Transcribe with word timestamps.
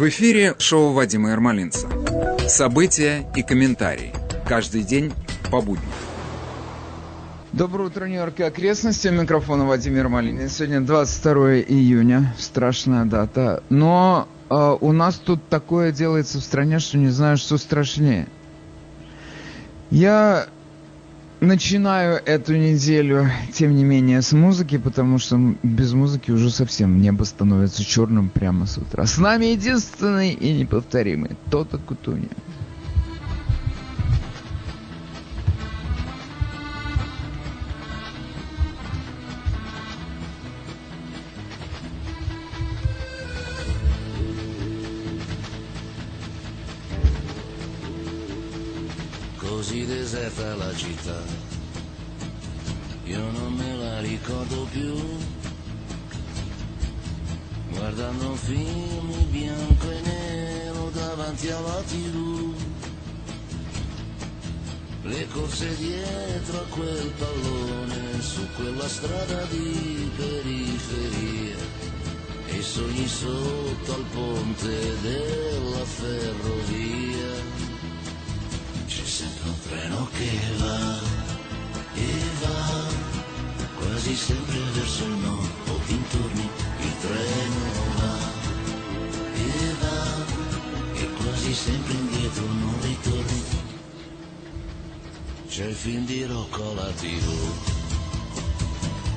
В 0.00 0.08
эфире 0.08 0.54
шоу 0.56 0.94
Вадима 0.94 1.32
Ермолинца. 1.32 1.86
События 2.48 3.30
и 3.36 3.42
комментарии. 3.42 4.14
Каждый 4.48 4.82
день 4.82 5.12
по 5.50 5.60
будням. 5.60 5.84
Доброе 7.52 7.88
утро, 7.88 8.06
Нью-Йорк 8.06 8.40
и 8.40 8.44
окрестности. 8.44 9.08
Микрофон 9.08 9.66
Владимир 9.66 10.08
Малинин. 10.08 10.48
Сегодня 10.48 10.80
22 10.80 11.56
июня. 11.68 12.34
Страшная 12.38 13.04
дата. 13.04 13.62
Но 13.68 14.26
э, 14.48 14.76
у 14.80 14.92
нас 14.92 15.16
тут 15.16 15.46
такое 15.50 15.92
делается 15.92 16.38
в 16.38 16.44
стране, 16.44 16.78
что 16.78 16.96
не 16.96 17.10
знаю, 17.10 17.36
что 17.36 17.58
страшнее. 17.58 18.26
Я 19.90 20.46
начинаю 21.40 22.20
эту 22.24 22.56
неделю, 22.56 23.28
тем 23.52 23.74
не 23.74 23.84
менее, 23.84 24.22
с 24.22 24.32
музыки, 24.32 24.78
потому 24.78 25.18
что 25.18 25.38
без 25.62 25.92
музыки 25.92 26.30
уже 26.30 26.50
совсем 26.50 27.00
небо 27.00 27.24
становится 27.24 27.84
черным 27.84 28.28
прямо 28.28 28.66
с 28.66 28.78
утра. 28.78 29.06
С 29.06 29.18
нами 29.18 29.46
единственный 29.46 30.32
и 30.32 30.52
неповторимый 30.52 31.30
Тота 31.50 31.78
Кутуни. 31.78 32.28
Alla 96.80 96.92
tv, 96.92 97.26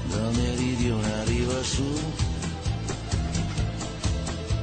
da 0.09 0.29
meridione 0.31 1.13
arriva 1.21 1.63
su, 1.63 1.97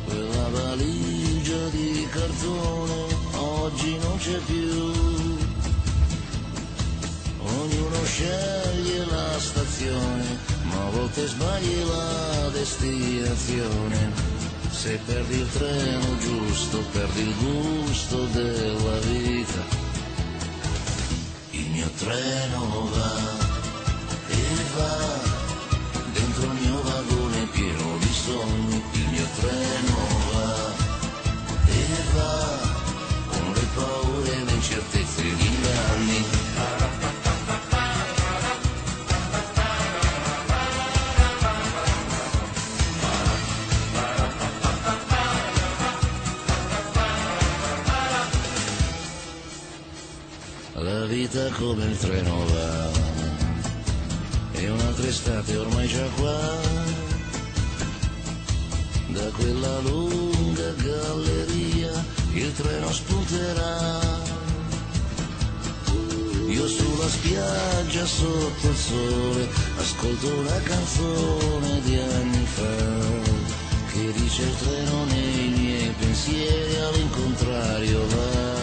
quella 0.05 0.49
valigia 0.49 1.69
di 1.71 2.07
cartone 2.11 3.07
oggi 3.37 3.99
non 4.03 4.19
c'è 4.19 4.39
più. 4.41 4.93
Ognuno 7.39 8.05
sceglie 8.05 9.07
la 9.07 9.39
stazione, 9.39 10.39
ma 10.65 10.87
a 10.87 10.91
volte 10.91 11.27
sbagli 11.27 11.83
la 11.85 12.51
destinazione. 12.53 14.13
Se 14.71 15.01
perdi 15.07 15.39
il 15.39 15.49
treno 15.53 16.19
giusto, 16.19 16.85
perdi 16.93 17.21
il 17.23 17.35
gusto 17.39 18.27
della 18.27 18.99
vita. 18.99 19.90
Treno 22.01 22.89
va 22.95 23.13
e 24.29 24.41
va 24.75 24.97
dentro 26.15 26.45
il 26.45 26.53
mio 26.53 26.83
vagone 26.83 27.47
pieno 27.53 27.99
di 27.99 28.13
sogni. 28.13 28.83
Il 28.93 29.09
mio 29.11 29.27
treno 29.39 30.10
vita 51.21 51.51
come 51.51 51.85
il 51.85 51.99
treno 51.99 52.47
va, 52.47 52.91
e 54.53 54.71
un'altra 54.71 55.07
estate 55.07 55.55
ormai 55.55 55.87
già 55.87 56.07
qua, 56.17 56.41
da 59.09 59.29
quella 59.37 59.81
lunga 59.81 60.73
galleria 60.77 61.93
il 62.33 62.53
treno 62.55 62.91
spunterà. 62.91 63.99
Io 66.49 66.67
sulla 66.67 67.09
spiaggia 67.09 68.07
sotto 68.07 68.69
il 68.69 68.77
sole 68.77 69.49
ascolto 69.77 70.27
una 70.27 70.61
canzone 70.63 71.81
di 71.83 71.99
anni 71.99 72.47
fa 72.47 72.77
che 73.93 74.13
dice 74.13 74.43
il 74.43 74.57
treno 74.57 75.05
nei 75.05 75.49
miei 75.49 75.95
pensieri 75.99 76.77
all'incontrario 76.77 78.07
va. 78.07 78.60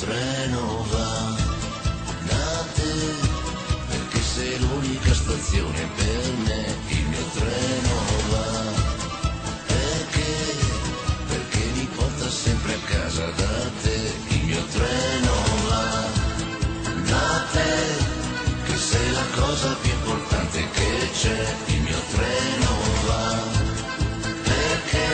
Treno 0.00 0.86
va 0.90 1.36
da 2.24 2.64
te 2.74 2.92
perché 3.86 4.20
sei 4.22 4.58
l'unica 4.58 5.12
stazione 5.12 5.88
per 5.94 6.32
me. 6.46 6.74
Il 6.88 7.04
mio 7.04 7.24
treno 7.34 7.94
va 8.30 8.48
perché 9.66 10.56
perché 11.28 11.64
mi 11.74 11.86
porta 11.94 12.30
sempre 12.30 12.72
a 12.72 12.78
casa 12.88 13.26
da 13.26 13.70
te. 13.82 14.12
Il 14.28 14.44
mio 14.44 14.64
treno 14.72 15.34
va 15.68 16.06
da 17.04 17.44
te, 17.52 17.74
che 18.64 18.76
sei 18.78 19.12
la 19.12 19.26
cosa 19.34 19.76
più 19.82 19.90
importante 19.90 20.66
che 20.70 21.10
c'è. 21.12 21.54
Il 21.66 21.80
mio 21.82 22.00
treno 22.14 22.70
va 23.06 23.38
perché 24.44 25.08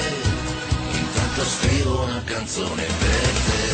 intanto 0.92 1.44
scrivo 1.44 2.02
una 2.04 2.22
canzone 2.24 2.84
per 2.84 3.30
te. 3.46 3.65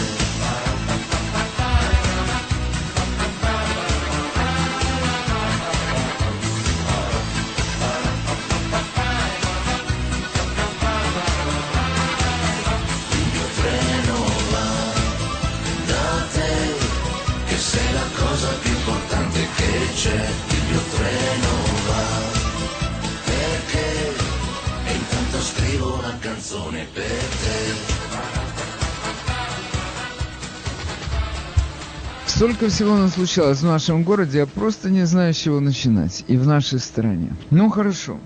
Столько 32.42 32.70
всего 32.70 32.96
нас 32.96 33.14
случалось 33.14 33.58
в 33.60 33.66
нашем 33.66 34.02
городе, 34.02 34.38
я 34.38 34.46
просто 34.46 34.90
не 34.90 35.06
знаю, 35.06 35.32
с 35.32 35.36
чего 35.36 35.60
начинать. 35.60 36.24
И 36.26 36.36
в 36.36 36.44
нашей 36.44 36.80
стране. 36.80 37.36
Ну, 37.50 37.70
хорошо. 37.70 38.18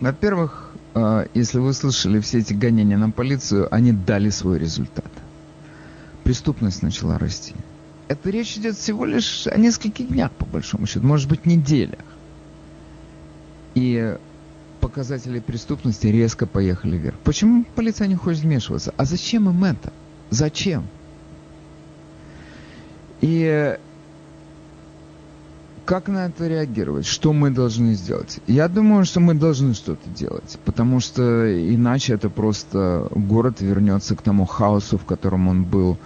Во-первых, 0.00 0.72
э, 0.96 1.26
если 1.32 1.60
вы 1.60 1.74
слышали 1.74 2.18
все 2.18 2.40
эти 2.40 2.54
гонения 2.54 2.96
на 2.96 3.12
полицию, 3.12 3.72
они 3.72 3.92
дали 3.92 4.30
свой 4.30 4.58
результат. 4.58 5.12
Преступность 6.24 6.82
начала 6.82 7.18
расти. 7.18 7.54
Это 8.08 8.30
речь 8.30 8.56
идет 8.56 8.76
всего 8.76 9.04
лишь 9.04 9.46
о 9.46 9.56
нескольких 9.58 10.08
днях, 10.08 10.32
по 10.32 10.44
большому 10.44 10.88
счету, 10.88 11.06
может 11.06 11.28
быть, 11.28 11.46
неделях. 11.46 12.04
И 13.76 14.18
показатели 14.80 15.38
преступности 15.38 16.08
резко 16.08 16.46
поехали 16.46 16.96
вверх. 16.96 17.16
Почему 17.22 17.64
полиция 17.76 18.08
не 18.08 18.16
хочет 18.16 18.42
вмешиваться? 18.42 18.92
А 18.96 19.04
зачем 19.04 19.48
им 19.48 19.62
это? 19.62 19.92
Зачем? 20.30 20.88
И 23.22 23.78
как 25.84 26.08
на 26.08 26.26
это 26.26 26.46
реагировать? 26.46 27.06
Что 27.06 27.32
мы 27.32 27.50
должны 27.50 27.94
сделать? 27.94 28.40
Я 28.46 28.68
думаю, 28.68 29.04
что 29.04 29.20
мы 29.20 29.34
должны 29.34 29.74
что-то 29.74 30.08
делать, 30.10 30.58
потому 30.64 31.00
что 31.00 31.22
иначе 31.74 32.14
это 32.14 32.28
просто 32.28 33.08
город 33.10 33.60
вернется 33.60 34.14
к 34.16 34.22
тому 34.22 34.44
хаосу, 34.44 34.98
в 34.98 35.04
котором 35.04 35.48
он 35.48 35.64
был 35.64 35.98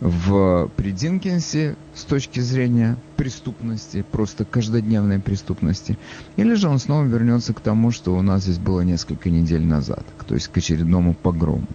в 0.00 0.70
Придинкинсе 0.76 1.76
с 1.94 2.04
точки 2.04 2.40
зрения 2.40 2.96
преступности, 3.16 4.04
просто 4.10 4.44
каждодневной 4.44 5.18
преступности, 5.18 5.98
или 6.36 6.54
же 6.54 6.68
он 6.68 6.78
снова 6.78 7.04
вернется 7.04 7.52
к 7.52 7.60
тому, 7.60 7.90
что 7.90 8.16
у 8.16 8.22
нас 8.22 8.44
здесь 8.44 8.58
было 8.58 8.80
несколько 8.80 9.28
недель 9.28 9.64
назад, 9.64 10.04
то 10.26 10.34
есть 10.34 10.48
к 10.48 10.56
очередному 10.56 11.14
погрому. 11.14 11.66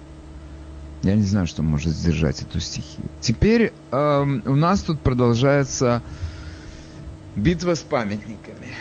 Я 1.05 1.15
не 1.15 1.21
знаю, 1.21 1.45
что 1.45 1.61
может 1.61 1.93
сдержать 1.93 2.41
эту 2.41 2.59
стихию. 2.59 3.07
Теперь 3.21 3.73
э, 3.91 4.39
у 4.45 4.55
нас 4.55 4.81
тут 4.81 4.99
продолжается 4.99 6.01
битва 7.35 7.75
с 7.75 7.81
памятниками. 7.81 8.73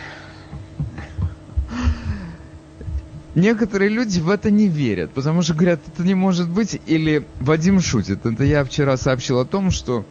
Некоторые 3.34 3.90
люди 3.90 4.20
в 4.20 4.30
это 4.30 4.50
не 4.50 4.68
верят, 4.68 5.10
потому 5.10 5.42
что 5.42 5.52
говорят, 5.52 5.80
это 5.86 6.02
не 6.02 6.14
может 6.14 6.48
быть, 6.48 6.80
или 6.86 7.26
Вадим 7.40 7.80
шутит. 7.82 8.24
Это 8.24 8.42
я 8.44 8.64
вчера 8.64 8.96
сообщил 8.96 9.38
о 9.40 9.44
том, 9.44 9.70
что 9.70 10.06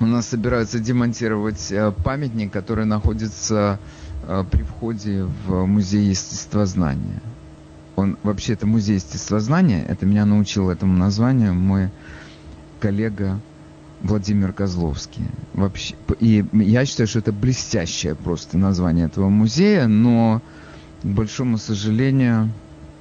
у 0.00 0.06
нас 0.06 0.28
собираются 0.28 0.78
демонтировать 0.78 1.70
э, 1.70 1.92
памятник, 1.92 2.50
который 2.50 2.86
находится 2.86 3.78
э, 4.26 4.44
при 4.50 4.62
входе 4.62 5.24
в 5.24 5.66
музей 5.66 6.06
естествознания. 6.06 7.20
Он 8.02 8.18
вообще 8.24 8.54
это 8.54 8.66
музей 8.66 8.96
естествознания, 8.96 9.84
это 9.84 10.06
меня 10.06 10.26
научил 10.26 10.70
этому 10.70 10.96
названию 10.96 11.54
мой 11.54 11.90
коллега 12.80 13.38
Владимир 14.00 14.52
Козловский. 14.52 15.24
Вообще, 15.54 15.94
и 16.18 16.44
я 16.52 16.84
считаю, 16.84 17.06
что 17.06 17.20
это 17.20 17.32
блестящее 17.32 18.16
просто 18.16 18.58
название 18.58 19.06
этого 19.06 19.28
музея, 19.28 19.86
но 19.86 20.42
к 21.02 21.06
большому 21.06 21.58
сожалению, 21.58 22.50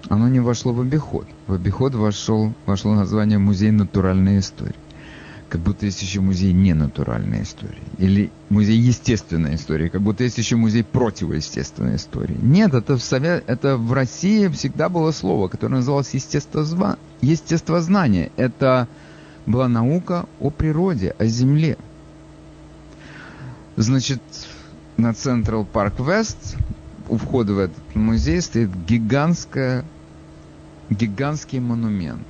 оно 0.07 0.27
не 0.27 0.39
вошло 0.39 0.71
в 0.71 0.81
обиход. 0.81 1.25
В 1.47 1.53
обиход 1.53 1.95
вошел, 1.95 2.53
вошло 2.67 2.93
название 2.93 3.39
«Музей 3.39 3.71
натуральной 3.71 4.39
истории». 4.39 4.75
Как 5.51 5.59
будто 5.59 5.85
есть 5.85 6.01
еще 6.01 6.21
музей 6.21 6.53
ненатуральной 6.53 7.43
истории. 7.43 7.83
Или 7.97 8.31
музей 8.47 8.77
естественной 8.77 9.55
истории. 9.55 9.89
Как 9.89 9.99
будто 10.01 10.23
есть 10.23 10.37
еще 10.37 10.55
музей 10.55 10.81
противоестественной 10.81 11.97
истории. 11.97 12.37
Нет, 12.41 12.73
это 12.73 12.95
в, 12.95 13.03
Совет, 13.03 13.43
это 13.47 13.75
в 13.75 13.91
России 13.91 14.47
всегда 14.47 14.87
было 14.87 15.11
слово, 15.11 15.49
которое 15.49 15.75
называлось 15.75 16.13
естествозна... 16.13 16.97
естествознание. 17.19 18.31
Это 18.37 18.87
была 19.45 19.67
наука 19.67 20.25
о 20.39 20.51
природе, 20.51 21.15
о 21.19 21.25
земле. 21.25 21.77
Значит, 23.75 24.21
на 24.95 25.09
Central 25.09 25.67
Park 25.69 25.97
West 25.97 26.55
у 27.09 27.17
входа 27.17 27.51
в 27.51 27.59
этот 27.59 27.93
музей 27.93 28.39
стоит 28.39 28.69
гигантская, 28.87 29.83
гигантский 30.89 31.59
монумент. 31.59 32.25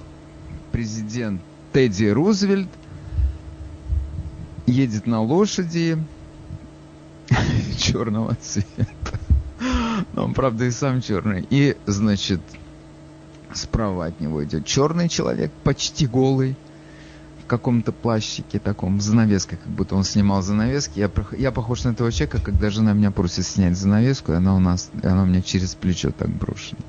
Президент 0.72 1.40
Тедди 1.72 2.06
Рузвельт 2.06 2.68
едет 4.72 5.08
на 5.08 5.22
лошади 5.22 5.98
черного 7.78 8.36
цвета. 8.36 9.20
Но 10.14 10.26
он, 10.26 10.34
правда, 10.34 10.66
и 10.66 10.72
сам 10.72 11.02
черный. 11.02 11.46
И, 11.50 11.78
значит, 11.86 12.42
справа 13.54 14.08
от 14.08 14.20
него 14.20 14.44
идет 14.44 14.66
черный 14.66 15.10
человек, 15.10 15.52
почти 15.64 16.08
голый, 16.08 16.56
каком-то 17.52 17.92
плащике 17.92 18.60
таком, 18.60 19.02
с 19.02 19.04
занавеской, 19.04 19.58
как 19.58 19.74
будто 19.74 19.96
он 19.96 20.06
снимал 20.06 20.42
занавески. 20.42 21.00
Я, 21.00 21.12
я 21.38 21.52
похож 21.52 21.84
на 21.84 21.90
этого 21.90 22.10
человека, 22.10 22.40
когда 22.42 22.70
жена 22.70 22.94
меня 22.94 23.12
просит 23.12 23.46
снять 23.46 23.78
занавеску, 23.78 24.32
и 24.32 24.36
она 24.36 24.56
у 24.56 24.60
нас, 24.60 24.90
она 25.04 25.24
у 25.24 25.26
меня 25.26 25.42
через 25.42 25.76
плечо 25.76 26.12
так 26.12 26.30
брошена. 26.30 26.80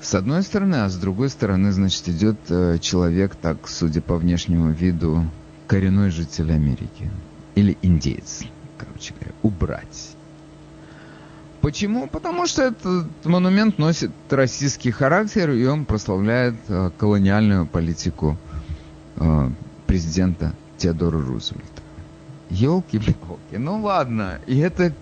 С 0.00 0.14
одной 0.14 0.44
стороны, 0.44 0.76
а 0.76 0.88
с 0.88 0.94
другой 0.94 1.30
стороны, 1.30 1.72
значит, 1.72 2.08
идет 2.10 2.36
э, 2.48 2.78
человек, 2.80 3.34
так, 3.34 3.68
судя 3.68 4.02
по 4.02 4.16
внешнему 4.16 4.70
виду, 4.70 5.24
коренной 5.72 6.10
житель 6.10 6.52
Америки. 6.52 7.10
Или 7.54 7.78
индейец, 7.80 8.42
короче 8.76 9.14
говоря, 9.14 9.32
убрать. 9.42 10.14
Почему? 11.62 12.08
Потому 12.08 12.46
что 12.46 12.64
этот 12.64 13.06
монумент 13.24 13.78
носит 13.78 14.10
российский 14.28 14.90
характер, 14.90 15.50
и 15.52 15.64
он 15.64 15.86
прославляет 15.86 16.56
э, 16.68 16.90
колониальную 16.98 17.66
политику 17.66 18.36
э, 19.16 19.50
президента 19.86 20.52
Теодора 20.76 21.22
Рузвельта. 21.22 21.82
Елки-палки. 22.50 23.56
Ну 23.56 23.80
ладно, 23.80 24.40
и 24.46 24.58
это 24.58 24.92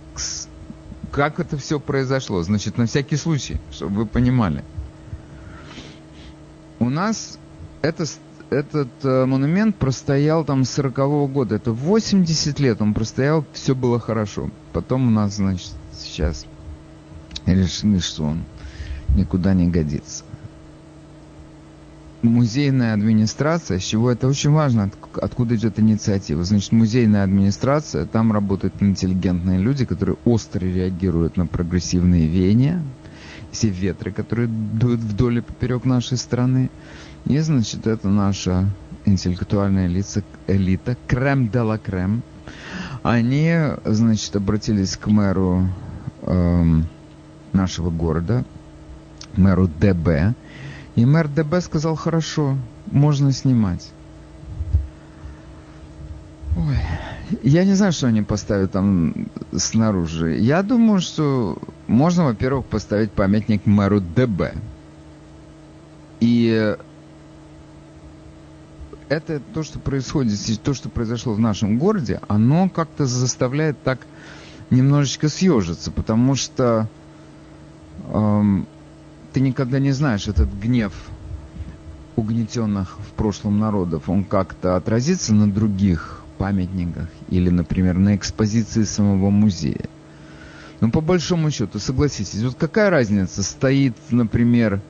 как 1.11 1.40
это 1.40 1.56
все 1.56 1.81
произошло? 1.81 2.44
Значит, 2.44 2.78
на 2.78 2.87
всякий 2.87 3.16
случай, 3.16 3.61
чтобы 3.73 3.96
вы 3.96 4.06
понимали. 4.06 4.62
У 6.78 6.88
нас 6.88 7.40
это, 7.82 8.05
этот 8.50 8.88
э, 9.02 9.25
монумент 9.26 9.76
простоял 9.76 10.44
там 10.44 10.64
с 10.64 10.70
40 10.70 10.99
-го 10.99 11.29
года. 11.29 11.56
Это 11.56 11.73
80 11.73 12.61
лет 12.61 12.82
он 12.82 12.94
простоял, 12.94 13.44
все 13.52 13.75
было 13.75 13.99
хорошо. 13.99 14.50
Потом 14.73 15.08
у 15.08 15.11
нас, 15.11 15.37
значит, 15.37 15.73
сейчас 15.97 16.47
решили, 17.47 17.99
что 17.99 18.25
он 18.25 18.44
никуда 19.14 19.55
не 19.55 19.69
годится 19.69 20.25
музейная 22.23 22.94
администрация, 22.94 23.79
с 23.79 23.82
чего 23.82 24.11
это 24.11 24.29
очень 24.29 24.50
важно, 24.50 24.91
откуда 25.14 25.56
идет 25.56 25.79
инициатива. 25.79 26.44
Значит, 26.44 26.73
музейная 26.73 27.25
администрация, 27.25 28.06
там 28.06 28.32
работают 28.32 28.75
интеллигентные 28.81 29.58
люди, 29.58 29.85
которые 29.85 30.17
остро 30.25 30.61
реагируют 30.61 31.37
на 31.37 31.47
прогрессивные 31.47 32.26
веяния, 32.26 32.82
все 33.52 33.69
ветры, 33.69 34.12
которые 34.12 34.49
дуют 34.49 35.00
вдоль 35.00 35.38
и 35.38 35.41
поперек 35.41 35.85
нашей 35.85 36.19
страны. 36.19 36.70
И, 37.26 37.38
значит, 37.38 37.87
это 37.87 38.08
наша 38.08 38.69
интеллектуальная 39.05 39.87
лица, 39.87 40.22
элита, 40.46 40.96
крем 41.06 41.49
де 41.49 41.61
ла 41.61 41.78
крем. 41.78 42.22
Они, 43.02 43.55
значит, 43.84 44.34
обратились 44.37 44.96
к 44.96 45.06
мэру 45.06 45.69
эм, 46.22 46.87
нашего 47.52 47.90
города, 47.90 48.44
мэру 49.37 49.69
ДБ, 49.69 50.34
и 50.96 51.05
мэр 51.05 51.28
ДБ 51.28 51.61
сказал, 51.61 51.94
хорошо, 51.94 52.56
можно 52.90 53.32
снимать. 53.32 53.90
Ой, 56.56 56.76
я 57.43 57.64
не 57.64 57.75
знаю, 57.75 57.93
что 57.93 58.08
они 58.08 58.23
поставят 58.23 58.73
там 58.73 59.28
снаружи. 59.56 60.37
Я 60.38 60.62
думаю, 60.62 61.00
что 61.00 61.59
можно, 61.87 62.25
во-первых, 62.25 62.66
поставить 62.66 63.12
памятник 63.12 63.66
мэру 63.66 64.00
ДБ. 64.00 64.54
И 66.18 66.76
это 69.11 69.40
то, 69.52 69.64
что 69.64 69.81
происходит, 69.81 70.38
то, 70.62 70.73
что 70.73 70.88
произошло 70.88 71.35
в 71.35 71.40
нашем 71.40 71.79
городе, 71.79 72.21
оно 72.29 72.71
как-то 72.71 73.07
заставляет 73.07 73.83
так 73.83 74.07
немножечко 74.71 75.29
съежиться, 75.29 75.90
потому 75.90 76.37
что 76.37 76.88
эм, 78.12 78.69
ты 79.33 79.40
никогда 79.40 79.81
не 79.81 79.90
знаешь, 79.90 80.29
этот 80.29 80.49
гнев 80.55 80.93
угнетенных 82.14 82.99
в 83.00 83.11
прошлом 83.17 83.59
народов, 83.59 84.09
он 84.09 84.23
как-то 84.23 84.76
отразится 84.76 85.35
на 85.35 85.50
других 85.50 86.23
памятниках 86.38 87.09
или, 87.29 87.50
например, 87.50 87.99
на 87.99 88.14
экспозиции 88.14 88.85
самого 88.85 89.31
музея. 89.31 89.88
Но 90.81 90.88
по 90.88 91.00
большому 91.00 91.50
счету, 91.50 91.81
согласитесь, 91.81 92.43
вот 92.43 92.55
какая 92.55 92.90
разница, 92.90 93.43
стоит, 93.43 93.97
например, 94.11 94.81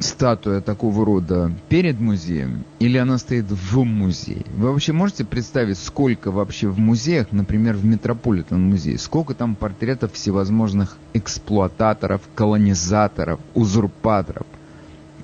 статуя 0.00 0.60
такого 0.60 1.04
рода 1.04 1.52
перед 1.68 2.00
музеем 2.00 2.64
или 2.78 2.98
она 2.98 3.18
стоит 3.18 3.46
в 3.50 3.84
музее? 3.84 4.44
Вы 4.54 4.72
вообще 4.72 4.92
можете 4.92 5.24
представить, 5.24 5.78
сколько 5.78 6.30
вообще 6.30 6.68
в 6.68 6.78
музеях, 6.78 7.28
например, 7.30 7.76
в 7.76 7.84
Метрополитен 7.84 8.60
музее, 8.60 8.98
сколько 8.98 9.34
там 9.34 9.54
портретов 9.54 10.12
всевозможных 10.14 10.96
эксплуататоров, 11.14 12.22
колонизаторов, 12.34 13.40
узурпаторов, 13.54 14.46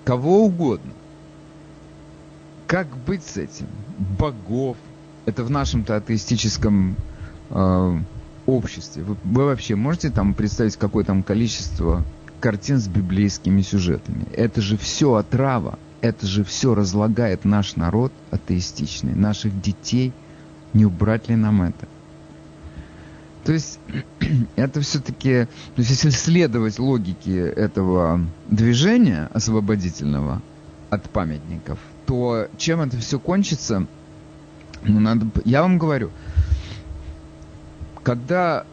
кого 0.05 0.45
угодно? 0.45 0.93
Как 2.67 2.89
быть 3.07 3.25
с 3.25 3.37
этим? 3.37 3.67
Богов. 4.19 4.77
Это 5.25 5.43
в 5.43 5.51
нашем-то 5.51 5.97
атеистическом 5.97 6.97
э, 7.51 7.99
обществе. 8.47 9.03
Вы, 9.03 9.17
вы 9.25 9.45
вообще 9.47 9.77
можете 9.77 10.11
там 10.11 10.35
представить, 10.35 10.77
какое 10.77 11.05
там 11.05 11.23
количество 11.23 12.05
картин 12.47 12.79
с 12.79 12.87
библейскими 12.87 13.61
сюжетами. 13.61 14.25
Это 14.33 14.61
же 14.61 14.77
все 14.77 15.15
отрава, 15.15 15.81
это 16.01 16.29
же 16.29 16.45
все 16.45 16.77
разлагает 16.77 17.45
наш 17.45 17.75
народ 17.75 18.13
атеистичный, 18.31 19.17
наших 19.17 19.61
детей. 19.61 20.13
Не 20.73 20.87
убрать 20.87 21.29
ли 21.29 21.35
нам 21.35 21.63
это? 21.63 21.89
То 23.43 23.53
есть 23.53 23.81
это 24.55 24.81
все-таки, 24.81 25.47
то 25.75 25.79
есть 25.79 25.91
если 25.91 26.11
следовать 26.11 26.79
логике 26.79 27.49
этого 27.49 28.21
движения 28.47 29.29
освободительного 29.35 30.41
от 30.89 31.11
памятников, 31.11 31.81
то 32.07 32.47
чем 32.59 32.81
это 32.81 32.97
все 32.99 33.19
кончится, 33.19 33.89
ну, 34.85 35.01
надо, 35.01 35.27
я 35.45 35.63
вам 35.63 35.79
говорю, 35.79 36.13
когда 38.05 38.65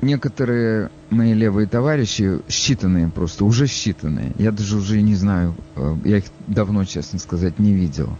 некоторые 0.00 0.90
мои 1.10 1.34
левые 1.34 1.66
товарищи, 1.66 2.40
считанные 2.48 3.10
просто, 3.10 3.44
уже 3.44 3.66
считанные. 3.66 4.34
Я 4.38 4.52
даже 4.52 4.76
уже 4.76 5.00
не 5.00 5.14
знаю, 5.14 5.54
э, 5.76 5.96
я 6.04 6.18
их 6.18 6.24
давно, 6.46 6.84
честно 6.84 7.18
сказать, 7.18 7.58
не 7.58 7.72
видел. 7.72 8.16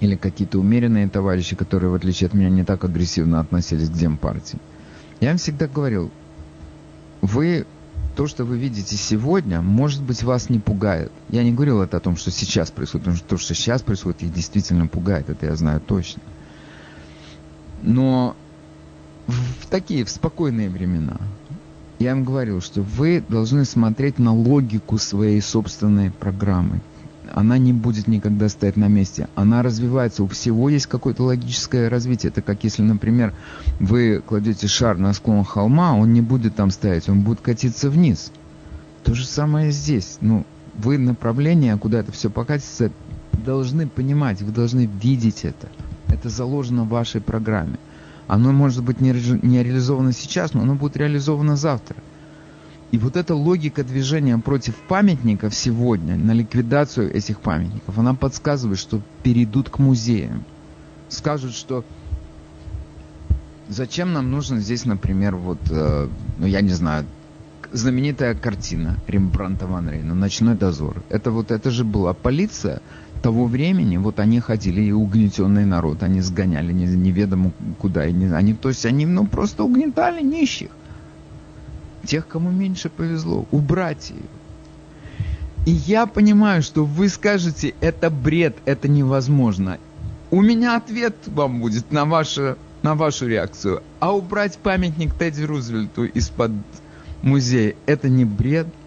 Или 0.00 0.16
какие-то 0.16 0.58
умеренные 0.58 1.08
товарищи, 1.08 1.56
которые, 1.56 1.90
в 1.90 1.94
отличие 1.94 2.26
от 2.28 2.34
меня, 2.34 2.50
не 2.50 2.64
так 2.64 2.84
агрессивно 2.84 3.40
относились 3.40 3.88
к 3.88 3.92
демпартии. 3.92 4.58
Я 5.20 5.30
им 5.30 5.38
всегда 5.38 5.66
говорил, 5.66 6.10
вы, 7.22 7.66
то, 8.16 8.26
что 8.26 8.44
вы 8.44 8.58
видите 8.58 8.96
сегодня, 8.96 9.60
может 9.60 10.02
быть, 10.02 10.22
вас 10.22 10.50
не 10.50 10.58
пугает. 10.58 11.10
Я 11.30 11.42
не 11.42 11.52
говорил 11.52 11.80
это 11.80 11.96
о 11.96 12.00
том, 12.00 12.16
что 12.16 12.30
сейчас 12.30 12.70
происходит, 12.70 13.04
потому 13.04 13.16
что 13.16 13.28
то, 13.28 13.38
что 13.38 13.54
сейчас 13.54 13.82
происходит, 13.82 14.22
их 14.22 14.32
действительно 14.32 14.86
пугает, 14.86 15.30
это 15.30 15.46
я 15.46 15.56
знаю 15.56 15.80
точно. 15.80 16.22
Но 17.82 18.36
в 19.26 19.66
такие, 19.70 20.04
в 20.04 20.10
спокойные 20.10 20.68
времена, 20.68 21.18
я 21.98 22.10
им 22.12 22.24
говорил, 22.24 22.60
что 22.60 22.82
вы 22.82 23.22
должны 23.26 23.64
смотреть 23.64 24.18
на 24.18 24.34
логику 24.34 24.98
своей 24.98 25.40
собственной 25.40 26.10
программы. 26.10 26.80
Она 27.32 27.58
не 27.58 27.72
будет 27.72 28.06
никогда 28.06 28.48
стоять 28.48 28.76
на 28.76 28.88
месте. 28.88 29.28
Она 29.34 29.62
развивается. 29.62 30.22
У 30.22 30.28
всего 30.28 30.68
есть 30.68 30.86
какое-то 30.86 31.24
логическое 31.24 31.88
развитие. 31.88 32.30
Это 32.30 32.42
как 32.42 32.62
если, 32.62 32.82
например, 32.82 33.32
вы 33.80 34.22
кладете 34.24 34.68
шар 34.68 34.98
на 34.98 35.12
склон 35.14 35.44
холма, 35.44 35.94
он 35.94 36.12
не 36.12 36.20
будет 36.20 36.54
там 36.54 36.70
стоять, 36.70 37.08
он 37.08 37.22
будет 37.22 37.40
катиться 37.40 37.90
вниз. 37.90 38.30
То 39.02 39.14
же 39.14 39.26
самое 39.26 39.72
здесь. 39.72 40.18
Ну, 40.20 40.44
вы 40.74 40.98
направление, 40.98 41.76
куда 41.76 42.00
это 42.00 42.12
все 42.12 42.30
покатится, 42.30 42.92
должны 43.32 43.88
понимать, 43.88 44.42
вы 44.42 44.52
должны 44.52 44.86
видеть 44.86 45.44
это. 45.44 45.68
Это 46.08 46.28
заложено 46.28 46.84
в 46.84 46.88
вашей 46.88 47.20
программе. 47.20 47.78
Оно 48.26 48.52
может 48.52 48.82
быть 48.82 49.00
не, 49.00 49.12
реализовано 49.12 50.12
сейчас, 50.12 50.54
но 50.54 50.62
оно 50.62 50.74
будет 50.74 50.96
реализовано 50.96 51.56
завтра. 51.56 51.96
И 52.90 52.98
вот 52.98 53.16
эта 53.16 53.34
логика 53.34 53.82
движения 53.82 54.38
против 54.38 54.76
памятников 54.76 55.54
сегодня, 55.54 56.16
на 56.16 56.32
ликвидацию 56.32 57.12
этих 57.12 57.40
памятников, 57.40 57.98
она 57.98 58.14
подсказывает, 58.14 58.78
что 58.78 59.00
перейдут 59.22 59.68
к 59.68 59.78
музеям. 59.78 60.44
Скажут, 61.08 61.54
что 61.54 61.84
зачем 63.68 64.12
нам 64.12 64.30
нужно 64.30 64.60
здесь, 64.60 64.84
например, 64.84 65.36
вот, 65.36 65.58
э, 65.70 66.08
ну 66.38 66.46
я 66.46 66.60
не 66.60 66.70
знаю, 66.70 67.04
знаменитая 67.72 68.34
картина 68.34 68.96
Рембранта 69.08 69.66
Ван 69.66 69.90
Рейна 69.90 70.14
«Ночной 70.14 70.54
дозор». 70.54 71.02
Это 71.08 71.30
вот, 71.30 71.50
это 71.50 71.70
же 71.70 71.84
была 71.84 72.14
полиция, 72.14 72.80
того 73.24 73.46
времени 73.46 73.96
вот 73.96 74.20
они 74.20 74.38
ходили 74.38 74.82
и 74.82 74.92
угнетенный 74.92 75.64
народ, 75.64 76.02
они 76.02 76.20
сгоняли 76.20 76.74
неведомо 76.74 77.52
куда. 77.78 78.02
Они, 78.02 78.52
то 78.52 78.68
есть 78.68 78.84
они 78.84 79.06
ну, 79.06 79.26
просто 79.26 79.64
угнетали 79.64 80.22
нищих. 80.22 80.68
Тех, 82.04 82.28
кому 82.28 82.50
меньше 82.50 82.90
повезло. 82.90 83.46
Убрать 83.50 84.10
ее. 84.10 84.26
И 85.64 85.70
я 85.70 86.04
понимаю, 86.04 86.62
что 86.62 86.84
вы 86.84 87.08
скажете, 87.08 87.72
это 87.80 88.10
бред, 88.10 88.58
это 88.66 88.88
невозможно. 88.88 89.78
У 90.30 90.42
меня 90.42 90.76
ответ 90.76 91.16
вам 91.24 91.62
будет 91.62 91.92
на, 91.92 92.04
ваше, 92.04 92.58
на 92.82 92.94
вашу 92.94 93.26
реакцию. 93.26 93.82
А 94.00 94.14
убрать 94.14 94.58
памятник 94.58 95.14
Тедди 95.14 95.44
Рузвельту 95.44 96.04
из-под 96.04 96.52
музея, 97.22 97.74
это 97.86 98.10
не 98.10 98.26
бред– 98.26 98.66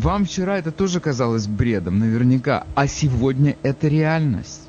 вам 0.00 0.24
вчера 0.24 0.58
это 0.58 0.72
тоже 0.72 0.98
казалось 0.98 1.46
бредом, 1.46 1.98
наверняка, 1.98 2.66
а 2.74 2.86
сегодня 2.86 3.56
это 3.62 3.86
реальность. 3.88 4.62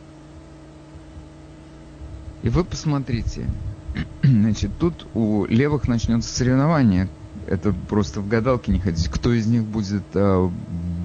И 2.43 2.50
вы 2.50 2.65
посмотрите, 2.65 3.47
значит, 4.23 4.71
тут 4.77 5.07
у 5.13 5.45
левых 5.45 5.88
начнется 5.88 6.29
соревнование. 6.33 7.07
Это 7.47 7.73
просто 7.73 8.19
в 8.19 8.27
гадалке 8.27 8.71
не 8.71 8.79
ходить. 8.79 9.07
Кто 9.07 9.31
из 9.31 9.47
них 9.47 9.63
будет 9.63 10.03
э, 10.13 10.50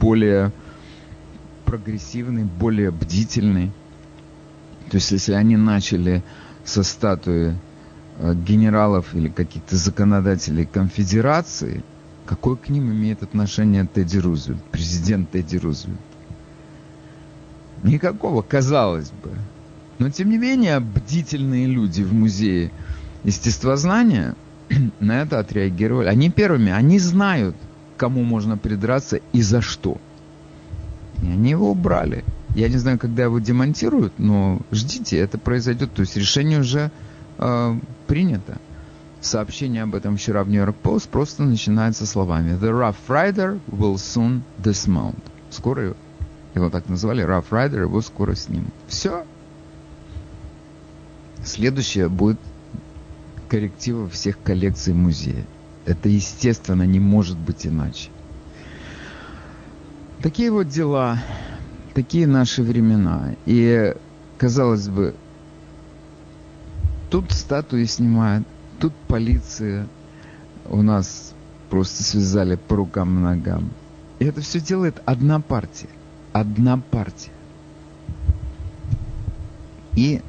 более 0.01 0.53
прогрессивный, 1.65 2.45
более 2.45 2.91
бдительный? 2.91 3.71
То 4.91 4.97
есть, 4.97 5.13
если 5.13 5.33
они 5.33 5.57
начали 5.57 6.23
со 6.65 6.83
статуи 6.83 7.57
э, 8.19 8.35
генералов 8.35 9.15
или 9.15 9.29
каких-то 9.29 9.77
законодателей 9.77 10.67
конфедерации– 10.67 11.85
Какое 12.27 12.57
к 12.57 12.69
ним 12.69 12.91
имеет 12.91 13.23
отношение 13.23 13.87
Тедди 13.87 14.19
Рузвельт, 14.19 14.63
президент 14.65 15.31
Тедди 15.31 15.57
Рузвельт? 15.57 16.01
Никакого, 17.83 18.43
казалось 18.43 19.11
бы. 19.23 19.31
Но, 19.99 20.11
тем 20.11 20.31
не 20.31 20.39
менее, 20.39 20.81
бдительные 20.81 21.67
люди 21.67 22.03
в 22.03 22.13
музее 22.13 22.73
естествознания 23.25 24.35
на 25.01 25.23
это 25.23 25.39
отреагировали. 25.39 26.09
Они 26.09 26.31
первыми, 26.31 26.73
они 26.73 26.99
знают, 26.99 27.55
кому 27.97 28.25
можно 28.25 28.59
придраться 28.59 29.21
и 29.33 29.41
за 29.41 29.63
что. 29.63 29.99
И 31.23 31.27
они 31.27 31.51
его 31.51 31.71
убрали. 31.71 32.25
Я 32.55 32.69
не 32.69 32.77
знаю, 32.77 32.99
когда 32.99 33.25
его 33.25 33.39
демонтируют, 33.39 34.15
но 34.19 34.61
ждите, 34.73 35.19
это 35.19 35.39
произойдет. 35.39 35.93
То 35.93 36.01
есть 36.01 36.17
решение 36.17 36.61
уже 36.61 36.91
э, 37.39 37.79
принято. 38.07 38.59
Сообщение 39.27 39.83
об 39.83 39.97
этом 39.97 40.17
вчера 40.17 40.45
в 40.45 40.49
York 40.49 40.77
Post 40.85 41.09
просто 41.09 41.43
начинается 41.43 42.07
словами 42.07 42.53
«The 42.53 42.71
Rough 42.71 42.95
Rider 43.09 43.61
will 43.67 43.97
soon 43.97 44.43
dismount». 44.63 45.19
Скоро 45.51 45.97
его 46.55 46.71
так 46.71 46.89
назвали, 46.89 47.25
Rough 47.25 47.49
Rider, 47.51 47.81
его 47.81 48.01
скоро 48.03 48.37
снимут. 48.37 48.73
Все. 48.87 49.27
Следующее 51.45 52.09
будет 52.09 52.39
корректива 53.49 54.09
всех 54.09 54.41
коллекций 54.45 54.95
музея. 54.95 55.45
Это, 55.87 56.09
естественно, 56.09 56.85
не 56.85 57.01
может 57.01 57.37
быть 57.37 57.67
иначе. 57.67 58.11
Такие 60.23 60.53
вот 60.53 60.69
дела, 60.69 61.19
такие 61.95 62.29
наши 62.29 62.63
времена. 62.63 63.35
И, 63.45 63.93
казалось 64.39 64.87
бы, 64.89 65.17
тут 67.11 67.33
статуи 67.33 67.87
снимают, 67.87 68.47
Тут 68.81 68.93
полиция 69.09 69.87
у 70.69 70.83
нас 70.83 71.35
просто 71.71 72.03
связали 72.03 72.57
по 72.57 72.77
рукам 72.77 73.19
и 73.19 73.23
ногам. 73.23 73.71
И 74.19 74.25
это 74.25 74.41
все 74.41 74.61
делает 74.61 75.03
одна 75.05 75.41
партия. 75.41 75.89
Одна 76.33 76.79
партия. 76.79 77.31
И 79.95 80.21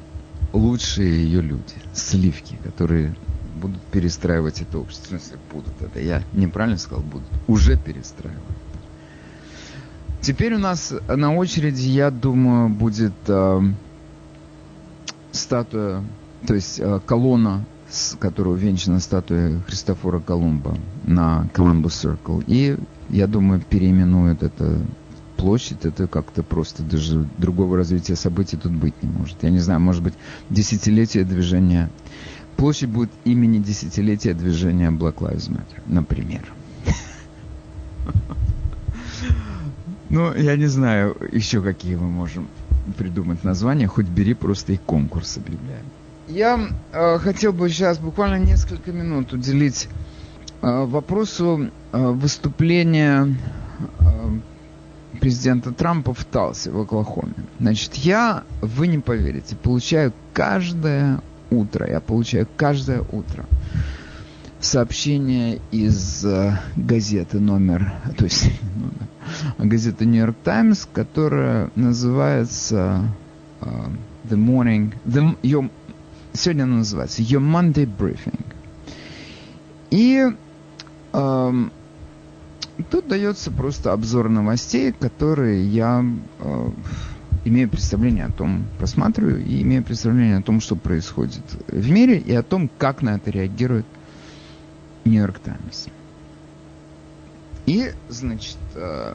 лучшие 0.52 1.24
ее 1.24 1.42
люди, 1.42 1.74
сливки, 1.92 2.58
которые 2.64 3.14
будут 3.60 3.82
перестраивать 3.82 4.62
это 4.62 4.78
общество. 4.78 5.16
Если 5.16 5.36
будут, 5.52 5.80
это 5.82 6.00
я 6.00 6.22
неправильно 6.32 6.78
сказал, 6.78 7.02
будут. 7.02 7.28
Уже 7.46 7.76
перестраивают. 7.76 8.42
Теперь 10.20 10.54
у 10.54 10.58
нас 10.58 10.92
на 11.08 11.34
очереди, 11.34 11.88
я 11.88 12.10
думаю, 12.10 12.68
будет 12.68 13.12
э, 13.26 13.60
статуя, 15.32 16.02
то 16.46 16.54
есть 16.54 16.80
э, 16.80 17.00
колонна 17.06 17.64
с 17.90 18.16
которого 18.16 18.54
венчана 18.54 19.00
статуя 19.00 19.60
Христофора 19.66 20.20
Колумба 20.20 20.76
на 21.04 21.48
Columbus 21.54 22.18
Circle. 22.18 22.44
И, 22.46 22.76
я 23.08 23.26
думаю, 23.26 23.60
переименуют 23.60 24.42
это 24.42 24.80
площадь, 25.36 25.84
это 25.84 26.06
как-то 26.06 26.42
просто 26.42 26.82
даже 26.82 27.26
другого 27.38 27.76
развития 27.76 28.16
событий 28.16 28.56
тут 28.56 28.72
быть 28.72 28.94
не 29.02 29.08
может. 29.08 29.42
Я 29.42 29.50
не 29.50 29.60
знаю, 29.60 29.80
может 29.80 30.02
быть, 30.02 30.14
десятилетие 30.50 31.24
движения... 31.24 31.90
Площадь 32.56 32.88
будет 32.88 33.10
имени 33.24 33.60
десятилетия 33.60 34.34
движения 34.34 34.90
Black 34.90 35.18
Lives 35.18 35.48
Matter, 35.48 35.80
например. 35.86 36.42
Ну, 40.10 40.34
я 40.34 40.56
не 40.56 40.66
знаю 40.66 41.14
еще 41.32 41.60
какие 41.60 41.94
мы 41.94 42.08
можем 42.08 42.48
придумать 42.96 43.44
названия, 43.44 43.86
хоть 43.86 44.06
бери 44.06 44.32
просто 44.32 44.72
и 44.72 44.78
конкурс 44.78 45.36
объявляем. 45.36 45.84
Я 46.28 46.60
э, 46.92 47.18
хотел 47.18 47.54
бы 47.54 47.70
сейчас 47.70 47.98
буквально 47.98 48.38
несколько 48.44 48.92
минут 48.92 49.32
уделить 49.32 49.88
э, 50.60 50.84
вопросу 50.84 51.70
э, 51.90 52.06
выступления 52.10 53.34
э, 54.00 55.18
президента 55.20 55.72
Трампа 55.72 56.12
в 56.12 56.22
Талсе, 56.26 56.70
в 56.70 56.80
Оклахоме. 56.80 57.32
Значит, 57.58 57.94
я, 57.94 58.44
вы 58.60 58.88
не 58.88 58.98
поверите, 58.98 59.56
получаю 59.56 60.12
каждое 60.34 61.22
утро, 61.50 61.88
я 61.88 62.00
получаю 62.00 62.46
каждое 62.58 63.00
утро 63.10 63.46
сообщение 64.60 65.60
из 65.70 66.26
э, 66.26 66.58
газеты 66.76 67.40
номер, 67.40 67.90
то 68.18 68.24
есть 68.24 68.50
номер, 69.56 69.70
газеты 69.70 70.04
York 70.04 70.36
Times, 70.44 70.86
которая 70.92 71.70
называется 71.74 73.04
э, 73.62 73.66
The 74.28 74.36
Morning, 74.36 74.92
the, 75.06 75.38
your, 75.42 75.70
сегодня 76.32 76.64
она 76.64 76.76
называется 76.76 77.22
Your 77.22 77.40
Monday 77.40 77.86
Briefing. 77.86 78.44
И 79.90 80.24
эм, 81.12 81.72
тут 82.90 83.08
дается 83.08 83.50
просто 83.50 83.92
обзор 83.92 84.28
новостей, 84.28 84.92
которые 84.92 85.66
я 85.66 86.04
э, 86.40 86.70
имею 87.44 87.68
представление 87.68 88.26
о 88.26 88.32
том, 88.32 88.66
просматриваю 88.78 89.44
и 89.44 89.62
имею 89.62 89.82
представление 89.82 90.38
о 90.38 90.42
том, 90.42 90.60
что 90.60 90.76
происходит 90.76 91.42
в 91.68 91.90
мире 91.90 92.18
и 92.18 92.34
о 92.34 92.42
том, 92.42 92.70
как 92.78 93.02
на 93.02 93.16
это 93.16 93.30
реагирует 93.30 93.86
Нью-Йорк 95.04 95.38
Таймс. 95.38 95.86
И, 97.66 97.92
значит, 98.08 98.58
э, 98.74 99.14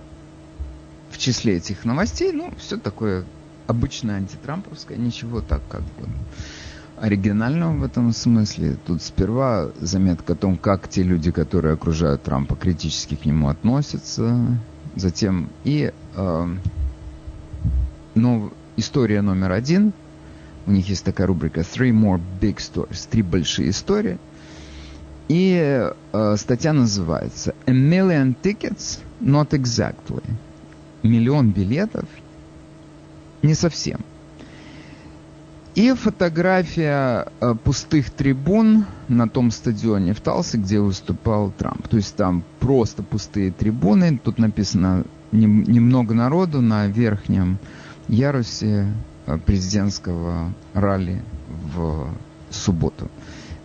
в 1.12 1.18
числе 1.18 1.58
этих 1.58 1.86
новостей, 1.86 2.32
ну, 2.32 2.54
все 2.58 2.78
такое 2.78 3.26
обычное 3.68 4.18
антитрамповское, 4.18 4.98
ничего 4.98 5.42
так 5.42 5.62
как 5.70 5.82
бы 5.82 6.08
оригинального 7.04 7.74
в 7.74 7.84
этом 7.84 8.14
смысле. 8.14 8.78
Тут 8.86 9.02
сперва 9.02 9.72
заметка 9.82 10.34
о 10.34 10.36
том, 10.38 10.56
как 10.56 10.88
те 10.88 11.04
люди, 11.04 11.32
которые 11.32 11.74
окружают 11.74 12.24
Трампа, 12.24 12.56
критически 12.56 13.16
к 13.16 13.26
нему 13.26 13.50
относятся. 13.50 14.58
Затем 14.96 15.50
и 15.66 15.92
э, 16.16 16.48
ну, 18.16 18.54
история 18.78 19.22
номер 19.22 19.52
один. 19.52 19.92
У 20.66 20.72
них 20.72 20.88
есть 20.88 21.04
такая 21.04 21.28
рубрика 21.28 21.60
Three 21.60 21.92
More 21.92 22.22
Big 22.40 22.56
Stories. 22.56 23.06
Три 23.10 23.22
большие 23.22 23.72
истории. 23.72 24.18
И 25.28 25.92
э, 26.14 26.36
статья 26.38 26.72
называется 26.72 27.54
A 27.66 27.72
Million 27.72 28.34
Tickets 28.42 29.00
Not 29.20 29.50
Exactly. 29.50 30.24
Миллион 31.02 31.52
билетов 31.52 32.06
не 33.42 33.56
совсем. 33.56 34.00
И 35.76 35.92
фотография 35.94 37.28
э, 37.42 37.56
пустых 37.64 38.12
трибун 38.12 38.86
на 39.08 39.28
том 39.28 39.50
стадионе 39.50 40.14
в 40.14 40.22
Талсе, 40.22 40.60
где 40.60 40.80
выступал 40.80 41.52
Трамп. 41.52 41.88
То 41.88 41.98
есть 41.98 42.16
там 42.16 42.44
просто 42.60 43.02
пустые 43.02 43.52
трибуны. 43.52 44.20
Тут 44.24 44.38
написано 44.38 45.04
немного 45.32 46.14
народу 46.14 46.62
на 46.62 46.86
верхнем 46.86 47.58
ярусе 48.08 48.88
э, 49.26 49.38
президентского 49.40 50.54
ралли 50.76 51.24
в 51.74 52.08
субботу. 52.52 53.10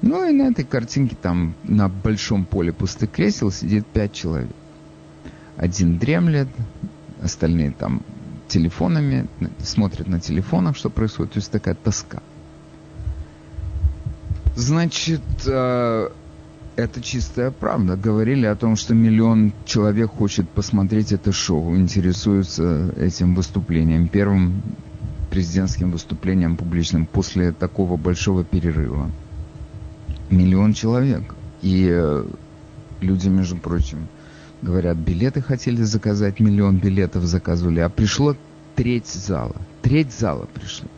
Ну 0.01 0.27
и 0.27 0.33
на 0.33 0.45
этой 0.45 0.65
картинке 0.65 1.15
там 1.21 1.55
на 1.65 1.91
большом 1.91 2.47
поле 2.47 2.73
пустых 2.73 3.11
кресел 3.11 3.51
сидит 3.51 3.87
пять 3.87 4.15
человек. 4.15 4.51
Один 5.59 5.99
дремлет, 5.99 6.49
остальные 7.21 7.73
там 7.73 8.03
телефонами, 8.49 9.29
смотрят 9.59 10.09
на 10.09 10.21
телефонах, 10.21 10.77
что 10.77 10.91
происходит. 10.91 11.33
То 11.33 11.39
есть 11.39 11.51
такая 11.51 11.75
тоска. 11.75 12.23
Значит, 14.57 15.23
э, 15.47 16.09
это 16.77 17.01
чистая 17.01 17.51
правда. 17.51 17.97
Говорили 17.97 18.47
о 18.47 18.57
том, 18.57 18.77
что 18.77 18.95
миллион 18.95 19.53
человек 19.65 20.11
хочет 20.11 20.49
посмотреть 20.49 21.13
это 21.13 21.33
шоу, 21.33 21.77
интересуются 21.77 22.93
этим 22.97 23.35
выступлением, 23.35 24.09
первым 24.09 24.63
президентским 25.31 25.91
выступлением 25.91 26.57
публичным 26.57 27.07
после 27.07 27.53
такого 27.53 27.97
большого 27.97 28.45
перерыва. 28.45 29.11
Миллион 30.31 30.73
человек. 30.73 31.35
И 31.63 31.89
э, 31.91 32.25
люди, 33.01 33.29
между 33.29 33.57
прочим, 33.57 34.09
Говорят, 34.61 34.97
билеты 34.97 35.41
хотели 35.41 35.83
заказать, 35.83 36.41
миллион 36.41 36.79
билетов 36.79 37.25
заказывали, 37.25 37.81
а 37.81 37.89
пришло 37.89 38.37
треть 38.75 39.07
зала. 39.07 39.57
Треть 39.83 40.13
зала 40.13 40.49
пришло. 40.53 40.89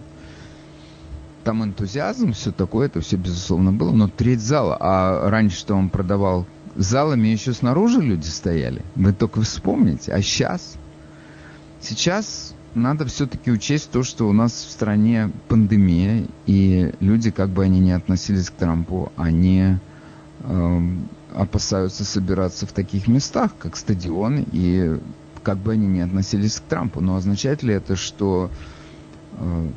Там 1.45 1.65
энтузиазм, 1.65 2.33
все 2.33 2.53
такое, 2.53 2.87
это 2.87 3.01
все 3.01 3.17
безусловно 3.17 3.73
было, 3.73 3.93
но 3.93 4.09
треть 4.09 4.41
зала. 4.41 4.77
А 4.81 5.29
раньше 5.31 5.59
что 5.59 5.75
он 5.75 5.91
продавал 5.91 6.47
залами, 6.75 7.29
еще 7.29 7.53
снаружи 7.53 8.01
люди 8.01 8.27
стояли. 8.27 8.83
Вы 8.95 9.13
только 9.13 9.43
вспомните. 9.43 10.13
А 10.13 10.23
сейчас? 10.23 10.77
Сейчас 11.81 12.55
надо 12.75 13.07
все-таки 13.07 13.51
учесть 13.51 13.91
то, 13.91 14.03
что 14.03 14.29
у 14.29 14.33
нас 14.33 14.53
в 14.53 14.71
стране 14.71 15.31
пандемия, 15.49 16.27
и 16.47 16.93
люди, 17.01 17.31
как 17.31 17.51
бы 17.51 17.65
они 17.65 17.81
ни 17.81 17.91
относились 17.91 18.51
к 18.51 18.55
Трампу, 18.55 19.13
они 19.17 19.77
э, 20.41 20.81
опасаются 21.35 22.05
собираться 22.05 22.67
в 22.67 22.73
таких 22.73 23.09
местах, 23.09 23.53
как 23.59 23.77
стадион, 23.77 24.45
и 24.53 24.99
как 25.43 25.59
бы 25.59 25.73
они 25.73 25.87
ни 25.87 26.01
относились 26.01 26.57
к 26.57 26.63
Трампу. 26.63 27.01
Но 27.01 27.17
означает 27.17 27.63
ли 27.63 27.75
это, 27.75 27.97
что 27.97 28.51
э, 29.39 29.69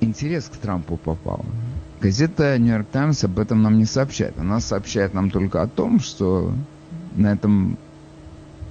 интерес 0.00 0.44
к 0.44 0.56
Трампу 0.56 0.96
попал? 0.96 1.44
Газета 2.00 2.58
Нью-Йорк 2.58 2.86
Таймс 2.90 3.24
об 3.24 3.38
этом 3.38 3.62
нам 3.62 3.78
не 3.78 3.84
сообщает. 3.84 4.38
Она 4.38 4.60
сообщает 4.60 5.14
нам 5.14 5.30
только 5.30 5.62
о 5.62 5.68
том, 5.68 6.00
что 6.00 6.52
на 7.14 7.32
этом 7.32 7.76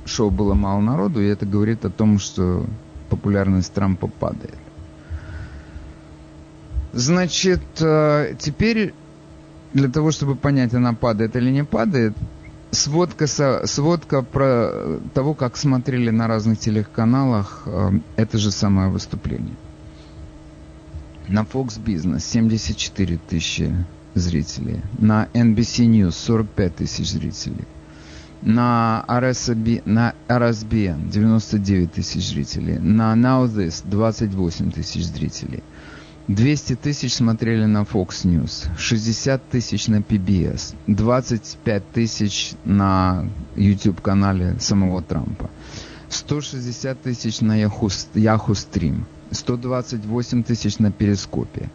шоу 0.05 0.31
было 0.31 0.55
мало 0.55 0.81
народу, 0.81 1.21
и 1.21 1.27
это 1.27 1.45
говорит 1.45 1.85
о 1.85 1.89
том, 1.89 2.19
что 2.19 2.65
популярность 3.09 3.73
Трампа 3.73 4.07
падает. 4.07 4.57
Значит, 6.91 7.61
э, 7.79 8.33
теперь 8.39 8.93
для 9.73 9.89
того, 9.89 10.11
чтобы 10.11 10.35
понять, 10.35 10.73
она 10.73 10.93
падает 10.93 11.35
или 11.35 11.51
не 11.51 11.63
падает, 11.63 12.13
сводка, 12.71 13.27
сводка 13.65 14.21
про 14.21 14.99
того, 15.13 15.33
как 15.33 15.57
смотрели 15.57 16.09
на 16.09 16.27
разных 16.27 16.59
телеканалах 16.59 17.63
э, 17.65 17.99
это 18.15 18.37
же 18.37 18.51
самое 18.51 18.89
выступление. 18.89 19.55
На 21.27 21.41
Fox 21.41 21.79
Business 21.79 22.21
74 22.21 23.19
тысячи 23.29 23.85
зрителей. 24.15 24.81
На 24.97 25.27
NBC 25.33 25.85
News 25.85 26.11
45 26.11 26.75
тысяч 26.75 27.11
зрителей. 27.11 27.65
На, 28.41 29.03
RSB, 29.07 29.81
на 29.85 30.15
RSBN 30.27 31.09
99 31.09 31.91
тысяч 31.91 32.29
зрителей. 32.29 32.79
На 32.79 33.13
Now 33.13 33.45
This 33.47 33.83
28 33.83 34.71
тысяч 34.71 35.05
зрителей. 35.05 35.61
200 36.29 36.75
тысяч 36.75 37.15
смотрели 37.15 37.65
на 37.65 37.81
Fox 37.81 38.23
News, 38.23 38.69
60 38.77 39.49
тысяч 39.49 39.87
на 39.87 39.95
PBS, 39.95 40.75
25 40.85 41.91
тысяч 41.91 42.51
на 42.65 43.25
YouTube-канале 43.55 44.55
самого 44.59 45.01
Трампа, 45.01 45.49
160 46.07 47.01
тысяч 47.01 47.41
на 47.41 47.59
Yahoo, 47.59 47.89
Yahoo 48.13 48.51
Stream, 48.51 49.05
128 49.31 50.43
тысяч 50.43 50.77
на 50.77 50.91
Перископе, 50.91 51.71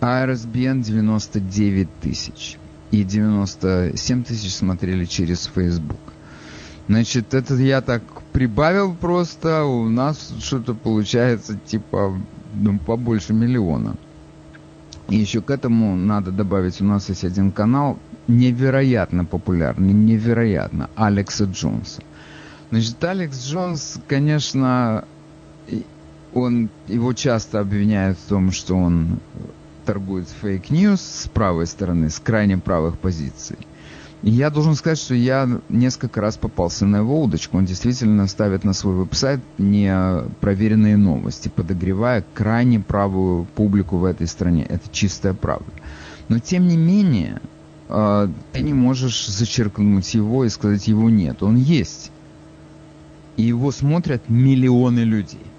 ARSBN 0.00 0.82
99 0.82 1.88
тысяч 2.00 2.58
и 2.90 3.04
97 3.04 4.24
тысяч 4.24 4.52
смотрели 4.52 5.04
через 5.04 5.46
Facebook. 5.54 6.00
Значит, 6.88 7.34
это 7.34 7.54
я 7.54 7.80
так 7.80 8.02
прибавил 8.32 8.96
просто, 8.96 9.62
у 9.62 9.88
нас 9.88 10.34
что-то 10.40 10.74
получается 10.74 11.56
типа 11.56 12.18
ну, 12.52 12.78
побольше 12.78 13.32
миллиона. 13.32 13.96
И 15.08 15.16
еще 15.16 15.42
к 15.42 15.50
этому 15.50 15.96
надо 15.96 16.30
добавить, 16.30 16.80
у 16.80 16.84
нас 16.84 17.08
есть 17.08 17.24
один 17.24 17.52
канал, 17.52 17.98
невероятно 18.28 19.24
популярный, 19.24 19.92
невероятно, 19.92 20.88
Алекса 20.94 21.44
Джонса. 21.44 22.02
Значит, 22.70 23.02
Алекс 23.04 23.44
Джонс, 23.44 24.00
конечно, 24.06 25.04
он, 26.32 26.70
его 26.86 27.12
часто 27.12 27.60
обвиняют 27.60 28.18
в 28.18 28.28
том, 28.28 28.52
что 28.52 28.76
он 28.76 29.18
торгует 29.84 30.28
fake 30.28 30.64
news 30.64 31.00
с 31.00 31.28
правой 31.28 31.66
стороны, 31.66 32.08
с 32.08 32.18
крайне 32.18 32.56
правых 32.56 32.98
позиций. 32.98 33.58
Я 34.22 34.50
должен 34.50 34.76
сказать, 34.76 34.98
что 34.98 35.14
я 35.14 35.48
несколько 35.68 36.20
раз 36.20 36.36
попался 36.36 36.86
на 36.86 36.98
его 36.98 37.20
удочку. 37.20 37.58
Он 37.58 37.64
действительно 37.64 38.28
ставит 38.28 38.62
на 38.62 38.72
свой 38.72 38.94
веб-сайт 38.94 39.40
непроверенные 39.58 40.96
новости, 40.96 41.48
подогревая 41.48 42.24
крайне 42.32 42.78
правую 42.78 43.46
публику 43.56 43.96
в 43.96 44.04
этой 44.04 44.28
стране. 44.28 44.64
Это 44.68 44.88
чистая 44.92 45.34
правда. 45.34 45.72
Но 46.28 46.38
тем 46.38 46.68
не 46.68 46.76
менее, 46.76 47.40
а, 47.88 48.30
ты 48.52 48.60
не 48.60 48.72
можешь 48.72 49.26
зачеркнуть 49.26 50.14
его 50.14 50.44
и 50.44 50.48
сказать, 50.50 50.86
его 50.86 51.10
нет. 51.10 51.42
Он 51.42 51.56
есть. 51.56 52.12
И 53.36 53.42
его 53.42 53.72
смотрят 53.72 54.28
миллионы 54.28 55.00
людей. 55.00 55.51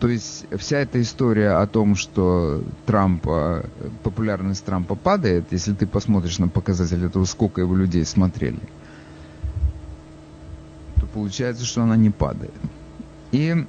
То 0.00 0.08
есть 0.08 0.46
вся 0.56 0.78
эта 0.78 1.00
история 1.02 1.50
о 1.50 1.66
том, 1.66 1.94
что 1.94 2.64
Трампа, 2.86 3.66
популярность 4.02 4.64
Трампа 4.64 4.94
падает, 4.94 5.44
если 5.50 5.74
ты 5.74 5.86
посмотришь 5.86 6.38
на 6.38 6.48
показатель 6.48 7.04
этого, 7.04 7.26
сколько 7.26 7.60
его 7.60 7.76
людей 7.76 8.06
смотрели, 8.06 8.60
то 10.96 11.06
получается, 11.06 11.66
что 11.66 11.82
она 11.82 11.96
не 11.96 12.08
падает. 12.08 12.54
И 13.30 13.66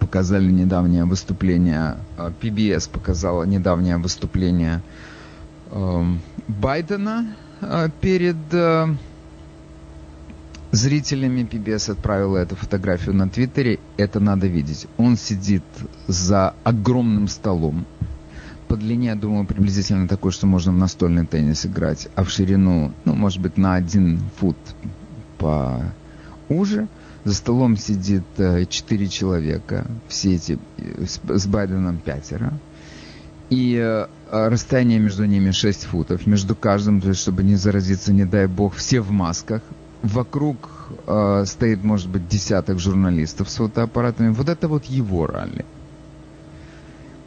показали 0.00 0.50
недавнее 0.50 1.04
выступление, 1.04 1.96
PBS 2.16 2.88
а, 2.88 2.92
показала 2.92 3.44
недавнее 3.44 3.98
выступление 3.98 4.82
эм, 5.70 6.20
Байдена 6.48 7.36
э, 7.60 7.88
перед 8.00 8.36
э, 8.52 8.88
зрителями 10.74 11.42
PBS 11.42 11.92
отправила 11.92 12.38
эту 12.38 12.56
фотографию 12.56 13.14
на 13.14 13.28
Твиттере. 13.28 13.78
Это 13.96 14.20
надо 14.20 14.46
видеть. 14.46 14.86
Он 14.96 15.16
сидит 15.16 15.62
за 16.06 16.54
огромным 16.64 17.28
столом. 17.28 17.86
По 18.68 18.76
длине, 18.76 19.08
я 19.08 19.14
думаю, 19.14 19.46
приблизительно 19.46 20.08
такой, 20.08 20.32
что 20.32 20.46
можно 20.46 20.72
в 20.72 20.76
настольный 20.76 21.26
теннис 21.26 21.66
играть, 21.66 22.08
а 22.14 22.24
в 22.24 22.30
ширину, 22.30 22.92
ну, 23.04 23.14
может 23.14 23.40
быть, 23.40 23.56
на 23.56 23.74
один 23.74 24.20
фут 24.36 24.56
по 25.38 25.82
уже. 26.48 26.88
За 27.24 27.34
столом 27.34 27.76
сидит 27.76 28.24
э, 28.36 28.66
четыре 28.66 29.08
человека, 29.08 29.86
все 30.08 30.34
эти, 30.34 30.58
с, 30.76 31.20
с 31.26 31.46
Байденом 31.46 31.98
пятеро. 31.98 32.52
и 33.48 33.76
э, 33.76 34.06
расстояние 34.30 34.98
между 34.98 35.24
ними 35.24 35.50
6 35.50 35.84
футов, 35.84 36.26
между 36.26 36.54
каждым, 36.54 37.00
то 37.00 37.08
есть 37.08 37.20
чтобы 37.20 37.42
не 37.42 37.54
заразиться, 37.54 38.12
не 38.12 38.26
дай 38.26 38.46
бог, 38.46 38.74
все 38.74 39.00
в 39.00 39.10
масках. 39.10 39.62
Вокруг 40.04 40.68
э, 41.06 41.44
стоит, 41.46 41.82
может 41.82 42.10
быть, 42.10 42.28
десяток 42.28 42.78
журналистов 42.78 43.48
с 43.48 43.56
фотоаппаратами. 43.56 44.28
Вот 44.34 44.50
это 44.50 44.68
вот 44.68 44.84
его 44.84 45.26
ралли. 45.26 45.64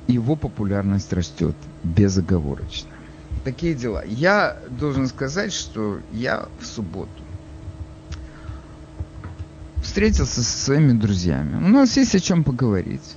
Его 0.06 0.36
популярность 0.36 1.12
растет 1.12 1.56
безоговорочно. 1.84 2.92
Такие 3.44 3.74
дела. 3.74 4.04
Я 4.06 4.58
должен 4.70 5.08
сказать, 5.08 5.54
что 5.54 6.02
я 6.12 6.46
в 6.60 6.68
субботу 6.68 7.10
встретился 9.82 10.44
со 10.44 10.66
своими 10.66 10.92
друзьями. 10.92 11.56
У 11.56 11.70
нас 11.70 11.98
есть 11.98 12.14
о 12.14 12.20
чем 12.20 12.44
поговорить. 12.44 13.16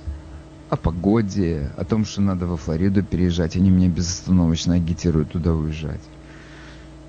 О 0.71 0.75
погоде, 0.75 1.69
о 1.77 1.85
том, 1.85 2.05
что 2.05 2.21
надо 2.21 2.47
во 2.47 2.57
Флориду 2.57 3.03
переезжать. 3.03 3.55
Они 3.55 3.69
меня 3.69 3.89
безостановочно 3.89 4.73
агитируют 4.73 5.33
туда 5.33 5.53
уезжать. 5.53 6.01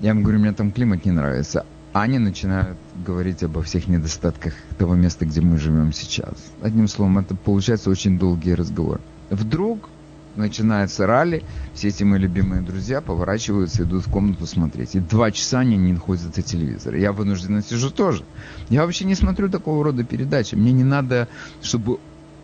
Я 0.01 0.11
им 0.11 0.21
говорю, 0.21 0.37
мне 0.37 0.53
там 0.53 0.71
климат 0.71 1.05
не 1.05 1.11
нравится. 1.11 1.65
Они 1.93 2.17
начинают 2.17 2.75
говорить 3.05 3.43
обо 3.43 3.61
всех 3.61 3.87
недостатках 3.87 4.53
того 4.79 4.95
места, 4.95 5.25
где 5.25 5.41
мы 5.41 5.59
живем 5.59 5.93
сейчас. 5.93 6.33
Одним 6.61 6.87
словом, 6.87 7.19
это 7.19 7.35
получается 7.35 7.91
очень 7.91 8.17
долгий 8.17 8.55
разговор. 8.55 8.99
Вдруг 9.29 9.89
начинается 10.35 11.05
ралли, 11.05 11.43
все 11.75 11.89
эти 11.89 12.03
мои 12.03 12.19
любимые 12.19 12.63
друзья 12.63 12.99
поворачиваются, 12.99 13.83
идут 13.83 14.07
в 14.07 14.09
комнату 14.09 14.47
смотреть. 14.47 14.95
И 14.95 14.99
два 14.99 15.29
часа 15.29 15.59
они 15.59 15.77
не 15.77 15.93
находят 15.93 16.23
за 16.23 16.41
телевизор. 16.41 16.95
Я 16.95 17.11
вынужденно 17.11 17.61
сижу 17.61 17.91
тоже. 17.91 18.25
Я 18.69 18.85
вообще 18.85 19.05
не 19.05 19.13
смотрю 19.13 19.47
такого 19.47 19.83
рода 19.83 20.03
передачи. 20.03 20.55
Мне 20.55 20.71
не 20.71 20.83
надо, 20.83 21.27
чтобы 21.61 21.99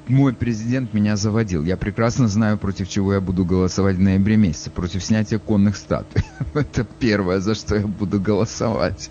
мой 0.07 0.33
президент 0.33 0.93
меня 0.93 1.15
заводил. 1.15 1.63
Я 1.63 1.75
прекрасно 1.75 2.27
знаю, 2.27 2.59
против 2.59 2.87
чего 2.87 3.15
я 3.15 3.21
буду 3.21 3.45
голосовать 3.45 3.95
в 3.95 4.01
ноябре 4.01 4.37
месяце. 4.37 4.69
Против 4.69 5.03
снятия 5.03 5.39
конных 5.39 5.75
статуй. 5.75 6.21
Это 6.53 6.85
первое, 6.99 7.39
за 7.39 7.55
что 7.55 7.75
я 7.75 7.87
буду 7.87 8.21
голосовать. 8.21 9.09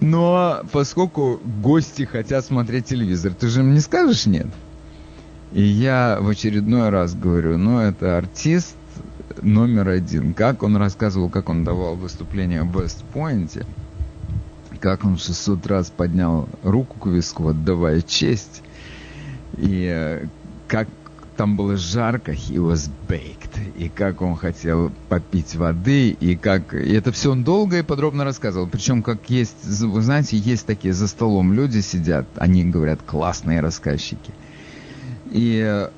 Но 0.00 0.62
поскольку 0.72 1.40
гости 1.60 2.02
хотят 2.04 2.44
смотреть 2.44 2.86
телевизор, 2.86 3.34
ты 3.34 3.48
же 3.48 3.60
им 3.60 3.74
не 3.74 3.80
скажешь 3.80 4.26
нет? 4.26 4.46
И 5.52 5.62
я 5.62 6.18
в 6.20 6.28
очередной 6.28 6.88
раз 6.88 7.14
говорю, 7.14 7.58
ну 7.58 7.78
это 7.78 8.16
артист 8.16 8.74
номер 9.42 9.88
один. 9.88 10.34
Как 10.34 10.62
он 10.62 10.76
рассказывал, 10.76 11.28
как 11.28 11.48
он 11.48 11.64
давал 11.64 11.96
выступление 11.96 12.62
в 12.62 12.82
Вестпойнте, 12.82 13.66
как 14.80 15.04
он 15.04 15.18
600 15.18 15.66
раз 15.66 15.90
поднял 15.90 16.48
руку 16.62 16.98
к 16.98 17.06
виску, 17.06 17.48
отдавая 17.48 18.00
честь, 18.02 18.62
и 19.56 19.86
э, 19.88 20.26
как 20.66 20.88
там 21.42 21.56
было 21.56 21.76
жарко, 21.76 22.30
he 22.30 22.54
was 22.54 22.88
baked, 23.08 23.76
и 23.76 23.88
как 23.88 24.22
он 24.22 24.36
хотел 24.36 24.92
попить 25.08 25.56
воды, 25.56 26.10
и 26.10 26.36
как... 26.36 26.72
И 26.72 26.92
это 26.92 27.10
все 27.10 27.32
он 27.32 27.42
долго 27.42 27.80
и 27.80 27.82
подробно 27.82 28.22
рассказывал. 28.22 28.68
Причем, 28.68 29.02
как 29.02 29.28
есть, 29.28 29.64
вы 29.64 30.02
знаете, 30.02 30.36
есть 30.36 30.66
такие 30.66 30.94
за 30.94 31.08
столом 31.08 31.52
люди 31.52 31.80
сидят, 31.80 32.26
они 32.36 32.64
говорят, 32.64 33.00
классные 33.04 33.58
рассказчики. 33.58 34.32
И 35.32 35.60
э, 35.66 35.90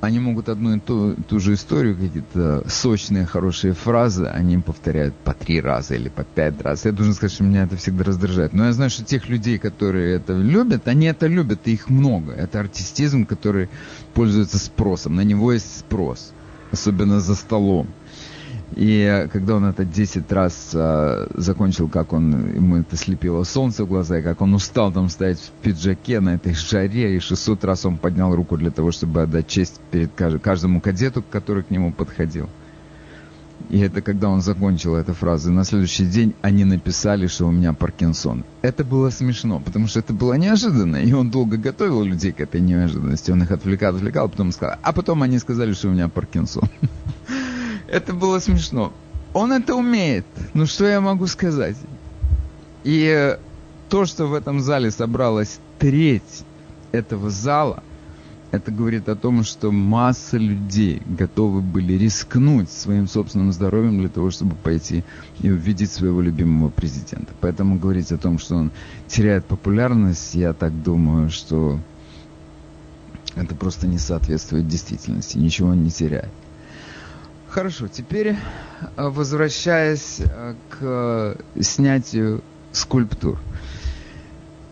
они 0.00 0.20
могут 0.20 0.48
одну 0.48 0.76
и 0.76 0.80
ту, 0.80 1.14
ту 1.28 1.40
же 1.40 1.54
историю, 1.54 1.96
какие-то 1.96 2.62
сочные, 2.68 3.26
хорошие 3.26 3.72
фразы, 3.72 4.26
они 4.26 4.58
повторяют 4.58 5.14
по 5.16 5.34
три 5.34 5.60
раза 5.60 5.96
или 5.96 6.08
по 6.08 6.22
пять 6.22 6.60
раз. 6.62 6.84
Я 6.84 6.92
должен 6.92 7.14
сказать, 7.14 7.32
что 7.32 7.44
меня 7.44 7.64
это 7.64 7.76
всегда 7.76 8.04
раздражает. 8.04 8.52
Но 8.52 8.66
я 8.66 8.72
знаю, 8.72 8.90
что 8.90 9.04
тех 9.04 9.28
людей, 9.28 9.58
которые 9.58 10.14
это 10.16 10.34
любят, 10.34 10.86
они 10.86 11.06
это 11.06 11.26
любят, 11.26 11.66
и 11.66 11.72
их 11.72 11.90
много. 11.90 12.32
Это 12.32 12.60
артистизм, 12.60 13.26
который 13.26 13.68
пользуется 14.14 14.58
спросом. 14.58 15.16
На 15.16 15.22
него 15.22 15.52
есть 15.52 15.80
спрос. 15.80 16.32
Особенно 16.70 17.20
за 17.20 17.34
столом. 17.34 17.88
И 18.76 19.26
когда 19.32 19.56
он 19.56 19.64
это 19.64 19.84
10 19.84 20.30
раз 20.30 20.72
а, 20.74 21.26
закончил, 21.34 21.88
как 21.88 22.12
он, 22.12 22.54
ему 22.54 22.76
это 22.76 22.96
слепило 22.96 23.42
солнце 23.44 23.84
в 23.84 23.88
глаза, 23.88 24.18
и 24.18 24.22
как 24.22 24.40
он 24.42 24.54
устал 24.54 24.92
там 24.92 25.08
стоять 25.08 25.38
в 25.38 25.50
пиджаке 25.62 26.20
на 26.20 26.34
этой 26.34 26.54
жаре, 26.54 27.16
и 27.16 27.20
600 27.20 27.64
раз 27.64 27.86
он 27.86 27.96
поднял 27.96 28.34
руку 28.34 28.56
для 28.56 28.70
того, 28.70 28.92
чтобы 28.92 29.22
отдать 29.22 29.48
честь 29.48 29.80
перед 29.90 30.10
каждому 30.14 30.80
кадету, 30.80 31.24
который 31.28 31.62
к 31.62 31.70
нему 31.70 31.92
подходил. 31.92 32.48
И 33.70 33.80
это 33.80 34.00
когда 34.00 34.28
он 34.28 34.40
закончил 34.40 34.94
эту 34.94 35.12
фразу. 35.12 35.50
И 35.50 35.52
на 35.52 35.64
следующий 35.64 36.06
день 36.06 36.34
они 36.42 36.64
написали, 36.64 37.26
что 37.26 37.46
у 37.46 37.50
меня 37.50 37.72
Паркинсон. 37.72 38.44
Это 38.62 38.84
было 38.84 39.10
смешно, 39.10 39.60
потому 39.60 39.88
что 39.88 39.98
это 39.98 40.12
было 40.12 40.34
неожиданно. 40.34 40.96
И 40.96 41.12
он 41.12 41.30
долго 41.30 41.56
готовил 41.56 42.02
людей 42.02 42.32
к 42.32 42.40
этой 42.40 42.60
неожиданности. 42.60 43.30
Он 43.30 43.42
их 43.42 43.50
отвлекал, 43.50 43.96
отвлекал, 43.96 44.28
потом 44.28 44.52
сказал. 44.52 44.78
А 44.82 44.92
потом 44.92 45.22
они 45.22 45.38
сказали, 45.38 45.72
что 45.74 45.88
у 45.88 45.92
меня 45.92 46.08
Паркинсон. 46.08 46.68
Это 47.88 48.12
было 48.12 48.38
смешно. 48.38 48.92
Он 49.32 49.52
это 49.52 49.74
умеет. 49.74 50.26
Ну 50.54 50.66
что 50.66 50.86
я 50.86 51.00
могу 51.00 51.26
сказать? 51.26 51.76
И 52.84 53.36
то, 53.88 54.04
что 54.04 54.26
в 54.26 54.34
этом 54.34 54.60
зале 54.60 54.90
собралась 54.90 55.58
треть 55.78 56.44
этого 56.92 57.30
зала, 57.30 57.82
это 58.50 58.70
говорит 58.70 59.08
о 59.08 59.16
том, 59.16 59.44
что 59.44 59.70
масса 59.70 60.38
людей 60.38 61.02
готовы 61.06 61.60
были 61.60 61.94
рискнуть 61.94 62.70
своим 62.70 63.06
собственным 63.06 63.52
здоровьем 63.52 63.98
для 63.98 64.08
того, 64.08 64.30
чтобы 64.30 64.54
пойти 64.54 65.04
и 65.40 65.50
увидеть 65.50 65.90
своего 65.90 66.22
любимого 66.22 66.70
президента. 66.70 67.32
Поэтому 67.40 67.78
говорить 67.78 68.10
о 68.12 68.18
том, 68.18 68.38
что 68.38 68.56
он 68.56 68.70
теряет 69.06 69.44
популярность, 69.44 70.34
я 70.34 70.54
так 70.54 70.82
думаю, 70.82 71.30
что 71.30 71.78
это 73.34 73.54
просто 73.54 73.86
не 73.86 73.98
соответствует 73.98 74.66
действительности. 74.66 75.36
Ничего 75.36 75.70
он 75.70 75.84
не 75.84 75.90
теряет. 75.90 76.32
Хорошо, 77.58 77.88
теперь 77.88 78.36
э, 78.96 79.08
возвращаясь 79.08 80.20
э, 80.20 80.54
к 80.70 81.36
снятию 81.60 82.40
скульптур. 82.70 83.36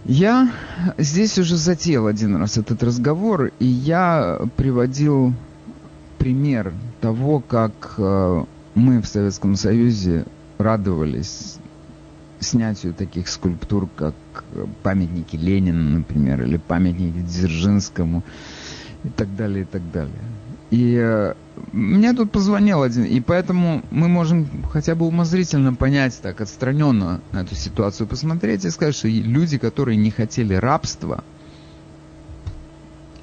Я 0.04 0.52
здесь 0.96 1.36
уже 1.36 1.56
затеял 1.56 2.06
один 2.06 2.36
раз 2.36 2.58
этот 2.58 2.84
разговор, 2.84 3.50
и 3.58 3.66
я 3.66 4.38
приводил 4.54 5.34
пример 6.18 6.72
того, 7.00 7.40
как 7.40 7.94
э, 7.98 8.44
мы 8.76 9.02
в 9.02 9.08
Советском 9.08 9.56
Союзе 9.56 10.24
радовались 10.58 11.56
снятию 12.38 12.94
таких 12.94 13.26
скульптур, 13.26 13.88
как 13.96 14.14
памятники 14.84 15.34
Ленину, 15.34 15.98
например, 15.98 16.44
или 16.44 16.56
памятники 16.56 17.18
Дзержинскому 17.18 18.22
и 19.02 19.08
так 19.08 19.34
далее, 19.34 19.62
и 19.62 19.66
так 19.66 19.82
далее. 19.90 20.22
И 20.70 21.34
мне 21.72 22.12
тут 22.12 22.32
позвонил 22.32 22.82
один, 22.82 23.04
и 23.04 23.20
поэтому 23.20 23.82
мы 23.90 24.08
можем 24.08 24.48
хотя 24.70 24.94
бы 24.94 25.06
умозрительно 25.06 25.74
понять, 25.74 26.18
так 26.20 26.40
отстраненно 26.40 27.20
на 27.32 27.38
эту 27.40 27.54
ситуацию 27.54 28.06
посмотреть 28.06 28.64
и 28.64 28.70
сказать, 28.70 28.94
что 28.94 29.08
люди, 29.08 29.58
которые 29.58 29.96
не 29.96 30.10
хотели 30.10 30.54
рабства, 30.54 31.24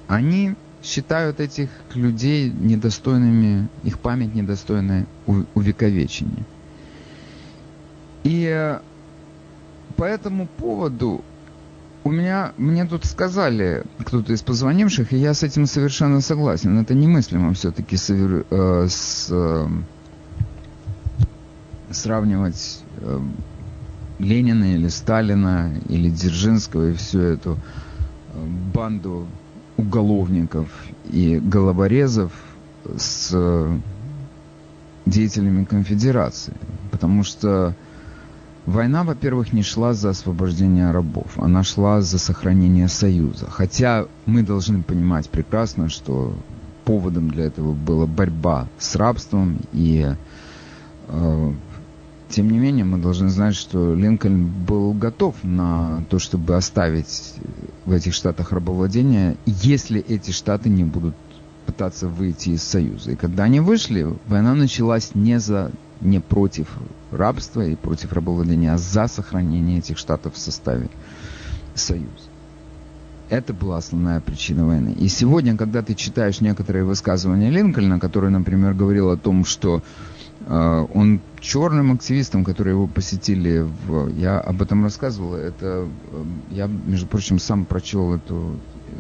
они 0.08 0.56
считают 0.84 1.40
этих 1.40 1.70
людей 1.94 2.52
недостойными, 2.52 3.70
их 3.84 4.00
память 4.00 4.36
недостойной 4.36 5.06
увековечения. 5.26 6.44
И 8.24 8.46
э, 8.46 8.80
по 9.96 10.04
этому 10.04 10.48
поводу 10.48 11.24
у 12.04 12.12
меня, 12.12 12.54
мне 12.58 12.86
тут 12.86 13.06
сказали, 13.06 13.84
кто-то 14.00 14.34
из 14.34 14.42
позвонивших, 14.42 15.14
и 15.14 15.18
я 15.18 15.34
с 15.34 15.44
этим 15.44 15.66
совершенно 15.66 16.22
согласен. 16.22 16.78
Это 16.80 16.94
немыслимо 16.94 17.54
все-таки 17.54 17.96
э, 17.96 18.44
э, 19.30 19.68
сравнивать 21.92 22.84
э, 22.98 23.20
Ленина 24.20 24.76
или 24.76 24.90
Сталина 24.90 25.74
или 25.88 26.10
Дзержинского 26.10 26.90
и 26.90 26.94
всю 26.94 27.20
эту 27.20 27.58
э, 28.34 28.46
банду 28.74 29.28
уголовников 29.78 30.68
и 31.10 31.40
головорезов 31.40 32.34
с 32.98 33.30
э, 33.32 33.80
деятелями 35.06 35.64
конфедерации. 35.64 36.54
Потому 36.92 37.24
что 37.24 37.76
Война, 38.66 39.04
во-первых, 39.04 39.52
не 39.52 39.62
шла 39.62 39.94
за 39.94 40.12
освобождение 40.12 40.92
рабов, 40.92 41.38
она 41.38 41.64
шла 41.64 42.02
за 42.02 42.18
сохранение 42.18 42.88
союза. 42.88 43.48
Хотя 43.50 44.06
мы 44.26 44.42
должны 44.42 44.82
понимать 44.82 45.30
прекрасно, 45.30 45.90
что 45.90 46.34
поводом 46.86 47.30
для 47.30 47.46
этого 47.46 47.74
была 47.74 48.06
борьба 48.06 48.68
с 48.78 48.96
рабством, 48.96 49.60
и 49.74 50.16
э, 51.08 51.54
тем 52.30 52.50
не 52.50 52.58
менее 52.58 52.86
мы 52.86 53.00
должны 53.00 53.28
знать, 53.30 53.56
что 53.56 53.94
Линкольн 53.94 54.48
был 54.48 54.94
готов 54.94 55.36
на 55.44 56.04
то, 56.10 56.20
чтобы 56.20 56.56
оставить 56.56 57.36
в 57.86 57.92
этих 57.92 58.14
штатах 58.14 58.54
рабовладение, 58.54 59.36
если 59.46 60.00
эти 60.00 60.32
штаты 60.32 60.70
не 60.70 60.86
будут 60.86 61.16
пытаться 61.66 62.08
выйти 62.08 62.52
из 62.52 62.64
Союза. 62.64 63.12
И 63.12 63.16
когда 63.16 63.44
они 63.44 63.60
вышли, 63.60 64.08
война 64.28 64.54
началась 64.56 65.16
не 65.16 65.40
за 65.40 65.72
не 66.04 66.20
против 66.20 66.68
рабства 67.12 67.62
и 67.62 67.76
против 67.76 68.14
рабовладения, 68.14 68.74
а 68.74 68.78
за 68.78 69.08
сохранение 69.08 69.80
этих 69.80 69.98
штатов 69.98 70.36
в 70.36 70.38
составе 70.38 70.90
Союза. 71.76 72.30
Это 73.30 73.54
была 73.54 73.78
основная 73.78 74.20
причина 74.20 74.66
войны. 74.66 74.96
И 75.00 75.08
сегодня, 75.08 75.58
когда 75.58 75.82
ты 75.82 75.96
читаешь 75.96 76.42
некоторые 76.42 76.84
высказывания 76.84 77.50
Линкольна, 77.50 78.00
который, 78.00 78.30
например, 78.30 78.74
говорил 78.74 79.10
о 79.10 79.18
том, 79.18 79.44
что 79.46 79.82
э, 80.46 80.86
он 80.94 81.22
черным 81.40 81.94
активистам, 81.94 82.44
которые 82.44 82.74
его 82.74 82.86
посетили, 82.86 83.66
в, 83.88 84.10
я 84.10 84.40
об 84.40 84.62
этом 84.62 84.84
рассказывал, 84.84 85.34
это 85.34 85.88
э, 86.12 86.24
я, 86.52 86.68
между 86.68 87.08
прочим, 87.08 87.40
сам 87.40 87.66
прочел 87.66 88.14
эту 88.14 88.60
э, 88.88 88.92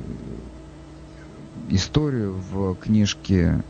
историю 1.70 2.42
в 2.52 2.76
книжке 2.76 3.63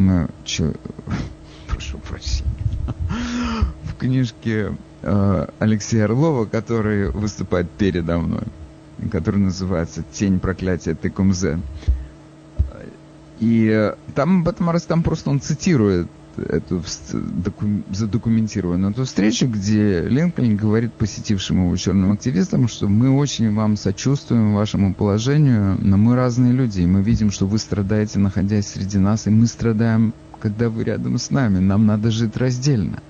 мы, 0.00 0.28
че, 0.44 0.74
прошу 1.68 1.98
прощения, 1.98 2.50
книжке 4.00 4.76
э, 5.02 5.46
Алексея 5.58 6.04
Орлова, 6.04 6.46
который 6.46 7.10
выступает 7.10 7.70
передо 7.70 8.18
мной 8.18 8.42
который 9.10 9.40
называется 9.40 10.04
«Тень 10.12 10.40
проклятия 10.40 10.94
Текумзе». 10.94 11.60
И 13.38 13.94
там 14.14 14.42
об 14.42 14.48
этом 14.48 14.78
там 14.86 15.02
просто 15.02 15.30
он 15.30 15.40
цитирует 15.40 16.08
эту 16.36 16.82
задокументированную 17.90 18.92
эту 18.92 19.04
встречу, 19.04 19.46
где 19.46 20.02
Линкольн 20.02 20.56
говорит 20.56 20.92
посетившим 20.92 21.64
его 21.64 21.76
черным 21.76 22.12
активистам, 22.12 22.68
что 22.68 22.86
мы 22.88 23.10
очень 23.10 23.54
вам 23.54 23.76
сочувствуем 23.76 24.54
вашему 24.54 24.94
положению, 24.94 25.78
но 25.80 25.96
мы 25.96 26.16
разные 26.16 26.52
люди, 26.52 26.82
и 26.82 26.86
мы 26.86 27.02
видим, 27.02 27.30
что 27.30 27.46
вы 27.46 27.58
страдаете, 27.58 28.18
находясь 28.18 28.68
среди 28.68 28.98
нас, 28.98 29.26
и 29.26 29.30
мы 29.30 29.46
страдаем, 29.46 30.12
когда 30.38 30.68
вы 30.68 30.84
рядом 30.84 31.18
с 31.18 31.30
нами. 31.30 31.58
Нам 31.58 31.86
надо 31.86 32.10
жить 32.10 32.36
раздельно. 32.36 33.02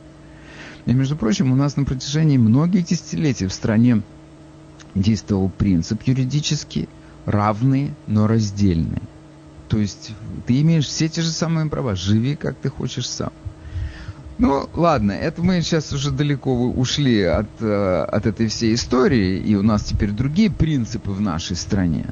И, 0.87 0.93
между 0.93 1.17
прочим, 1.17 1.53
у 1.53 1.57
нас 1.57 1.77
на 1.77 1.85
протяжении 1.85 2.39
многих 2.39 2.87
десятилетий 2.87 3.47
в 3.47 3.53
стране 3.53 4.03
действовал 4.95 5.49
принцип 5.49 6.03
юридически 6.05 6.89
равные, 7.27 7.95
но 8.07 8.27
раздельные. 8.27 9.03
То 9.69 9.79
есть 9.79 10.13
ты 10.47 10.61
имеешь 10.63 10.87
все 10.87 11.09
те 11.09 11.23
же 11.23 11.31
самые 11.31 11.67
права, 11.67 11.95
живи 11.95 12.35
как 12.35 12.57
ты 12.57 12.69
хочешь 12.69 13.09
сам. 13.09 13.33
Ну, 14.39 14.69
ладно, 14.75 15.13
это 15.13 15.43
мы 15.43 15.61
сейчас 15.61 15.93
уже 15.93 16.11
далеко 16.11 16.53
ушли 16.71 17.23
от, 17.23 17.51
э, 17.61 18.05
от 18.09 18.25
этой 18.25 18.49
всей 18.49 18.75
истории, 18.75 19.39
и 19.39 19.55
у 19.55 19.63
нас 19.63 19.85
теперь 19.85 20.13
другие 20.13 20.51
принципы 20.51 21.11
в 21.11 21.21
нашей 21.21 21.57
стране. 21.57 22.07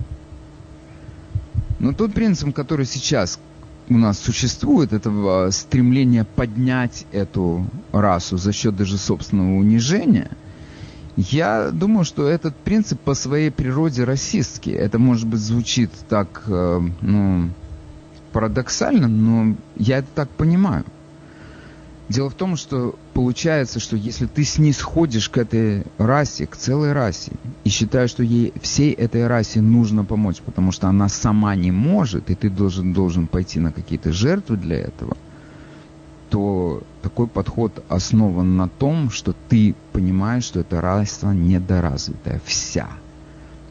Но 1.78 1.94
тот 1.94 2.12
принцип, 2.12 2.54
который 2.54 2.85
сейчас 2.85 3.40
у 3.88 3.96
нас 3.96 4.18
существует, 4.18 4.92
это 4.92 5.11
э, 5.11 5.51
стремление 5.51 6.24
поднять 6.24 7.07
эту 7.12 7.66
расу 7.92 8.37
за 8.37 8.53
счет 8.53 8.77
даже 8.77 8.98
собственного 8.98 9.57
унижения– 9.57 10.31
я 11.20 11.72
думаю, 11.72 12.05
что 12.05 12.29
этот 12.29 12.55
принцип 12.55 13.01
по 13.01 13.14
своей 13.14 13.51
природе 13.51 14.05
расистский. 14.05 14.72
Это, 14.72 15.01
может 15.01 15.27
быть, 15.27 15.40
звучит 15.40 15.90
так, 16.09 16.44
э, 16.46 16.81
ну, 17.01 17.51
парадоксально, 18.33 19.09
но 19.09 19.57
я 19.74 19.98
это 19.98 20.07
так 20.14 20.31
понимаю. 20.31 20.85
Дело 22.09 22.31
в 22.31 22.35
том, 22.35 22.57
что 22.57 22.94
получается, 23.18 23.81
что 23.81 23.96
если 23.96 24.26
ты 24.26 24.44
снисходишь 24.44 25.28
к 25.28 25.38
этой 25.38 25.83
расе, 25.98 26.46
к 26.46 26.57
целой 26.57 26.92
расе, 26.92 27.33
и 27.64 27.68
считаешь, 27.68 28.11
что 28.11 28.22
ей, 28.22 28.52
всей 28.62 28.92
этой 28.92 29.26
расе 29.26 29.61
нужно 29.61 30.04
помочь, 30.04 30.37
потому 30.46 30.70
что 30.70 30.87
она 30.87 31.09
сама 31.09 31.57
не 31.57 31.72
может, 31.72 32.31
и 32.31 32.37
ты 32.37 32.48
должен, 32.48 32.92
должен 32.92 33.26
пойти 33.26 33.59
на 33.59 33.72
какие-то 33.72 34.12
жертвы 34.12 34.57
для 34.57 34.76
этого– 34.76 35.16
то 36.31 36.83
такой 37.02 37.26
подход 37.26 37.83
основан 37.88 38.57
на 38.57 38.68
том, 38.68 39.11
что 39.11 39.35
ты 39.48 39.74
понимаешь, 39.92 40.44
что 40.44 40.61
эта 40.61 40.81
раса 40.81 41.33
недоразвитая, 41.33 42.40
вся. 42.44 42.88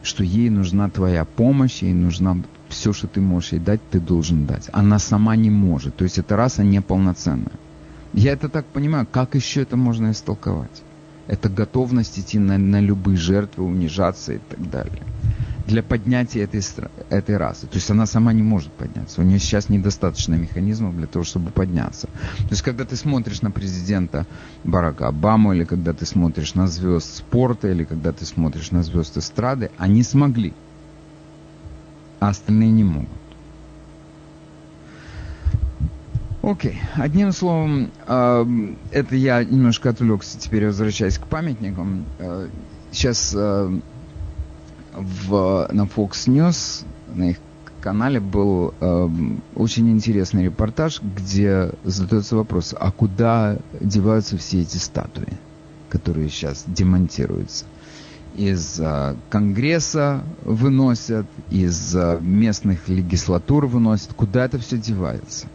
Что 0.02 0.24
ей 0.24 0.50
нужна 0.50 0.90
твоя 0.90 1.24
помощь, 1.24 1.82
ей 1.82 1.94
нужна 1.94 2.36
все, 2.68 2.92
что 2.92 3.06
ты 3.06 3.20
можешь 3.20 3.52
ей 3.52 3.60
дать, 3.60 3.80
ты 3.90 4.00
должен 4.00 4.44
дать. 4.44 4.68
Она 4.72 4.98
сама 4.98 5.36
не 5.36 5.50
может. 5.50 5.96
То 5.96 6.04
есть 6.04 6.18
эта 6.18 6.36
раса 6.36 6.64
неполноценная. 6.64 7.52
Я 8.12 8.32
это 8.32 8.48
так 8.48 8.66
понимаю, 8.66 9.06
как 9.10 9.34
еще 9.34 9.62
это 9.62 9.76
можно 9.76 10.10
истолковать? 10.10 10.82
Это 11.26 11.48
готовность 11.48 12.18
идти 12.18 12.38
на, 12.38 12.56
на 12.56 12.80
любые 12.80 13.18
жертвы, 13.18 13.64
унижаться 13.64 14.34
и 14.34 14.38
так 14.38 14.70
далее 14.70 15.02
для 15.68 15.82
поднятия 15.82 16.40
этой, 16.40 16.62
этой 17.10 17.36
расы. 17.36 17.66
То 17.66 17.74
есть 17.74 17.90
она 17.90 18.06
сама 18.06 18.32
не 18.32 18.42
может 18.42 18.72
подняться. 18.72 19.20
У 19.20 19.24
нее 19.24 19.38
сейчас 19.38 19.68
недостаточно 19.68 20.34
механизмов 20.34 20.96
для 20.96 21.06
того, 21.06 21.24
чтобы 21.24 21.50
подняться. 21.50 22.06
То 22.38 22.48
есть 22.50 22.62
когда 22.62 22.84
ты 22.86 22.96
смотришь 22.96 23.42
на 23.42 23.50
президента 23.50 24.26
Барака 24.64 25.08
Обаму, 25.08 25.52
или 25.52 25.64
когда 25.64 25.92
ты 25.92 26.06
смотришь 26.06 26.54
на 26.54 26.66
звезд 26.66 27.18
спорта, 27.18 27.68
или 27.68 27.84
когда 27.84 28.12
ты 28.12 28.24
смотришь 28.24 28.70
на 28.70 28.82
звезд 28.82 29.18
эстрады, 29.18 29.70
они 29.76 30.02
смогли, 30.02 30.54
а 32.18 32.30
остальные 32.30 32.70
не 32.70 32.84
могут. 32.84 33.27
Окей, 36.48 36.80
одним 36.94 37.32
словом, 37.32 37.90
э, 38.06 38.46
это 38.90 39.14
я 39.16 39.44
немножко 39.44 39.90
отвлекся, 39.90 40.38
теперь 40.38 40.64
возвращаясь 40.64 41.18
к 41.18 41.26
памятникам. 41.26 42.06
Э, 42.18 42.48
сейчас 42.90 43.34
э, 43.36 43.80
в, 44.94 45.68
на 45.70 45.82
Fox 45.82 46.26
News, 46.26 46.86
на 47.14 47.32
их 47.32 47.36
канале 47.82 48.18
был 48.18 48.72
э, 48.80 49.08
очень 49.56 49.90
интересный 49.90 50.44
репортаж, 50.44 51.02
где 51.02 51.72
задается 51.84 52.34
вопрос, 52.34 52.74
а 52.80 52.92
куда 52.92 53.58
деваются 53.78 54.38
все 54.38 54.62
эти 54.62 54.78
статуи, 54.78 55.34
которые 55.90 56.30
сейчас 56.30 56.64
демонтируются? 56.66 57.66
Из 58.36 58.80
э, 58.80 59.16
Конгресса 59.28 60.22
выносят, 60.44 61.26
из 61.50 61.94
э, 61.94 62.18
местных 62.22 62.88
легислатур 62.88 63.66
выносят, 63.66 64.14
куда 64.14 64.46
это 64.46 64.58
все 64.58 64.78
девается? 64.78 65.46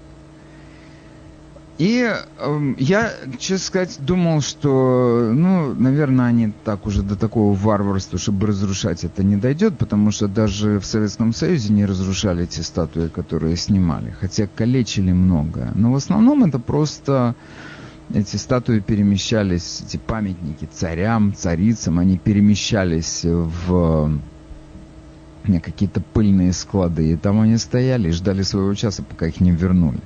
И 1.80 2.08
э, 2.08 2.74
я, 2.78 3.12
честно 3.40 3.66
сказать, 3.66 3.98
думал, 4.00 4.42
что, 4.42 5.32
ну, 5.34 5.74
наверное, 5.74 6.28
они 6.28 6.54
так 6.64 6.86
уже 6.86 7.02
до 7.02 7.16
такого 7.16 7.56
варварства, 7.56 8.20
чтобы 8.20 8.48
разрушать 8.48 9.04
это, 9.04 9.24
не 9.24 9.38
дойдет, 9.38 9.78
потому 9.80 10.12
что 10.12 10.28
даже 10.28 10.80
в 10.80 10.86
Советском 10.86 11.34
Союзе 11.34 11.74
не 11.74 11.86
разрушали 11.86 12.44
эти 12.44 12.62
статуи, 12.62 13.08
которые 13.08 13.58
снимали, 13.58 14.16
хотя 14.20 14.48
калечили 14.48 15.12
многое. 15.12 15.72
Но 15.74 15.92
в 15.92 15.96
основном 15.96 16.44
это 16.44 16.60
просто 16.60 17.34
эти 18.14 18.36
статуи 18.36 18.80
перемещались, 18.80 19.82
эти 19.82 19.98
памятники 19.98 20.70
царям, 20.72 21.34
царицам, 21.34 21.98
они 21.98 22.20
перемещались 22.20 23.22
в 23.24 24.20
какие-то 25.64 26.02
пыльные 26.02 26.54
склады, 26.54 27.12
и 27.12 27.16
там 27.16 27.42
они 27.42 27.58
стояли 27.58 28.10
и 28.10 28.12
ждали 28.12 28.44
своего 28.44 28.74
часа, 28.76 29.04
пока 29.04 29.28
их 29.28 29.42
не 29.42 29.52
вернули. 29.52 30.00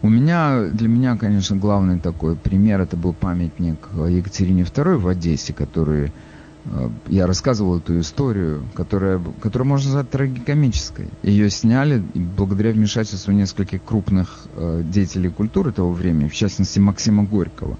У 0.00 0.08
меня, 0.08 0.62
для 0.72 0.88
меня, 0.88 1.16
конечно, 1.16 1.56
главный 1.56 1.98
такой 1.98 2.36
пример, 2.36 2.80
это 2.80 2.96
был 2.96 3.12
памятник 3.12 3.88
Екатерине 3.94 4.62
II 4.62 4.96
в 4.96 5.08
Одессе, 5.08 5.52
который, 5.52 6.12
э, 6.66 6.88
я 7.08 7.26
рассказывал 7.26 7.78
эту 7.78 7.98
историю, 7.98 8.62
которая, 8.74 9.20
которую 9.40 9.66
можно 9.68 9.88
назвать 9.88 10.10
трагикомической. 10.10 11.08
Ее 11.24 11.50
сняли 11.50 12.04
благодаря 12.14 12.70
вмешательству 12.70 13.32
нескольких 13.32 13.82
крупных 13.82 14.46
э, 14.54 14.82
деятелей 14.84 15.30
культуры 15.30 15.72
того 15.72 15.92
времени, 15.92 16.28
в 16.28 16.34
частности 16.34 16.78
Максима 16.78 17.24
Горького. 17.24 17.76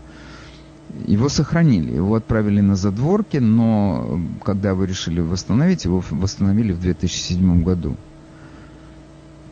Его 1.06 1.28
сохранили, 1.28 1.92
его 1.92 2.16
отправили 2.16 2.60
на 2.60 2.74
задворки, 2.74 3.36
но 3.36 4.20
когда 4.44 4.74
вы 4.74 4.88
решили 4.88 5.20
восстановить, 5.20 5.84
его 5.84 6.02
восстановили 6.10 6.72
в 6.72 6.80
2007 6.80 7.62
году 7.62 7.96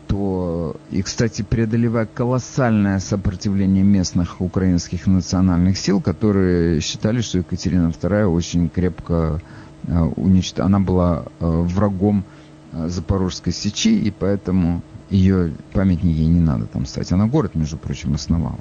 то, 0.07 0.75
и, 0.89 1.01
кстати, 1.01 1.41
преодолевая 1.41 2.05
колоссальное 2.05 2.99
сопротивление 2.99 3.83
местных 3.83 4.41
украинских 4.41 5.05
национальных 5.07 5.77
сил, 5.77 6.01
которые 6.01 6.81
считали, 6.81 7.21
что 7.21 7.39
Екатерина 7.39 7.89
II 7.89 8.25
очень 8.27 8.69
крепко 8.69 9.41
э, 9.87 9.99
уничтожена. 9.99 10.65
Она 10.65 10.79
была 10.79 11.25
э, 11.39 11.45
врагом 11.45 12.23
э, 12.71 12.87
Запорожской 12.87 13.53
сечи, 13.53 13.89
и 13.89 14.11
поэтому 14.11 14.81
ее 15.09 15.53
памятники 15.73 16.21
не 16.21 16.41
надо 16.41 16.65
там 16.65 16.85
ставить. 16.85 17.11
Она 17.11 17.27
город, 17.27 17.55
между 17.55 17.77
прочим, 17.77 18.13
основала, 18.13 18.59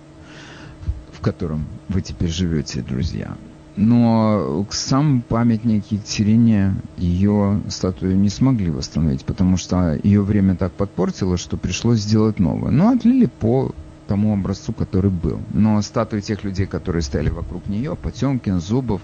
в 1.13 1.21
котором 1.21 1.67
вы 1.89 2.03
теперь 2.03 2.31
живете, 2.31 2.83
друзья. 2.83 3.37
Но 3.77 4.67
сам 4.71 5.21
памятник 5.21 5.85
Екатерине 5.91 6.77
ее 6.97 7.61
статую 7.69 8.19
не 8.19 8.31
смогли 8.31 8.71
восстановить, 8.71 9.25
потому 9.25 9.59
что 9.59 9.99
ее 10.03 10.23
время 10.23 10.57
так 10.57 10.73
подпортило, 10.73 11.37
что 11.37 11.57
пришлось 11.57 12.01
сделать 12.01 12.39
новое. 12.39 12.71
Но 12.71 12.89
отлили 12.89 13.27
по 13.27 13.73
тому 14.07 14.33
образцу, 14.33 14.73
который 14.73 15.11
был. 15.11 15.41
Но 15.53 15.83
статуи 15.83 16.21
тех 16.21 16.43
людей, 16.45 16.67
которые 16.67 17.03
стояли 17.03 17.29
вокруг 17.29 17.67
нее, 17.67 17.97
Потемкин, 17.97 18.61
Зубов, 18.61 19.03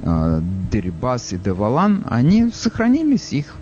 э, 0.00 0.40
Дерибас 0.70 1.32
и 1.32 1.38
Девалан, 1.38 2.04
они 2.08 2.50
сохранились, 2.50 3.32
их 3.32 3.54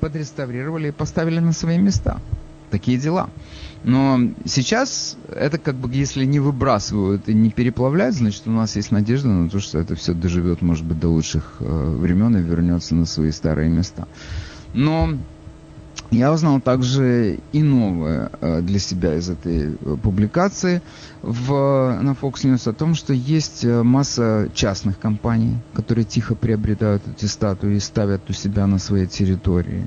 подреставрировали 0.00 0.88
и 0.88 0.92
поставили 0.92 1.40
на 1.40 1.52
свои 1.52 1.78
места. 1.78 2.20
Такие 2.70 2.98
дела. 2.98 3.30
Но 3.82 4.20
сейчас 4.44 5.16
это 5.28 5.58
как 5.58 5.74
бы, 5.74 5.92
если 5.92 6.24
не 6.24 6.38
выбрасывают 6.38 7.28
и 7.28 7.34
не 7.34 7.50
переплавляют, 7.50 8.14
значит, 8.14 8.42
у 8.46 8.50
нас 8.50 8.76
есть 8.76 8.90
надежда 8.90 9.28
на 9.28 9.48
то, 9.48 9.58
что 9.58 9.78
это 9.78 9.94
все 9.94 10.12
доживет, 10.12 10.60
может 10.60 10.84
быть, 10.84 11.00
до 11.00 11.08
лучших 11.08 11.56
э, 11.60 11.96
времен 11.98 12.36
и 12.36 12.42
вернется 12.42 12.94
на 12.94 13.06
свои 13.06 13.30
старые 13.30 13.70
места. 13.70 14.06
Но 14.74 15.16
я 16.10 16.32
узнал 16.32 16.60
также 16.60 17.38
и 17.52 17.62
новое 17.62 18.30
э, 18.40 18.62
для 18.62 18.80
себя 18.80 19.14
из 19.14 19.30
этой 19.30 19.74
э, 19.74 19.96
публикации 20.02 20.82
в, 21.22 21.98
на 22.02 22.10
Fox 22.20 22.44
News 22.44 22.68
о 22.68 22.72
том, 22.72 22.96
что 22.96 23.12
есть 23.12 23.64
э, 23.64 23.82
масса 23.84 24.48
частных 24.52 24.98
компаний, 24.98 25.56
которые 25.72 26.04
тихо 26.04 26.34
приобретают 26.34 27.02
эти 27.06 27.26
статуи 27.26 27.76
и 27.76 27.80
ставят 27.80 28.28
у 28.28 28.32
себя 28.32 28.66
на 28.66 28.78
своей 28.78 29.06
территории. 29.06 29.86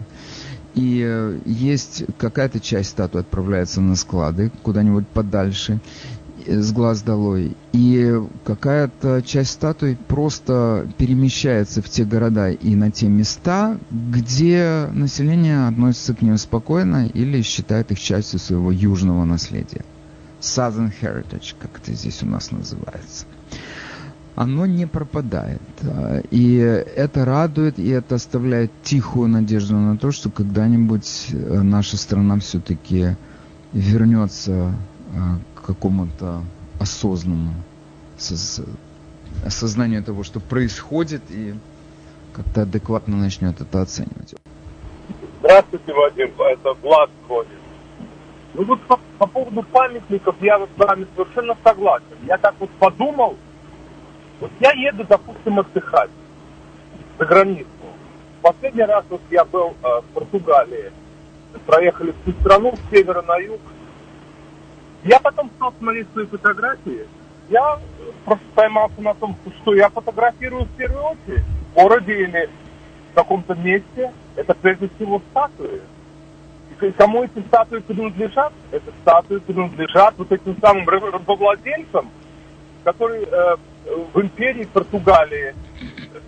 И 0.76 1.40
есть 1.46 2.04
какая-то 2.18 2.60
часть 2.60 2.92
статуи 2.92 3.22
отправляется 3.22 3.80
на 3.82 3.96
склады 3.96 4.52
куда-нибудь 4.64 5.08
подальше 5.08 5.80
с 6.48 6.72
глаз 6.72 7.02
долой. 7.02 7.56
И 7.74 8.22
какая-то 8.44 9.22
часть 9.22 9.52
статуи 9.52 9.98
просто 10.08 10.88
перемещается 10.98 11.82
в 11.82 11.90
те 11.90 12.06
города 12.06 12.52
и 12.52 12.76
на 12.76 12.92
те 12.92 13.08
места, 13.08 13.78
где 13.92 14.90
население 14.94 15.68
относится 15.68 16.14
к 16.14 16.22
ним 16.22 16.38
спокойно 16.38 17.08
или 17.08 17.42
считает 17.42 17.92
их 17.92 18.00
частью 18.00 18.40
своего 18.40 18.72
южного 18.72 19.26
наследия. 19.26 19.86
Southern 20.42 20.92
Heritage, 21.02 21.56
как 21.58 21.80
это 21.82 21.94
здесь 21.94 22.22
у 22.22 22.26
нас 22.26 22.52
называется. 22.52 23.26
Оно 24.36 24.66
не 24.66 24.88
пропадает. 24.88 25.62
И 26.32 26.58
это 26.58 27.24
радует, 27.26 27.78
и 27.78 27.90
это 27.90 28.16
оставляет 28.16 28.72
тихую 28.82 29.30
надежду 29.30 29.76
на 29.76 29.98
то, 29.98 30.12
что 30.12 30.32
когда-нибудь 30.32 31.28
э, 31.32 31.62
наша 31.62 31.98
страна 31.98 32.40
все-таки 32.40 33.16
вернется 33.74 34.74
э, 35.14 35.62
какому-то 35.62 36.42
осознанному 36.80 37.54
осознанию 39.46 40.04
того, 40.04 40.24
что 40.24 40.40
происходит, 40.40 41.22
и 41.30 41.54
как-то 42.34 42.64
адекватно 42.64 43.18
начнет 43.18 43.60
это 43.62 43.82
оценивать. 43.82 44.36
Здравствуйте, 45.40 45.94
Вадим, 45.94 46.32
это 46.40 46.74
Влад 46.82 47.10
звонит. 47.28 47.50
Ну 48.54 48.64
вот 48.66 48.82
по, 48.84 49.00
по 49.18 49.28
поводу 49.28 49.64
памятников 49.64 50.36
я 50.42 50.60
с 50.60 50.70
вами 50.78 51.08
совершенно 51.16 51.58
согласен. 51.64 52.06
Я 52.28 52.38
так 52.38 52.56
вот 52.60 52.70
подумал, 52.80 53.36
вот 54.40 54.52
я 54.60 54.72
еду, 54.72 55.06
допустим, 55.08 55.60
отдыхать 55.60 56.10
за 57.18 57.26
границу. 57.26 57.68
Последний 58.42 58.84
раз 58.84 59.06
вот 59.10 59.22
я 59.32 59.46
был 59.46 59.74
э, 59.82 60.02
в 60.02 60.06
Португалии. 60.14 60.92
Проехали 61.66 62.14
всю 62.22 62.34
страну 62.42 62.76
с 62.76 62.90
севера 62.90 63.22
на 63.22 63.38
юг. 63.38 63.62
Я 65.04 65.20
потом 65.20 65.50
стал 65.56 65.74
смотреть 65.80 66.08
свои 66.12 66.26
фотографии. 66.26 67.08
Я 67.50 67.80
просто 68.26 68.46
поймался 68.56 69.02
на 69.02 69.14
том, 69.14 69.36
что 69.62 69.76
я 69.76 69.90
фотографирую 69.90 70.66
в 70.66 70.72
первую 70.72 71.04
очередь 71.04 71.44
в 71.44 71.74
городе 71.76 72.14
или 72.14 72.50
в 73.12 73.16
каком-то 73.16 73.54
месте. 73.56 74.12
Это 74.36 74.54
прежде 74.56 74.90
всего 74.96 75.22
статуи. 75.32 75.82
Кому 76.98 77.24
эти 77.24 77.40
статуи 77.48 77.80
принадлежат? 77.80 78.52
Эти 78.72 78.92
статуи 79.02 79.38
принадлежат 79.38 80.16
вот 80.18 80.32
этим 80.32 80.58
самым 80.60 80.88
рабовладельцам, 80.90 82.10
которые 82.84 83.24
э, 83.24 83.56
в 83.86 84.22
империи 84.22 84.66
Португалии 84.66 85.56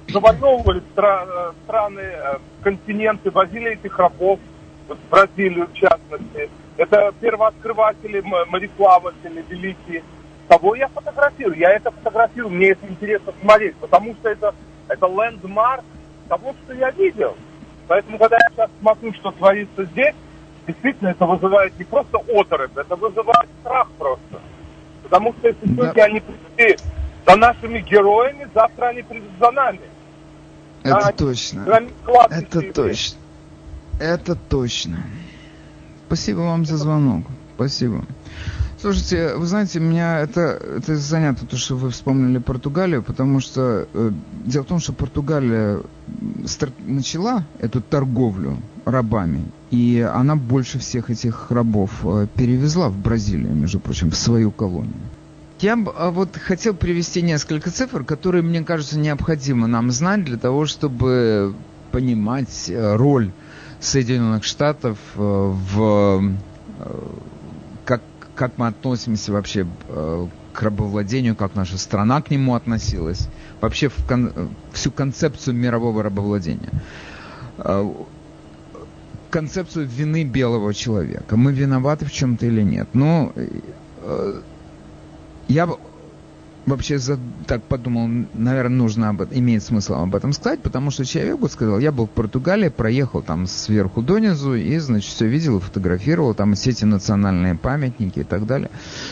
завоевывали 0.07 0.81
стра- 0.93 1.27
э, 1.27 1.51
страны, 1.63 2.01
э, 2.01 2.37
континенты, 2.63 3.31
возили 3.31 3.71
этих 3.71 3.97
рабов, 3.97 4.39
вот 4.87 4.97
в 4.97 5.09
Бразилию 5.09 5.67
в 5.67 5.73
частности, 5.73 6.49
это 6.77 7.13
первооткрыватели, 7.19 8.21
мореплаватели 8.21 9.43
великие. 9.49 10.03
Кого 10.47 10.75
я 10.75 10.87
фотографирую? 10.89 11.57
Я 11.57 11.71
это 11.71 11.91
фотографирую, 11.91 12.53
мне 12.53 12.69
это 12.69 12.85
интересно 12.87 13.33
смотреть, 13.41 13.75
потому 13.77 14.13
что 14.15 14.29
это, 14.29 14.53
это 14.87 15.07
лендмарк 15.07 15.83
того, 16.29 16.53
что 16.63 16.73
я 16.73 16.91
видел. 16.91 17.35
Поэтому, 17.87 18.17
когда 18.17 18.35
я 18.37 18.49
сейчас 18.51 18.69
смотрю, 18.79 19.13
что 19.13 19.31
творится 19.31 19.85
здесь, 19.85 20.15
действительно 20.67 21.09
это 21.09 21.25
вызывает 21.25 21.77
не 21.79 21.85
просто 21.85 22.17
оторопь, 22.17 22.77
это 22.77 22.95
вызывает 22.95 23.49
страх 23.61 23.87
просто. 23.97 24.41
Потому 25.03 25.33
что 25.33 25.47
если 25.47 25.65
да. 25.67 25.83
сегодня 25.83 26.01
они 26.03 26.21
пришли 26.21 26.77
за 27.27 27.35
нашими 27.35 27.79
героями, 27.79 28.47
завтра 28.53 28.87
они 28.87 29.01
придут 29.01 29.31
за 29.39 29.51
нами. 29.51 29.81
Это 30.83 30.97
а 30.97 31.11
точно. 31.11 31.65
Это 32.29 32.61
точно. 32.73 33.17
Это 33.99 34.35
точно. 34.35 34.97
Спасибо 36.07 36.39
вам 36.39 36.65
за 36.65 36.77
звонок. 36.77 37.25
Спасибо. 37.55 38.05
Слушайте, 38.79 39.35
вы 39.35 39.47
знаете, 39.47 39.79
меня 39.79 40.19
это, 40.19 40.41
это 40.77 40.95
занятно, 40.95 41.47
то, 41.47 41.57
что 41.57 41.75
вы 41.75 41.89
вспомнили 41.89 42.37
Португалию, 42.37 43.01
потому 43.01 43.39
что 43.39 43.87
э, 43.91 44.11
дело 44.45 44.63
в 44.63 44.67
том, 44.67 44.79
что 44.79 44.93
Португалия 44.93 45.81
старт, 46.45 46.73
начала 46.85 47.45
эту 47.59 47.81
торговлю 47.81 48.57
рабами, 48.83 49.45
и 49.71 50.07
она 50.13 50.35
больше 50.35 50.77
всех 50.77 51.09
этих 51.09 51.49
рабов 51.49 51.89
э, 52.03 52.27
перевезла 52.35 52.89
в 52.89 52.97
Бразилию, 52.97 53.55
между 53.55 53.79
прочим, 53.79 54.11
в 54.11 54.15
свою 54.15 54.51
колонию. 54.51 54.93
Я 55.61 55.81
а, 55.95 56.11
вот 56.11 56.35
хотел 56.35 56.73
привести 56.73 57.21
несколько 57.21 57.71
цифр, 57.71 58.03
которые, 58.03 58.41
мне 58.41 58.63
кажется, 58.63 58.99
необходимо 58.99 59.67
нам 59.67 59.89
знать 59.91 60.25
для 60.25 60.37
того, 60.37 60.65
чтобы 60.65 61.55
понимать 61.91 62.69
э, 62.69 62.95
роль 62.95 63.31
Соединенных 63.79 64.43
Штатов 64.43 64.97
э, 65.15 65.19
в 65.19 66.35
э, 66.79 67.09
как, 67.85 68.01
как 68.35 68.57
мы 68.57 68.67
относимся 68.67 69.31
вообще 69.31 69.65
к 70.51 70.61
рабовладению, 70.61 71.37
как 71.37 71.55
наша 71.55 71.77
страна 71.77 72.21
к 72.21 72.31
нему 72.31 72.55
относилась, 72.55 73.29
вообще 73.61 73.87
в 73.87 74.05
кон, 74.05 74.49
всю 74.73 74.91
концепцию 74.91 75.55
мирового 75.55 76.03
рабовладения. 76.03 76.71
Концепцию 79.29 79.87
вины 79.87 80.23
белого 80.23 80.73
человека. 80.73 81.37
Мы 81.37 81.53
виноваты 81.53 82.05
в 82.05 82.11
чем-то 82.11 82.45
или 82.45 82.61
нет. 82.61 82.89
Но 82.93 83.33
я 85.47 85.67
вообще 86.65 86.97
за, 86.97 87.19
так 87.45 87.63
подумал, 87.63 88.27
наверное, 88.33 88.77
нужно 88.77 89.09
об, 89.09 89.21
имеет 89.31 89.63
смысл 89.63 89.95
об 89.95 90.15
этом 90.15 90.33
сказать, 90.33 90.61
потому 90.61 90.91
что 90.91 91.05
человек 91.05 91.39
вот 91.39 91.51
сказал, 91.51 91.79
я 91.79 91.91
был 91.91 92.07
в 92.07 92.09
Португалии, 92.09 92.69
проехал 92.69 93.21
там 93.21 93.47
сверху 93.47 94.01
донизу 94.01 94.55
и, 94.55 94.77
значит, 94.77 95.11
все 95.11 95.27
видел 95.27 95.59
фотографировал, 95.59 96.33
там 96.33 96.55
все 96.55 96.71
эти 96.71 96.85
национальные 96.85 97.55
памятники 97.55 98.19
и 98.19 98.23
так 98.23 98.45
далее. 98.45 98.69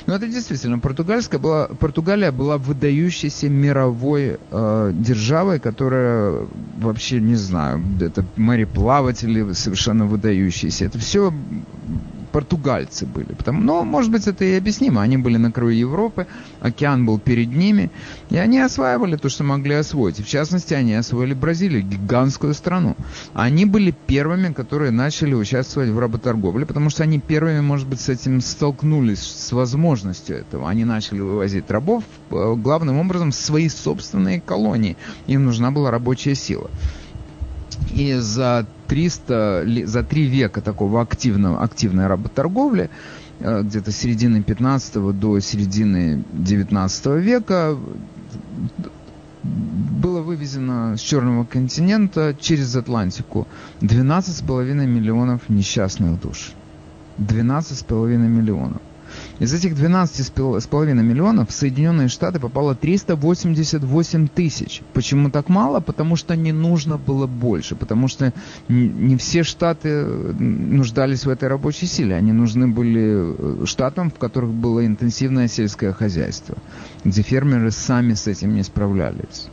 Но 0.08 0.16
это 0.16 0.28
действительно, 0.28 0.80
португальская 0.80 1.40
была, 1.40 1.68
Португалия 1.68 2.32
была 2.32 2.58
выдающейся 2.58 3.50
мировой 3.50 4.40
э, 4.52 4.92
державой, 4.94 5.60
которая 5.60 6.48
вообще, 6.78 7.20
не 7.20 7.36
знаю, 7.36 7.84
это 8.02 8.26
мореплаватели 8.36 9.54
совершенно 9.54 10.06
выдающиеся. 10.06 10.86
Это 10.86 10.98
все 10.98 11.32
португальцы 12.34 13.06
были. 13.06 13.34
Потому, 13.34 13.62
но, 13.62 13.84
может 13.84 14.12
быть, 14.12 14.28
это 14.28 14.44
и 14.44 14.58
объяснимо. 14.58 15.02
Они 15.02 15.18
были 15.18 15.38
на 15.38 15.52
краю 15.52 15.70
Европы, 15.70 16.26
океан 16.60 17.06
был 17.06 17.20
перед 17.20 17.56
ними, 17.56 17.92
и 18.32 18.38
они 18.38 18.60
осваивали 18.60 19.16
то, 19.16 19.30
что 19.30 19.44
могли 19.44 19.76
освоить. 19.76 20.20
В 20.20 20.28
частности, 20.28 20.74
они 20.74 20.96
освоили 20.96 21.36
Бразилию, 21.36 21.84
гигантскую 21.84 22.54
страну. 22.56 22.98
Они 23.34 23.66
были 23.66 23.94
первыми, 24.08 24.52
которые 24.52 24.92
начали 24.92 25.36
участвовать 25.36 25.90
в 25.90 26.00
работорговле, 26.00 26.66
потому 26.66 26.90
что 26.90 27.04
они 27.04 27.20
первыми, 27.20 27.62
может 27.62 27.88
быть, 27.88 28.02
с 28.02 28.10
этим 28.10 28.42
столкнулись, 28.42 29.20
с 29.20 29.52
возможностью 29.52 30.36
этого. 30.36 30.70
Они 30.70 30.86
начали 30.86 31.20
вывозить 31.20 31.70
рабов, 31.70 32.04
э, 32.32 32.56
главным 32.58 32.98
образом, 32.98 33.32
в 33.32 33.36
свои 33.36 33.70
собственные 33.70 34.42
колонии. 34.42 34.98
Им 35.28 35.46
нужна 35.46 35.70
была 35.70 35.92
рабочая 35.92 36.36
сила. 36.36 36.70
И 37.94 38.14
за 38.16 38.66
300, 38.94 39.66
за 39.86 40.04
три 40.04 40.28
века 40.28 40.62
такого 40.62 41.02
активного, 41.02 41.64
активной 41.64 42.06
работорговли, 42.06 42.92
э, 43.40 43.64
где-то 43.64 43.92
середины 43.92 44.44
15 44.44 45.12
до 45.14 45.40
середины 45.40 46.24
19 46.32 47.20
века, 47.20 47.76
было 49.42 50.22
вывезено 50.22 50.96
с 50.96 51.00
Черного 51.00 51.44
континента 51.44 52.36
через 52.40 52.76
Атлантику 52.76 53.48
12,5 53.82 54.86
миллионов 54.86 55.50
несчастных 55.50 56.22
душ. 56.22 56.52
12,5 57.18 58.18
миллионов. 58.18 58.82
Из 59.40 59.54
этих 59.54 59.74
12,5 59.74 60.94
миллионов 60.94 61.50
в 61.50 61.54
Соединенные 61.54 62.08
Штаты 62.08 62.40
попало 62.40 62.76
388 62.76 64.28
тысяч. 64.28 64.82
Почему 64.94 65.32
так 65.32 65.50
мало? 65.50 65.80
Потому 65.80 66.16
что 66.16 66.36
не 66.36 66.52
нужно 66.52 66.98
было 66.98 67.26
больше. 67.26 67.76
Потому 67.76 68.08
что 68.08 68.32
не 68.70 69.18
все 69.18 69.44
штаты 69.44 70.06
нуждались 70.06 71.26
в 71.26 71.30
этой 71.30 71.50
рабочей 71.50 71.88
силе. 71.88 72.16
Они 72.16 72.32
нужны 72.32 72.68
были 72.68 73.64
э, 73.64 73.66
штатам, 73.66 74.12
в 74.12 74.20
которых 74.20 74.52
было 74.52 74.86
интенсивное 74.86 75.48
сельское 75.48 75.94
хозяйство, 75.94 76.56
где 77.04 77.22
фермеры 77.24 77.72
сами 77.72 78.14
с 78.14 78.28
этим 78.28 78.54
не 78.54 78.64
справлялись. 78.64 79.48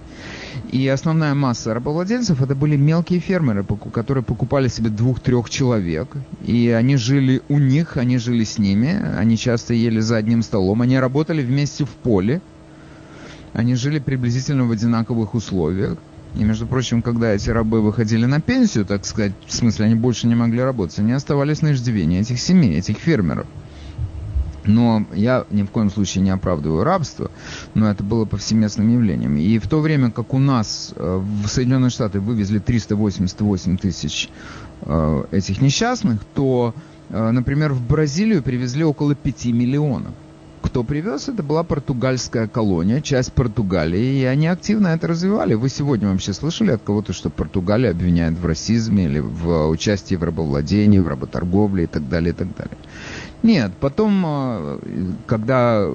И 0.70 0.86
основная 0.86 1.34
масса 1.34 1.74
рабовладельцев 1.74 2.40
это 2.40 2.54
были 2.54 2.76
мелкие 2.76 3.18
фермеры, 3.18 3.66
которые 3.92 4.22
покупали 4.22 4.68
себе 4.68 4.88
двух-трех 4.88 5.50
человек. 5.50 6.08
И 6.44 6.68
они 6.68 6.96
жили 6.96 7.42
у 7.48 7.58
них, 7.58 7.96
они 7.96 8.18
жили 8.18 8.44
с 8.44 8.56
ними, 8.56 8.96
они 9.18 9.36
часто 9.36 9.74
ели 9.74 9.98
за 9.98 10.16
одним 10.16 10.42
столом, 10.42 10.82
они 10.82 10.96
работали 11.00 11.42
вместе 11.42 11.84
в 11.84 11.88
поле, 11.88 12.40
они 13.52 13.74
жили 13.74 13.98
приблизительно 13.98 14.64
в 14.64 14.70
одинаковых 14.70 15.34
условиях. 15.34 15.98
И, 16.36 16.44
между 16.44 16.68
прочим, 16.68 17.02
когда 17.02 17.32
эти 17.32 17.50
рабы 17.50 17.80
выходили 17.80 18.24
на 18.26 18.40
пенсию, 18.40 18.86
так 18.86 19.04
сказать, 19.04 19.32
в 19.48 19.52
смысле, 19.52 19.86
они 19.86 19.96
больше 19.96 20.28
не 20.28 20.36
могли 20.36 20.60
работать, 20.60 21.00
они 21.00 21.10
оставались 21.10 21.62
на 21.62 21.72
иждивении 21.72 22.20
этих 22.20 22.38
семей, 22.38 22.78
этих 22.78 22.98
фермеров. 22.98 23.46
Но 24.64 25.06
я 25.12 25.46
ни 25.50 25.62
в 25.62 25.70
коем 25.70 25.90
случае 25.90 26.22
не 26.22 26.30
оправдываю 26.30 26.84
рабство, 26.84 27.30
но 27.74 27.90
это 27.90 28.04
было 28.04 28.24
повсеместным 28.24 28.92
явлением. 28.92 29.36
И 29.36 29.58
в 29.58 29.68
то 29.68 29.80
время, 29.80 30.10
как 30.10 30.34
у 30.34 30.38
нас 30.38 30.92
э, 30.94 31.22
в 31.44 31.48
Соединенные 31.48 31.90
Штаты 31.90 32.20
вывезли 32.20 32.58
388 32.58 33.78
тысяч 33.78 34.28
э, 34.82 35.24
этих 35.30 35.60
несчастных, 35.60 36.20
то, 36.34 36.74
э, 37.08 37.30
например, 37.30 37.72
в 37.72 37.86
Бразилию 37.86 38.42
привезли 38.42 38.84
около 38.84 39.14
5 39.14 39.46
миллионов. 39.46 40.12
Кто 40.62 40.84
привез, 40.84 41.28
это 41.28 41.42
была 41.42 41.64
португальская 41.64 42.46
колония, 42.46 43.00
часть 43.00 43.32
Португалии, 43.32 44.20
и 44.20 44.24
они 44.24 44.46
активно 44.46 44.88
это 44.88 45.08
развивали. 45.08 45.54
Вы 45.54 45.68
сегодня 45.70 46.08
вообще 46.10 46.32
слышали 46.32 46.70
от 46.70 46.82
кого-то, 46.82 47.12
что 47.12 47.30
Португалия 47.30 47.90
обвиняет 47.90 48.38
в 48.38 48.46
расизме 48.46 49.06
или 49.06 49.20
в 49.20 49.68
участии 49.68 50.14
в 50.16 50.22
рабовладении, 50.22 50.98
в 50.98 51.08
работорговле 51.08 51.84
и 51.84 51.86
так 51.86 52.08
далее, 52.08 52.32
и 52.32 52.36
так 52.36 52.54
далее. 52.54 52.76
Нет, 53.42 53.72
потом, 53.80 54.22
э, 54.26 54.78
когда 55.26 55.88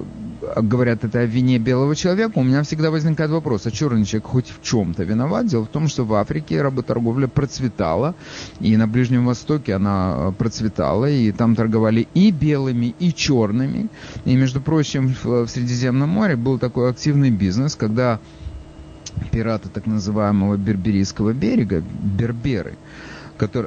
говорят 0.56 1.04
это 1.04 1.20
о 1.20 1.26
вине 1.26 1.58
белого 1.58 1.94
человека, 1.94 2.32
у 2.36 2.42
меня 2.42 2.62
всегда 2.62 2.90
возникает 2.90 3.30
вопрос, 3.30 3.66
а 3.66 3.70
черный 3.70 4.04
человек 4.04 4.26
хоть 4.26 4.48
в 4.48 4.62
чем-то 4.62 5.04
виноват? 5.04 5.46
Дело 5.46 5.64
в 5.64 5.68
том, 5.68 5.88
что 5.88 6.04
в 6.04 6.14
Африке 6.14 6.60
работорговля 6.60 7.28
процветала, 7.28 8.14
и 8.60 8.76
на 8.76 8.88
Ближнем 8.88 9.26
Востоке 9.26 9.74
она 9.74 10.34
процветала, 10.38 11.08
и 11.08 11.30
там 11.32 11.54
торговали 11.54 12.08
и 12.14 12.30
белыми, 12.30 12.94
и 12.98 13.14
черными. 13.14 13.88
И, 14.24 14.34
между 14.34 14.60
прочим, 14.60 15.14
в 15.22 15.46
Средиземном 15.46 16.08
море 16.08 16.36
был 16.36 16.58
такой 16.58 16.90
активный 16.90 17.30
бизнес, 17.30 17.76
когда 17.76 18.18
пираты 19.30 19.68
так 19.68 19.86
называемого 19.86 20.56
Берберийского 20.56 21.32
берега, 21.32 21.80
берберы, 21.80 22.76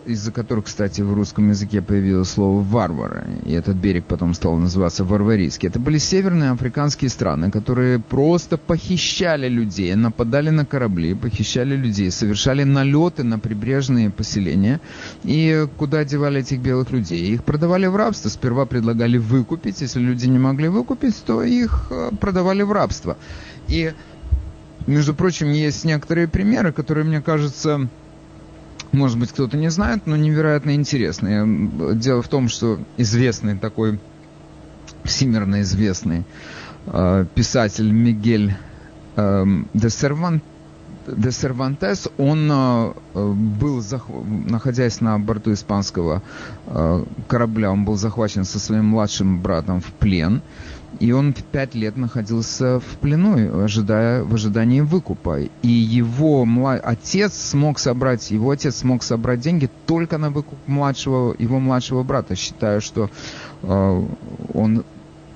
из-за 0.06 0.32
которых, 0.32 0.66
кстати, 0.66 1.02
в 1.02 1.14
русском 1.14 1.50
языке 1.50 1.82
появилось 1.82 2.30
слово 2.30 2.62
«варвары», 2.62 3.26
и 3.46 3.54
этот 3.54 3.76
берег 3.78 4.06
потом 4.06 4.34
стал 4.34 4.58
называться 4.58 5.04
Варварийский. 5.04 5.70
Это 5.70 5.80
были 5.80 5.98
северные 5.98 6.52
африканские 6.52 7.10
страны, 7.10 7.52
которые 7.52 8.00
просто 8.00 8.58
похищали 8.58 9.48
людей, 9.48 9.96
нападали 9.96 10.50
на 10.50 10.66
корабли, 10.66 11.14
похищали 11.14 11.76
людей, 11.76 12.12
совершали 12.12 12.64
налеты 12.64 13.24
на 13.24 13.40
прибрежные 13.40 14.10
поселения. 14.10 14.80
И 15.24 15.68
куда 15.78 16.04
девали 16.06 16.42
этих 16.42 16.60
белых 16.60 16.92
людей? 16.92 17.34
Их 17.34 17.44
продавали 17.44 17.88
в 17.88 17.96
рабство. 17.96 18.30
Сперва 18.30 18.66
предлагали 18.66 19.18
выкупить. 19.18 19.82
Если 19.82 20.00
люди 20.00 20.28
не 20.28 20.40
могли 20.40 20.68
выкупить, 20.68 21.16
то 21.26 21.44
их 21.44 21.88
э, 21.90 22.12
продавали 22.20 22.64
в 22.64 22.72
рабство. 22.72 23.18
И, 23.68 23.94
между 24.88 25.14
прочим, 25.14 25.52
есть 25.52 25.86
некоторые 25.86 26.28
примеры, 26.28 26.72
которые, 26.72 27.06
мне 27.06 27.22
кажется, 27.22 27.90
может 28.92 29.20
быть, 29.20 29.32
кто-то 29.32 29.58
не 29.58 29.70
знает, 29.70 30.08
но 30.08 30.16
невероятно 30.16 30.76
интересные. 30.76 31.46
Дело 31.96 32.22
в 32.22 32.28
том, 32.28 32.50
что 32.50 32.80
известный 32.98 33.58
такой, 33.58 34.00
всемирно 35.04 35.62
известный 35.62 36.26
э, 36.88 37.26
писатель 37.36 37.92
Мигель 37.92 38.56
э, 39.16 39.46
де 39.74 39.90
Серван 39.90 40.42
де 41.08 41.32
Сервантес, 41.32 42.10
он 42.18 42.50
э, 42.52 42.94
был, 43.16 43.84
находясь 44.50 45.02
на 45.02 45.18
борту 45.20 45.54
испанского 45.54 46.22
э, 46.68 47.04
корабля, 47.28 47.72
он 47.72 47.86
был 47.86 47.96
захвачен 47.96 48.46
со 48.46 48.60
своим 48.60 48.86
младшим 48.86 49.42
братом 49.42 49.82
в 49.82 49.92
плен. 49.94 50.42
И 51.00 51.14
он 51.14 51.34
пять 51.52 51.76
лет 51.76 51.96
находился 51.96 52.80
в 52.80 52.98
плену, 53.00 53.64
ожидая, 53.64 54.24
в 54.24 54.34
ожидании 54.34 54.82
выкупа. 54.82 55.40
И 55.62 55.68
его 55.68 56.46
млад... 56.46 56.82
отец 56.84 57.34
смог 57.34 57.80
собрать, 57.80 58.32
его 58.32 58.52
отец 58.52 58.78
смог 58.78 59.04
собрать 59.04 59.40
деньги 59.40 59.70
только 59.86 60.18
на 60.18 60.30
выкуп 60.30 60.60
младшего, 60.68 61.36
его 61.40 61.60
младшего 61.60 62.04
брата, 62.04 62.36
считая, 62.36 62.82
что 62.82 63.10
э, 63.64 64.06
он 64.54 64.84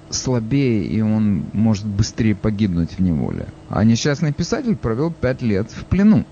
слабее 0.10 0.84
и 0.86 1.02
он 1.02 1.46
может 1.54 1.86
быстрее 1.86 2.36
погибнуть 2.36 2.92
в 2.92 3.00
неволе. 3.00 3.48
А 3.70 3.84
несчастный 3.84 4.34
писатель 4.34 4.76
провел 4.76 5.12
пять 5.12 5.42
лет 5.42 5.72
в 5.72 5.86
плену. 5.86 6.26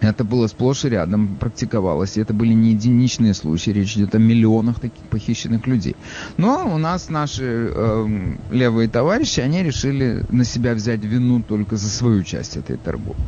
Это 0.00 0.24
было 0.24 0.46
сплошь 0.46 0.84
и 0.84 0.90
рядом, 0.90 1.36
практиковалось. 1.36 2.16
И 2.16 2.20
это 2.20 2.34
были 2.34 2.52
не 2.52 2.70
единичные 2.70 3.34
случаи, 3.34 3.70
речь 3.70 3.96
идет 3.96 4.14
о 4.14 4.18
миллионах 4.18 4.78
таких 4.80 5.02
похищенных 5.04 5.66
людей. 5.66 5.96
Но 6.36 6.70
у 6.72 6.78
нас 6.78 7.08
наши 7.08 7.70
э, 7.74 8.34
левые 8.50 8.88
товарищи, 8.88 9.40
они 9.40 9.62
решили 9.62 10.24
на 10.28 10.44
себя 10.44 10.74
взять 10.74 11.02
вину 11.02 11.42
только 11.42 11.76
за 11.76 11.88
свою 11.88 12.22
часть 12.24 12.56
этой 12.56 12.76
торговли. 12.76 13.22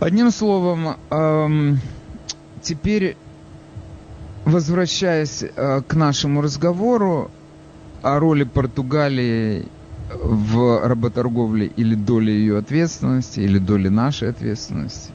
Одним 0.00 0.30
словом, 0.30 0.96
э, 1.10 1.74
теперь, 2.62 3.16
возвращаясь 4.44 5.42
э, 5.42 5.82
к 5.86 5.94
нашему 5.94 6.42
разговору 6.42 7.30
о 8.02 8.18
роли 8.18 8.44
Португалии 8.44 9.66
в 10.14 10.86
работорговле 10.86 11.66
или 11.66 11.94
доли 11.94 12.30
ее 12.30 12.58
ответственности, 12.58 13.40
или 13.40 13.58
доли 13.58 13.88
нашей 13.88 14.30
ответственности. 14.30 15.12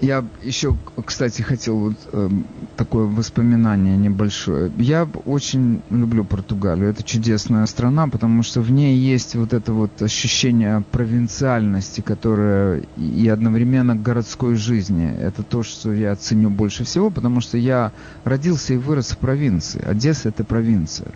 Я 0.00 0.24
еще, 0.42 0.76
кстати, 1.04 1.42
хотел 1.42 1.78
вот 1.78 1.96
э, 2.12 2.28
такое 2.76 3.06
воспоминание 3.06 3.96
небольшое. 3.96 4.70
Я 4.78 5.08
очень 5.24 5.82
люблю 5.90 6.24
Португалию. 6.24 6.90
Это 6.90 7.02
чудесная 7.02 7.66
страна, 7.66 8.08
потому 8.08 8.42
что 8.42 8.60
в 8.60 8.70
ней 8.70 8.96
есть 8.96 9.34
вот 9.34 9.52
это 9.52 9.72
вот 9.72 10.02
ощущение 10.02 10.82
провинциальности, 10.92 12.00
которое 12.00 12.82
и 12.96 13.28
одновременно 13.28 13.96
городской 13.96 14.54
жизни. 14.54 15.14
Это 15.20 15.42
то, 15.42 15.62
что 15.62 15.92
я 15.92 16.14
ценю 16.16 16.50
больше 16.50 16.84
всего, 16.84 17.10
потому 17.10 17.40
что 17.40 17.58
я 17.58 17.92
родился 18.24 18.74
и 18.74 18.76
вырос 18.76 19.10
в 19.10 19.18
провинции. 19.18 19.82
Одесса 19.84 20.28
это 20.28 20.44
провинция. 20.44 21.12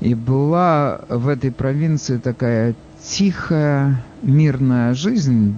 И 0.00 0.14
была 0.14 1.00
в 1.08 1.28
этой 1.28 1.52
провинции 1.52 2.18
такая 2.18 2.74
тихая, 3.04 4.02
мирная 4.22 4.94
жизнь 4.94 5.56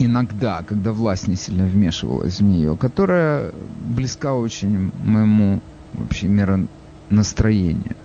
иногда, 0.00 0.62
когда 0.66 0.92
власть 0.92 1.28
не 1.28 1.36
сильно 1.36 1.64
вмешивалась 1.64 2.40
в 2.40 2.42
нее, 2.42 2.76
которая 2.76 3.52
близка 3.86 4.34
очень 4.34 4.90
моему 5.04 5.60
вообще 5.92 6.26
миронастроению. 6.28 7.96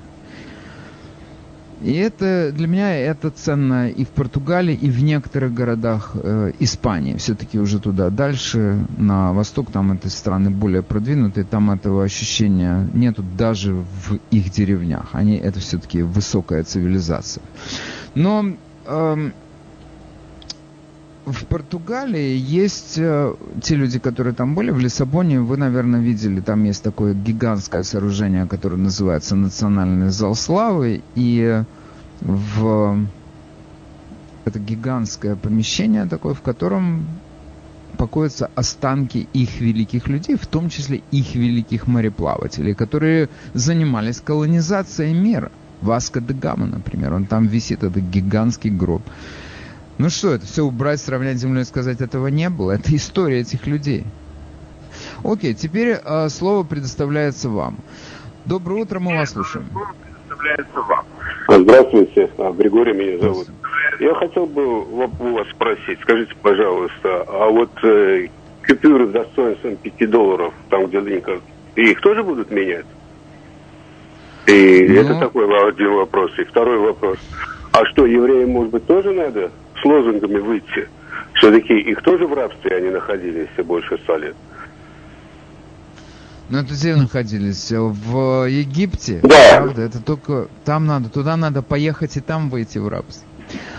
И 1.81 1.93
это 1.93 2.51
для 2.51 2.67
меня 2.67 2.95
это 2.97 3.29
ценно 3.29 3.89
и 3.89 4.05
в 4.05 4.09
Португалии, 4.09 4.73
и 4.73 4.89
в 4.89 5.03
некоторых 5.03 5.53
городах 5.53 6.11
э, 6.15 6.51
Испании. 6.59 7.15
Все-таки 7.15 7.59
уже 7.59 7.79
туда 7.79 8.09
дальше, 8.09 8.85
на 8.97 9.33
восток, 9.33 9.71
там 9.71 9.91
эти 9.91 10.07
страны 10.07 10.49
более 10.49 10.81
продвинутые, 10.81 11.43
там 11.43 11.69
этого 11.71 12.03
ощущения 12.03 12.89
нету 12.93 13.23
даже 13.37 13.73
в 13.73 14.17
их 14.31 14.51
деревнях. 14.51 15.09
Они 15.11 15.35
это 15.35 15.59
все-таки 15.59 16.01
высокая 16.01 16.63
цивилизация. 16.63 17.43
Но 18.15 18.53
э, 18.85 19.31
в 21.26 21.45
Португалии 21.45 22.38
есть 22.38 22.97
э, 22.97 23.34
те 23.61 23.76
люди, 23.76 23.99
которые 23.99 24.34
там 24.34 24.55
были, 24.55 24.71
в 24.71 24.80
Лиссабоне, 24.80 25.41
вы, 25.41 25.57
наверное, 25.57 25.99
видели, 25.99 26.39
там 26.39 26.63
есть 26.63 26.84
такое 26.84 27.13
гигантское 27.13 27.84
сооружение, 27.84 28.45
которое 28.47 28.78
называется 28.78 29.36
Национальный 29.36 30.09
зал 30.09 30.36
славы, 30.36 31.01
и 31.15 31.63
в 32.21 33.07
это 34.45 34.59
гигантское 34.59 35.36
помещение 35.36 36.05
такое, 36.05 36.34
в 36.34 36.41
котором 36.41 37.07
покоятся 37.97 38.51
останки 38.55 39.28
их 39.34 39.59
великих 39.61 40.07
людей, 40.07 40.36
в 40.36 40.45
том 40.45 40.69
числе 40.69 41.01
их 41.11 41.36
великих 41.36 41.88
мореплавателей, 41.88 42.76
которые 42.76 43.30
занимались 43.53 44.21
колонизацией 44.21 45.13
мира. 45.13 45.51
Васко 45.82 46.21
де 46.21 46.34
Гама, 46.34 46.67
например, 46.67 47.13
он 47.13 47.26
там 47.26 47.47
висит, 47.47 47.84
этот 47.84 48.03
гигантский 48.03 48.69
гроб. 48.69 49.01
Ну 49.97 50.09
что, 50.09 50.33
это 50.33 50.45
все 50.45 50.63
убрать, 50.63 50.99
сравнять 50.99 51.37
с 51.37 51.41
землей 51.41 51.61
и 51.61 51.65
сказать, 51.65 52.01
этого 52.01 52.27
не 52.27 52.49
было. 52.49 52.73
Это 52.73 52.93
история 52.95 53.39
этих 53.39 53.65
людей. 53.65 54.03
Окей, 55.23 55.53
теперь 55.53 55.97
э, 56.03 56.29
слово 56.29 56.63
предоставляется 56.63 57.49
вам. 57.49 57.77
Доброе 58.45 58.83
утро, 58.83 58.99
мы 58.99 59.15
вас 59.15 59.31
слушаем. 59.31 59.69
Здравствуйте, 61.47 62.29
а, 62.37 62.51
Григорий 62.51 62.93
меня 62.93 63.19
зовут. 63.19 63.47
Я 63.99 64.13
хотел 64.15 64.45
бы 64.45 64.83
у 64.83 65.33
вас 65.33 65.47
спросить, 65.49 65.99
скажите, 66.01 66.33
пожалуйста, 66.41 67.23
а 67.27 67.49
вот 67.49 67.71
э, 67.83 68.27
купюры 68.67 69.07
с 69.07 69.11
достоинством 69.11 69.77
5 69.77 70.09
долларов, 70.09 70.53
там 70.69 70.87
где 70.87 70.99
Линкольн, 70.99 71.41
их 71.75 72.01
тоже 72.01 72.23
будут 72.23 72.51
менять? 72.51 72.85
И 74.47 74.87
ну... 74.89 75.01
это 75.01 75.19
такой 75.19 75.45
один 75.69 75.93
вопрос. 75.93 76.31
И 76.37 76.43
второй 76.43 76.79
вопрос. 76.79 77.17
А 77.71 77.85
что, 77.85 78.05
евреям, 78.05 78.51
может 78.51 78.71
быть, 78.71 78.85
тоже 78.85 79.11
надо 79.11 79.51
лозунгами 79.86 80.39
выйти. 80.39 80.89
Все-таки 81.36 81.79
их 81.79 82.01
тоже 82.01 82.27
в 82.27 82.33
рабстве 82.33 82.77
они 82.77 82.89
находились 82.89 83.49
больше 83.63 83.97
ста 83.99 84.17
лет. 84.17 84.36
Ну 86.49 86.59
это 86.59 86.73
где 86.73 86.95
находились? 86.95 87.71
В 87.71 88.47
Египте? 88.47 89.19
Да. 89.23 89.57
Правда? 89.57 89.81
Это 89.81 90.03
только 90.03 90.47
там 90.63 90.86
надо, 90.86 91.09
туда 91.09 91.38
надо 91.38 91.61
поехать 91.61 92.17
и 92.17 92.21
там 92.21 92.49
выйти 92.49 92.77
в 92.77 92.88
рабство. 92.88 93.27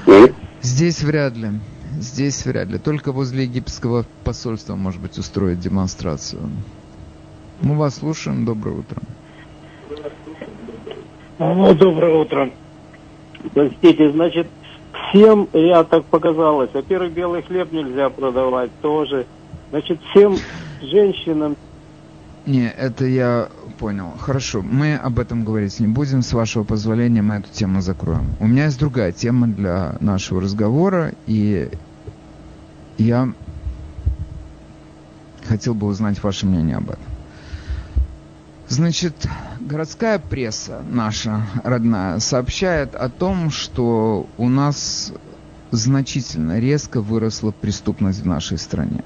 Mm. 0.06 0.34
Здесь 0.62 1.02
вряд 1.02 1.36
ли. 1.36 1.50
Здесь 1.98 2.44
вряд 2.44 2.68
ли. 2.68 2.78
Только 2.78 3.12
возле 3.12 3.44
египетского 3.44 4.04
посольства, 4.24 4.74
может 4.74 5.00
быть, 5.00 5.16
устроить 5.16 5.60
демонстрацию. 5.60 6.42
Мы 7.62 7.76
вас 7.76 7.96
слушаем. 7.96 8.44
Доброе 8.44 8.78
утро. 8.78 9.00
Ну, 11.38 11.74
доброе 11.74 12.14
утро. 12.14 12.50
Простите, 13.54 14.10
значит, 14.10 14.48
всем, 15.08 15.48
я 15.52 15.84
так 15.84 16.04
показалось, 16.04 16.70
во-первых, 16.72 17.12
белый 17.12 17.42
хлеб 17.42 17.72
нельзя 17.72 18.10
продавать 18.10 18.70
тоже. 18.80 19.26
Значит, 19.70 20.00
всем 20.10 20.36
женщинам... 20.80 21.56
Не, 22.46 22.68
это 22.68 23.04
я 23.04 23.48
понял. 23.78 24.12
Хорошо, 24.20 24.62
мы 24.62 24.94
об 24.94 25.18
этом 25.18 25.44
говорить 25.44 25.80
не 25.80 25.88
будем. 25.88 26.22
С 26.22 26.32
вашего 26.32 26.62
позволения 26.62 27.20
мы 27.20 27.36
эту 27.36 27.50
тему 27.50 27.80
закроем. 27.80 28.26
У 28.38 28.46
меня 28.46 28.66
есть 28.66 28.78
другая 28.78 29.10
тема 29.10 29.48
для 29.48 29.96
нашего 29.98 30.40
разговора, 30.40 31.12
и 31.26 31.68
я 32.98 33.28
хотел 35.44 35.74
бы 35.74 35.88
узнать 35.88 36.22
ваше 36.22 36.46
мнение 36.46 36.76
об 36.76 36.90
этом. 36.90 37.02
Значит, 38.68 39.26
городская 39.66 40.18
пресса 40.18 40.82
наша 40.88 41.42
родная 41.64 42.18
сообщает 42.20 42.94
о 42.94 43.08
том, 43.08 43.50
что 43.50 44.26
у 44.38 44.48
нас 44.48 45.12
значительно 45.70 46.58
резко 46.58 47.00
выросла 47.00 47.50
преступность 47.50 48.22
в 48.22 48.26
нашей 48.26 48.58
стране. 48.58 49.04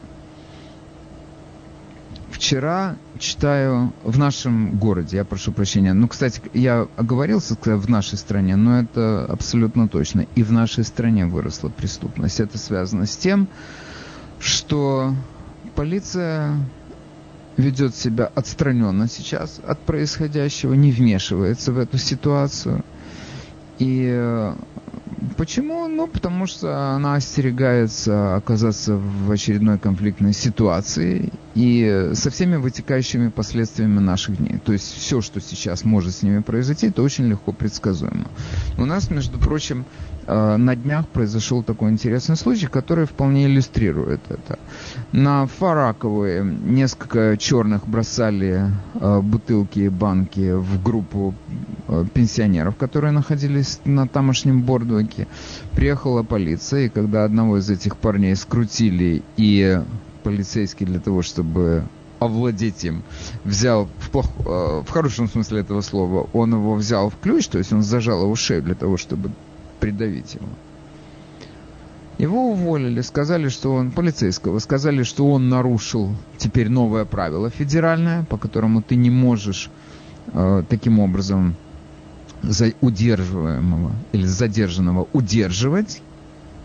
Вчера 2.30 2.96
читаю 3.18 3.92
в 4.02 4.18
нашем 4.18 4.78
городе, 4.78 5.18
я 5.18 5.24
прошу 5.24 5.52
прощения, 5.52 5.92
ну, 5.92 6.08
кстати, 6.08 6.40
я 6.54 6.88
оговорился, 6.96 7.54
в 7.54 7.88
нашей 7.88 8.16
стране, 8.16 8.56
но 8.56 8.80
это 8.80 9.26
абсолютно 9.26 9.88
точно. 9.88 10.26
И 10.36 10.42
в 10.42 10.50
нашей 10.50 10.84
стране 10.84 11.26
выросла 11.26 11.68
преступность. 11.68 12.40
Это 12.40 12.56
связано 12.56 13.06
с 13.06 13.16
тем, 13.16 13.46
что 14.38 15.14
полиция 15.74 16.56
ведет 17.61 17.94
себя 17.94 18.30
отстраненно 18.34 19.08
сейчас 19.08 19.61
от 19.66 19.78
происходящего, 19.80 20.74
не 20.74 20.92
вмешивается 20.92 21.72
в 21.72 21.78
эту 21.78 21.98
ситуацию. 21.98 22.84
И 23.78 24.06
э, 24.11 24.54
почему? 25.36 25.88
Ну, 25.88 26.07
потому 26.07 26.47
что 26.47 26.95
она 26.95 27.14
остерегается 27.14 28.36
оказаться 28.36 28.97
в 28.97 29.30
очередной 29.30 29.78
конфликтной 29.78 30.34
ситуации 30.34 31.32
и 31.55 32.11
со 32.14 32.30
всеми 32.30 32.57
вытекающими 32.57 33.28
последствиями 33.28 33.99
наших 33.99 34.36
дней. 34.36 34.59
То 34.64 34.72
есть 34.72 34.93
все, 34.95 35.20
что 35.20 35.41
сейчас 35.41 35.84
может 35.84 36.14
с 36.14 36.22
ними 36.22 36.41
произойти, 36.41 36.88
это 36.88 37.03
очень 37.03 37.26
легко 37.28 37.53
предсказуемо. 37.53 38.26
У 38.78 38.84
нас, 38.84 39.11
между 39.11 39.38
прочим, 39.38 39.84
э, 40.26 40.57
на 40.57 40.76
днях 40.76 41.09
произошел 41.09 41.62
такой 41.62 41.91
интересный 41.91 42.36
случай, 42.36 42.66
который 42.66 43.07
вполне 43.07 43.47
иллюстрирует 43.47 44.20
это. 44.28 44.59
На 45.12 45.47
Фараковые 45.47 46.45
несколько 46.45 47.36
черных 47.36 47.88
бросали 47.88 48.70
э, 48.95 49.20
бутылки 49.20 49.80
и 49.80 49.88
банки 49.88 50.53
в 50.53 50.82
группу 50.82 51.34
э, 51.88 52.05
пенсионеров, 52.14 52.76
которые 52.76 53.12
находились 53.12 53.80
на 53.84 54.07
тамошнем 54.07 54.62
бордваке. 54.81 55.26
Приехала 55.74 56.22
полиция, 56.22 56.87
и 56.87 56.89
когда 56.89 57.24
одного 57.24 57.59
из 57.59 57.70
этих 57.70 57.97
парней 57.97 58.35
скрутили 58.37 59.22
и 59.37 59.81
полицейский 60.22 60.87
для 60.87 61.01
того, 61.01 61.22
чтобы 61.22 61.85
овладеть 62.18 62.85
им, 62.85 63.03
взял 63.45 63.89
в, 63.99 64.11
плох... 64.11 64.26
в 64.39 64.87
хорошем 64.91 65.28
смысле 65.28 65.61
этого 65.61 65.81
слова, 65.81 66.28
он 66.33 66.53
его 66.53 66.74
взял 66.74 67.09
в 67.09 67.16
ключ, 67.16 67.49
то 67.49 67.59
есть 67.59 67.72
он 67.72 67.83
зажал 67.83 68.22
его 68.22 68.35
шею 68.35 68.62
для 68.62 68.74
того, 68.74 68.97
чтобы 68.97 69.31
придавить 69.81 70.35
его. 70.35 70.47
Его 72.18 72.51
уволили, 72.51 73.01
сказали, 73.01 73.49
что 73.49 73.72
он, 73.72 73.93
полицейского, 73.93 74.59
сказали, 74.59 75.05
что 75.05 75.31
он 75.31 75.49
нарушил 75.49 76.14
теперь 76.37 76.68
новое 76.68 77.07
правило 77.07 77.49
федеральное, 77.49 78.24
по 78.24 78.37
которому 78.37 78.83
ты 78.83 78.97
не 78.97 79.09
можешь 79.09 79.70
э, 80.35 80.62
таким 80.68 80.99
образом 80.99 81.57
за 82.43 82.72
удерживаемого 82.80 83.93
или 84.12 84.24
задержанного 84.24 85.09
удерживать, 85.12 86.03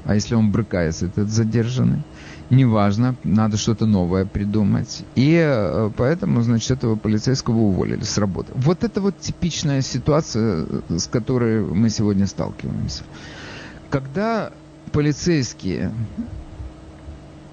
а 0.05 0.15
если 0.15 0.35
он 0.35 0.51
брыкается, 0.51 1.07
этот 1.07 1.29
задержанный, 1.29 2.03
неважно, 2.49 3.15
надо 3.23 3.57
что-то 3.57 3.85
новое 3.85 4.25
придумать. 4.25 5.03
И 5.15 5.35
э, 5.35 5.91
поэтому, 5.97 6.41
значит, 6.41 6.71
этого 6.71 6.95
полицейского 6.95 7.57
уволили 7.57 8.03
с 8.03 8.17
работы. 8.17 8.51
Вот 8.55 8.83
это 8.83 9.01
вот 9.01 9.19
типичная 9.19 9.81
ситуация, 9.81 10.65
э, 10.89 10.97
с 10.97 11.07
которой 11.07 11.61
мы 11.61 11.89
сегодня 11.89 12.27
сталкиваемся. 12.27 13.03
Когда 13.89 14.51
полицейские 14.91 15.91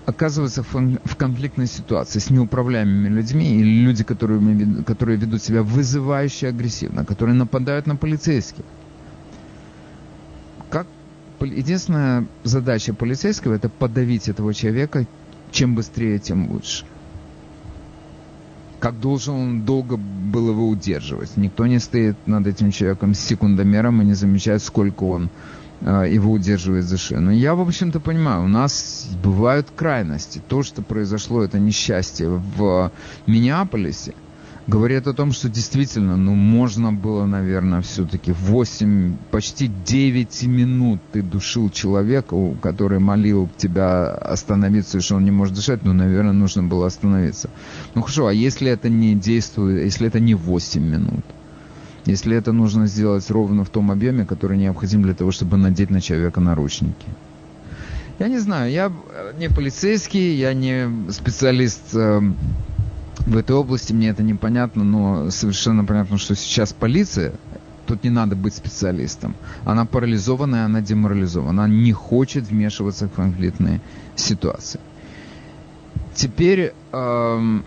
оказываются 0.05 0.63
в 0.63 1.17
конфликтной 1.17 1.67
ситуации 1.67 2.19
с 2.19 2.31
неуправляемыми 2.31 3.09
людьми 3.09 3.55
или 3.61 3.85
люди, 3.85 4.03
которые, 4.03 4.85
которые 4.85 5.17
ведут 5.17 5.43
себя 5.43 5.63
вызывающе 5.63 6.49
агрессивно, 6.49 7.05
которые 7.05 7.35
нападают 7.35 7.87
на 7.87 7.97
полицейских. 7.97 8.65
Как 10.71 10.87
единственная 11.41 12.27
задача 12.43 12.95
полицейского 12.95 13.55
это 13.55 13.69
подавить 13.69 14.29
этого 14.29 14.55
человека, 14.55 15.07
чем 15.51 15.75
быстрее, 15.75 16.19
тем 16.19 16.51
лучше. 16.51 16.85
Как 18.81 18.99
должен 18.99 19.35
он 19.35 19.63
долго 19.63 19.97
был 19.97 20.51
его 20.51 20.69
удерживать. 20.69 21.37
Никто 21.37 21.67
не 21.67 21.79
стоит 21.79 22.17
над 22.27 22.49
этим 22.49 22.73
человеком 22.73 23.15
с 23.15 23.21
секундомером 23.21 24.03
и 24.03 24.05
не 24.05 24.15
замечает, 24.15 24.63
сколько 24.63 25.05
он 25.05 25.31
его 25.85 26.33
удерживает 26.33 26.85
за 26.85 26.97
шею. 26.97 27.21
Но 27.21 27.33
я, 27.33 27.55
в 27.55 27.61
общем-то, 27.61 28.01
понимаю, 28.01 28.45
у 28.45 28.49
нас 28.49 29.09
бывают 29.23 29.69
крайности. 29.75 30.41
То, 30.47 30.63
что 30.63 30.83
произошло, 30.83 31.43
это 31.43 31.59
несчастье 31.59 32.29
в 32.29 32.93
Миннеаполисе, 33.27 34.15
говорит 34.69 35.09
о 35.09 35.13
том, 35.13 35.33
что 35.33 35.49
действительно, 35.49 36.17
ну, 36.17 36.35
можно 36.35 36.93
было, 36.93 37.27
наверное, 37.27 37.81
все-таки 37.83 38.33
8, 38.33 39.17
почти 39.33 39.67
9 39.67 40.45
минут 40.45 41.01
ты 41.11 41.21
душил 41.23 41.69
человека, 41.69 42.37
который 42.63 43.01
молил 43.01 43.51
тебя 43.57 44.13
остановиться, 44.15 45.01
что 45.01 45.17
он 45.17 45.25
не 45.25 45.33
может 45.33 45.55
дышать, 45.55 45.85
ну, 45.85 45.93
наверное, 45.93 46.33
нужно 46.33 46.63
было 46.63 46.87
остановиться. 46.87 47.51
Ну, 47.97 48.03
хорошо, 48.03 48.29
а 48.29 48.33
если 48.33 48.71
это 48.71 48.89
не 48.89 49.17
действует, 49.17 49.85
если 49.85 50.07
это 50.07 50.21
не 50.21 50.35
8 50.35 50.81
минут? 50.81 51.25
Если 52.05 52.37
это 52.37 52.53
нужно 52.53 52.87
сделать 52.87 53.31
ровно 53.31 53.65
в 53.65 53.71
том 53.71 53.91
объеме, 53.91 54.25
который 54.25 54.57
необходим 54.59 55.03
для 55.03 55.15
того, 55.15 55.31
чтобы 55.31 55.57
надеть 55.57 55.91
на 55.91 56.01
человека 56.01 56.41
наручники. 56.41 57.07
Я 58.19 58.29
не 58.29 58.39
знаю, 58.39 58.71
я 58.71 58.93
не 59.39 59.49
полицейский, 59.49 60.37
я 60.37 60.55
не 60.55 61.11
специалист 61.11 61.95
э, 61.95 62.21
в 63.27 63.37
этой 63.37 63.57
области, 63.57 63.93
мне 63.93 64.11
это 64.11 64.23
непонятно, 64.23 64.85
но 64.85 65.31
совершенно 65.31 65.85
понятно, 65.85 66.19
что 66.19 66.35
сейчас 66.35 66.73
полиция, 66.73 67.33
тут 67.87 68.05
не 68.05 68.11
надо 68.11 68.37
быть 68.37 68.55
специалистом, 68.55 69.35
она 69.65 69.87
парализована 69.87 70.65
она 70.65 70.81
деморализована, 70.81 71.65
она 71.65 71.75
не 71.75 71.93
хочет 71.93 72.45
вмешиваться 72.45 73.09
в 73.09 73.13
конфликтные 73.13 73.81
ситуации. 74.15 74.81
Теперь 76.15 76.75
э, 76.93 77.61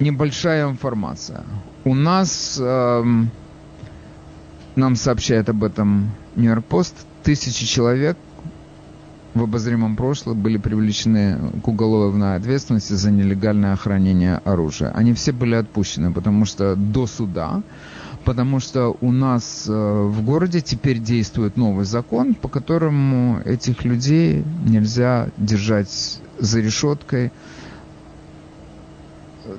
небольшая 0.00 0.68
информация. 0.68 1.44
У 1.84 1.94
нас, 1.94 2.58
э, 2.60 3.04
нам 4.76 4.96
сообщает 4.96 5.48
об 5.48 5.64
этом 5.64 6.10
Нью-Йорк 6.36 6.64
Пост, 6.66 6.94
тысячи 7.22 7.66
человек 7.66 8.18
в 9.34 9.42
обозримом 9.42 9.96
прошлом 9.96 10.40
были 10.40 10.58
привлечены 10.58 11.38
к 11.62 11.68
уголовной 11.68 12.36
ответственности 12.36 12.94
за 12.94 13.10
нелегальное 13.10 13.76
хранение 13.76 14.36
оружия. 14.44 14.90
Они 14.90 15.14
все 15.14 15.32
были 15.32 15.54
отпущены, 15.54 16.12
потому 16.12 16.44
что 16.44 16.74
до 16.76 17.06
суда, 17.06 17.62
потому 18.24 18.60
что 18.60 18.96
у 19.00 19.12
нас 19.12 19.66
э, 19.68 19.72
в 19.72 20.22
городе 20.22 20.60
теперь 20.60 20.98
действует 20.98 21.56
новый 21.56 21.84
закон, 21.84 22.34
по 22.34 22.48
которому 22.48 23.40
этих 23.44 23.84
людей 23.84 24.44
нельзя 24.66 25.28
держать 25.36 26.20
за 26.38 26.60
решеткой 26.60 27.32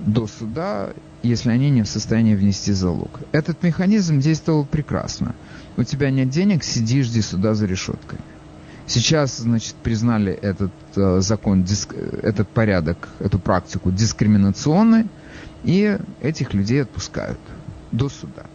до 0.05 0.27
суда 0.27 0.89
если 1.23 1.49
они 1.51 1.69
не 1.69 1.83
в 1.83 1.87
состоянии 1.87 2.35
внести 2.35 2.71
залог. 2.71 3.19
Этот 3.31 3.61
механизм 3.63 4.19
действовал 4.19 4.65
прекрасно. 4.65 5.35
У 5.77 5.83
тебя 5.83 6.09
нет 6.09 6.29
денег, 6.29 6.63
сиди, 6.63 7.03
жди 7.03 7.21
суда 7.21 7.53
за 7.53 7.65
решеткой. 7.65 8.19
Сейчас, 8.87 9.37
значит, 9.37 9.75
признали 9.75 10.33
этот 10.33 10.71
э, 10.95 11.21
закон, 11.21 11.63
диск, 11.63 11.93
этот 11.93 12.49
порядок, 12.49 13.07
эту 13.19 13.39
практику 13.39 13.91
дискриминационной, 13.91 15.07
и 15.63 15.97
этих 16.21 16.53
людей 16.53 16.81
отпускают 16.81 17.39
до 17.91 18.09
суда. 18.09 18.47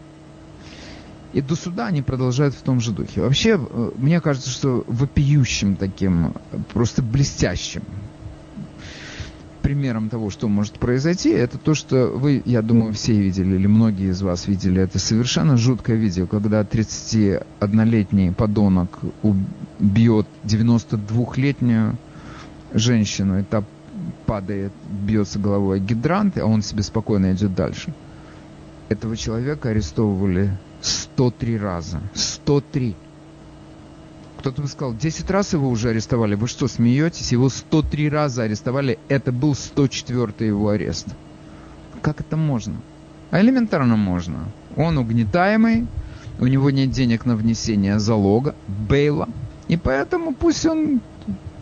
И 1.33 1.41
до 1.41 1.55
суда 1.55 1.87
они 1.87 2.03
продолжают 2.03 2.55
в 2.55 2.63
том 2.63 2.81
же 2.81 2.93
духе. 2.93 3.23
Вообще, 3.23 3.59
э, 3.59 3.91
мне 3.97 4.21
кажется, 4.21 4.51
что 4.51 4.85
вопиющим 4.89 5.77
таким, 5.77 6.35
просто 6.73 7.03
блестящим 7.03 7.83
примером 9.67 10.11
того, 10.11 10.31
что 10.31 10.47
может 10.47 10.79
произойти, 10.79 11.31
это 11.31 11.59
то, 11.59 11.75
что 11.75 12.07
вы, 12.07 12.41
я 12.45 12.63
думаю, 12.63 12.93
все 12.93 13.21
видели, 13.21 13.57
или 13.57 13.67
многие 13.67 14.11
из 14.11 14.23
вас 14.23 14.47
видели, 14.47 14.81
это 14.81 15.01
совершенно 15.01 15.57
жуткое 15.57 15.97
видео, 15.97 16.29
когда 16.29 16.61
31-летний 16.61 18.31
подонок 18.31 19.01
бьет 19.81 20.29
92-летнюю 20.45 21.97
женщину, 22.75 23.41
и 23.41 23.43
та 23.43 23.65
падает, 24.25 24.71
бьется 24.89 25.41
головой 25.41 25.81
гидрант, 25.81 26.39
а 26.39 26.47
он 26.47 26.63
себе 26.63 26.85
спокойно 26.85 27.33
идет 27.33 27.57
дальше. 27.57 27.93
Этого 28.89 29.17
человека 29.17 29.71
арестовывали 29.71 30.57
103 30.81 31.59
раза. 31.59 32.01
103. 32.15 32.95
Кто-то 34.47 34.63
бы 34.63 34.69
сказал, 34.69 34.95
10 34.95 35.29
раз 35.33 35.55
его 35.55 35.69
уже 35.69 35.89
арестовали. 35.89 36.37
Вы 36.37 36.47
что, 36.47 36.69
смеетесь? 36.69 37.33
Его 37.33 37.49
103 37.49 38.09
раза 38.09 38.45
арестовали. 38.45 39.01
Это 39.09 39.33
был 39.33 39.57
104 39.57 40.47
его 40.47 40.69
арест. 40.69 41.09
Как 42.01 42.21
это 42.21 42.37
можно? 42.37 42.77
А 43.33 43.41
элементарно 43.41 43.97
можно. 43.97 44.45
Он 44.77 44.99
угнетаемый, 44.99 45.89
у 46.39 46.47
него 46.47 46.71
нет 46.71 46.93
денег 46.93 47.27
на 47.27 47.35
внесение 47.35 47.99
залога, 47.99 48.55
бейла. 48.69 49.29
И 49.67 49.77
поэтому 49.77 50.33
пусть 50.33 50.65
он 50.65 51.01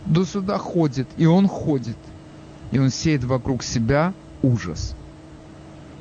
до 0.05 0.23
суда 0.23 0.59
ходит. 0.59 1.07
И 1.17 1.25
он 1.25 1.47
ходит. 1.47 1.97
И 2.71 2.77
он 2.77 2.91
сеет 2.91 3.23
вокруг 3.23 3.63
себя 3.63 4.13
ужас. 4.43 4.95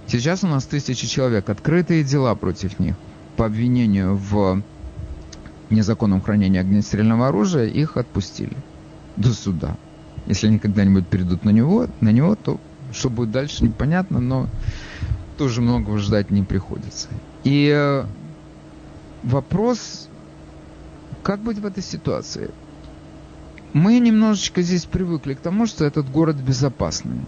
Сейчас 0.06 0.44
у 0.44 0.48
нас 0.48 0.64
тысячи 0.64 1.06
человек, 1.06 1.48
открытые 1.48 2.04
дела 2.04 2.34
против 2.34 2.78
них 2.78 2.94
по 3.38 3.46
обвинению 3.46 4.16
в 4.16 4.62
незаконном 5.70 6.20
хранении 6.20 6.60
огнестрельного 6.60 7.28
оружия, 7.28 7.66
их 7.66 7.96
отпустили 7.96 8.56
до 9.16 9.32
суда. 9.32 9.76
Если 10.26 10.46
они 10.46 10.58
когда-нибудь 10.58 11.06
перейдут 11.06 11.44
на 11.44 11.50
него, 11.50 11.86
на 12.00 12.10
него, 12.10 12.34
то 12.34 12.58
что 12.92 13.10
будет 13.10 13.30
дальше, 13.30 13.64
непонятно, 13.64 14.20
но 14.20 14.48
тоже 15.36 15.60
многого 15.60 15.98
ждать 15.98 16.30
не 16.30 16.42
приходится. 16.42 17.08
И 17.42 17.68
э, 17.74 18.04
вопрос, 19.22 20.08
как 21.22 21.40
быть 21.40 21.58
в 21.58 21.66
этой 21.66 21.82
ситуации? 21.82 22.50
Мы 23.72 23.98
немножечко 23.98 24.62
здесь 24.62 24.84
привыкли 24.84 25.34
к 25.34 25.40
тому, 25.40 25.66
что 25.66 25.84
этот 25.84 26.08
город 26.10 26.36
безопасный. 26.36 27.26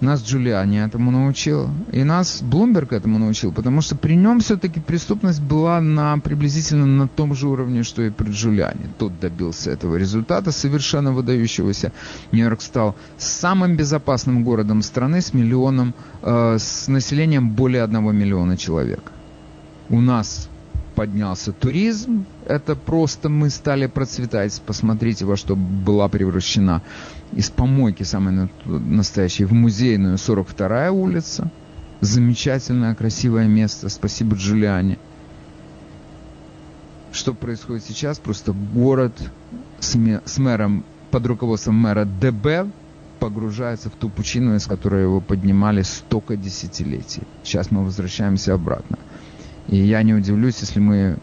Нас 0.00 0.22
Джулиани 0.24 0.78
этому 0.78 1.10
научил, 1.10 1.68
и 1.92 2.04
нас 2.04 2.40
Блумберг 2.42 2.92
этому 2.92 3.18
научил, 3.18 3.52
потому 3.52 3.82
что 3.82 3.96
при 3.96 4.14
нем 4.16 4.40
все-таки 4.40 4.80
преступность 4.80 5.42
была 5.42 5.82
на, 5.82 6.18
приблизительно 6.18 6.86
на 6.86 7.06
том 7.06 7.34
же 7.34 7.48
уровне, 7.48 7.82
что 7.82 8.02
и 8.02 8.10
при 8.10 8.30
Джулиани. 8.30 8.88
Тот 8.98 9.20
добился 9.20 9.70
этого 9.70 9.96
результата, 9.96 10.52
совершенно 10.52 11.12
выдающегося. 11.12 11.92
Нью-Йорк 12.32 12.62
стал 12.62 12.96
самым 13.18 13.76
безопасным 13.76 14.42
городом 14.42 14.80
страны 14.80 15.20
с 15.20 15.34
миллионом, 15.34 15.92
э, 16.22 16.56
с 16.58 16.88
населением 16.88 17.50
более 17.50 17.82
одного 17.82 18.10
миллиона 18.12 18.56
человек. 18.56 19.12
У 19.90 20.00
нас 20.00 20.48
поднялся 20.94 21.52
туризм, 21.52 22.24
это 22.46 22.74
просто 22.74 23.28
мы 23.28 23.50
стали 23.50 23.86
процветать. 23.86 24.60
Посмотрите, 24.66 25.24
во 25.24 25.36
что 25.36 25.56
была 25.56 26.08
превращена 26.08 26.82
из 27.32 27.50
помойки, 27.50 28.02
самой 28.02 28.48
настоящей, 28.64 29.44
в 29.44 29.52
музейную 29.52 30.16
42-я 30.16 30.92
улица. 30.92 31.50
Замечательное, 32.00 32.94
красивое 32.94 33.46
место. 33.46 33.88
Спасибо 33.88 34.36
Джулиане. 34.36 34.98
Что 37.12 37.34
происходит 37.34 37.84
сейчас? 37.84 38.18
Просто 38.18 38.52
город 38.52 39.12
с, 39.80 40.38
мэром, 40.38 40.84
под 41.10 41.26
руководством 41.26 41.74
мэра 41.76 42.04
ДБ 42.04 42.70
погружается 43.18 43.90
в 43.90 43.92
ту 43.92 44.08
пучину, 44.08 44.54
из 44.54 44.66
которой 44.66 45.02
его 45.02 45.20
поднимали 45.20 45.82
столько 45.82 46.36
десятилетий. 46.36 47.22
Сейчас 47.42 47.70
мы 47.70 47.84
возвращаемся 47.84 48.54
обратно. 48.54 48.98
И 49.68 49.76
я 49.76 50.02
не 50.02 50.14
удивлюсь, 50.14 50.60
если 50.60 50.80
мы 50.80 51.18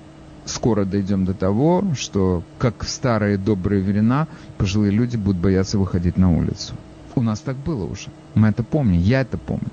скоро 0.50 0.86
дойдем 0.86 1.26
до 1.26 1.34
того, 1.34 1.84
что, 1.95 2.43
как 2.58 2.84
в 2.84 2.89
старые 2.89 3.38
добрые 3.38 3.82
времена, 3.82 4.28
пожилые 4.58 4.91
люди 4.91 5.18
будут 5.18 5.41
бояться 5.41 5.78
выходить 5.78 6.18
на 6.18 6.36
улицу. 6.36 6.74
У 7.16 7.22
нас 7.22 7.39
так 7.39 7.56
было 7.58 7.86
уже. 7.86 8.10
Мы 8.36 8.50
это 8.50 8.64
помним, 8.64 9.00
я 9.00 9.22
это 9.22 9.38
помню. 9.38 9.72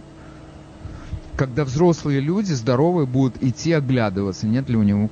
Когда 1.37 1.65
взрослые 1.65 2.21
люди, 2.21 2.53
здоровые, 2.53 3.07
будут 3.07 3.43
идти 3.43 3.73
оглядываться, 3.73 4.47
нет 4.47 4.69
ли 4.69 4.77
у 4.77 4.83
него 4.83 5.11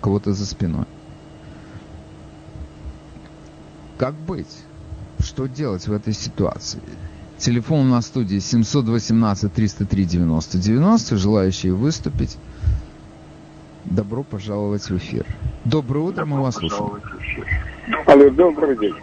кого-то 0.00 0.32
за 0.32 0.46
спиной. 0.46 0.86
Как 3.98 4.14
быть? 4.14 4.64
Что 5.18 5.46
делать 5.46 5.86
в 5.86 5.92
этой 5.92 6.14
ситуации? 6.14 6.80
Телефон 7.38 7.90
на 7.90 8.00
студии 8.00 8.38
718 8.38 9.52
303 9.52 10.04
90 10.04 10.58
90. 10.58 11.16
Желающие 11.16 11.72
выступить 11.72 12.36
Добро 13.90 14.22
пожаловать 14.22 14.88
в 14.88 14.96
эфир. 14.96 15.24
Доброе 15.64 16.00
утро, 16.00 16.24
мы 16.26 16.42
вас 16.42 16.56
слушаем. 16.56 17.00
Алло, 18.06 18.30
добрый 18.30 18.76
день. 18.76 18.94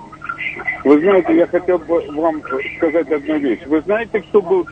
Вы 0.83 0.99
знаете, 0.99 1.36
я 1.36 1.47
хотел 1.47 1.79
бы 1.79 2.05
вам 2.11 2.41
сказать 2.77 3.11
одну 3.11 3.39
вещь. 3.39 3.65
Вы 3.65 3.81
знаете, 3.81 4.21
кто, 4.21 4.41
был, 4.41 4.67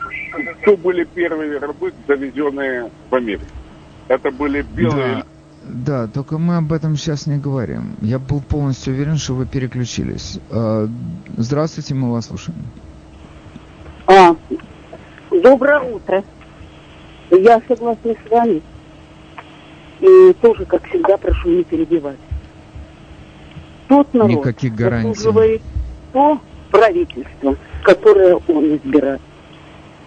кто 0.62 0.76
были 0.76 1.04
первые 1.04 1.58
рабы, 1.58 1.92
завезенные 2.06 2.90
в 3.10 3.14
Америку? 3.14 3.44
Это 4.08 4.30
были 4.30 4.62
белые... 4.62 5.16
Да. 5.16 5.24
Да, 5.66 6.06
только 6.08 6.36
мы 6.36 6.58
об 6.58 6.72
этом 6.74 6.94
сейчас 6.94 7.26
не 7.26 7.38
говорим. 7.38 7.96
Я 8.02 8.18
был 8.18 8.42
полностью 8.42 8.92
уверен, 8.92 9.16
что 9.16 9.32
вы 9.32 9.46
переключились. 9.46 10.38
А, 10.50 10.86
здравствуйте, 11.38 11.94
мы 11.94 12.12
вас 12.12 12.26
слушаем. 12.26 12.58
А, 14.06 14.36
доброе 15.30 15.80
утро. 15.80 16.22
Я 17.30 17.62
согласна 17.66 18.12
с 18.12 18.30
вами. 18.30 18.62
И 20.00 20.32
тоже, 20.40 20.64
как 20.64 20.86
всегда, 20.88 21.16
прошу 21.16 21.48
не 21.48 21.64
перебивать. 21.64 22.18
Тот 23.88 24.12
народ 24.14 24.30
Никаких 24.30 24.74
гарантий. 24.74 25.14
заслуживает 25.14 25.62
то 26.12 26.40
правительство, 26.70 27.56
которое 27.82 28.36
он 28.48 28.76
избирает. 28.76 29.20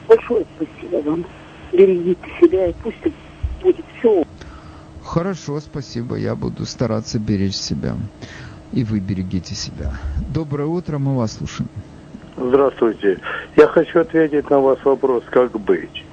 Большое 0.07 0.45
спасибо 0.55 1.09
вам. 1.09 1.25
Берегите 1.71 2.21
себя, 2.41 2.67
и 2.67 2.73
пусть 2.81 2.97
будет 3.61 3.85
все. 3.99 4.23
Хорошо, 5.03 5.59
спасибо. 5.59 6.15
Я 6.15 6.35
буду 6.35 6.65
стараться 6.65 7.19
беречь 7.19 7.55
себя. 7.55 7.95
И 8.73 8.83
вы 8.83 8.99
берегите 8.99 9.55
себя. 9.55 9.93
Доброе 10.33 10.65
утро, 10.65 10.97
мы 10.97 11.15
вас 11.15 11.37
слушаем. 11.37 11.69
Здравствуйте. 12.35 13.19
Я 13.55 13.67
хочу 13.67 13.99
ответить 14.01 14.49
на 14.49 14.59
ваш 14.59 14.83
вопрос, 14.83 15.23
как 15.29 15.51
быть. 15.59 16.03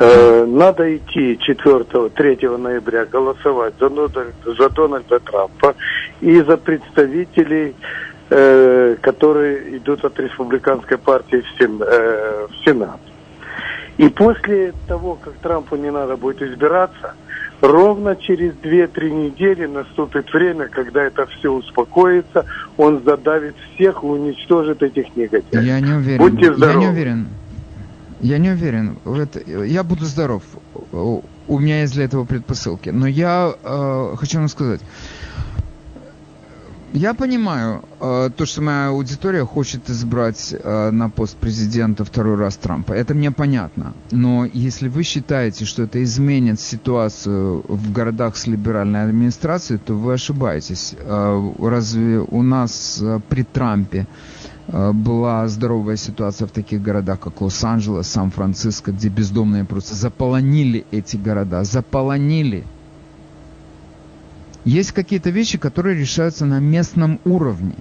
Э, 0.00 0.44
надо 0.46 0.96
идти 0.96 1.38
4 1.40 1.84
3 2.10 2.48
ноября 2.56 3.04
голосовать 3.04 3.74
за, 3.80 3.90
Дональда, 3.90 4.26
за 4.44 4.70
Дональда 4.70 5.18
Трампа 5.18 5.74
и 6.20 6.40
за 6.40 6.56
представителей, 6.56 7.74
э, 8.30 8.96
которые 9.00 9.76
идут 9.78 10.04
от 10.04 10.18
республиканской 10.20 10.98
партии 10.98 11.42
в, 11.42 11.58
Сен, 11.58 11.82
э, 11.82 12.46
в 12.48 12.64
Сенат. 12.64 13.00
И 13.96 14.08
после 14.08 14.72
того, 14.86 15.18
как 15.20 15.34
Трампу 15.42 15.74
не 15.74 15.90
надо 15.90 16.16
будет 16.16 16.42
избираться, 16.42 17.14
ровно 17.60 18.14
через 18.14 18.52
2-3 18.62 19.10
недели 19.10 19.66
наступит 19.66 20.32
время, 20.32 20.68
когда 20.68 21.02
это 21.02 21.26
все 21.26 21.50
успокоится, 21.50 22.46
он 22.76 23.02
задавит 23.04 23.56
всех 23.74 24.04
и 24.04 24.06
уничтожит 24.06 24.80
этих 24.80 25.16
негодяев. 25.16 25.64
Я 25.64 25.80
не 25.80 25.92
уверен. 25.92 26.18
Будьте 26.18 26.54
здоровы. 26.54 26.82
Я 26.82 26.86
не 26.86 26.92
уверен. 26.92 27.28
Я 28.20 28.38
не 28.38 28.50
уверен. 28.50 28.98
Это, 29.04 29.40
я 29.64 29.82
буду 29.82 30.04
здоров. 30.04 30.42
У 30.92 31.58
меня 31.58 31.80
есть 31.82 31.94
для 31.94 32.04
этого 32.04 32.24
предпосылки. 32.24 32.90
Но 32.90 33.06
я 33.06 33.54
э, 33.62 34.14
хочу 34.18 34.38
вам 34.38 34.48
сказать. 34.48 34.80
Я 36.94 37.12
понимаю 37.12 37.84
э, 38.00 38.30
то, 38.34 38.46
что 38.46 38.62
моя 38.62 38.88
аудитория 38.88 39.44
хочет 39.44 39.90
избрать 39.90 40.54
э, 40.58 40.90
на 40.90 41.10
пост 41.10 41.36
президента 41.36 42.02
второй 42.04 42.36
раз 42.36 42.56
Трампа. 42.56 42.94
Это 42.94 43.14
мне 43.14 43.30
понятно. 43.30 43.92
Но 44.10 44.46
если 44.46 44.88
вы 44.88 45.02
считаете, 45.02 45.66
что 45.66 45.82
это 45.82 46.02
изменит 46.02 46.60
ситуацию 46.60 47.62
в 47.68 47.92
городах 47.92 48.36
с 48.38 48.46
либеральной 48.46 49.04
администрацией, 49.04 49.78
то 49.78 49.94
вы 49.94 50.14
ошибаетесь. 50.14 50.94
Э, 50.98 51.52
разве 51.60 52.20
у 52.20 52.42
нас 52.42 52.98
э, 53.02 53.20
при 53.28 53.42
Трампе 53.42 54.06
была 54.68 55.48
здоровая 55.48 55.96
ситуация 55.96 56.46
в 56.46 56.50
таких 56.50 56.82
городах, 56.82 57.20
как 57.20 57.40
Лос-Анджелес, 57.40 58.06
Сан-Франциско, 58.08 58.92
где 58.92 59.08
бездомные 59.08 59.64
просто 59.64 59.94
заполонили 59.94 60.84
эти 60.90 61.16
города, 61.16 61.64
заполонили. 61.64 62.64
Есть 64.64 64.92
какие-то 64.92 65.30
вещи, 65.30 65.56
которые 65.56 65.98
решаются 65.98 66.44
на 66.44 66.60
местном 66.60 67.18
уровне. 67.24 67.76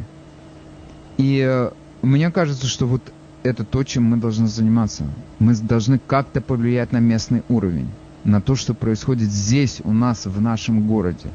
И 1.18 1.44
э, 1.46 1.72
мне 2.02 2.32
кажется, 2.32 2.68
что 2.68 2.88
вот 2.88 3.02
это 3.44 3.66
то, 3.66 3.84
чем 3.84 4.04
мы 4.04 4.18
должны 4.18 4.48
заниматься. 4.48 5.04
Мы 5.40 5.56
должны 5.56 6.00
как-то 6.00 6.40
повлиять 6.40 6.94
на 6.94 7.00
местный 7.00 7.44
уровень, 7.50 7.90
на 8.24 8.40
то, 8.40 8.56
что 8.56 8.74
происходит 8.74 9.30
здесь, 9.30 9.82
у 9.84 9.92
нас, 9.92 10.26
в 10.26 10.40
нашем 10.40 10.88
городе. 10.88 11.30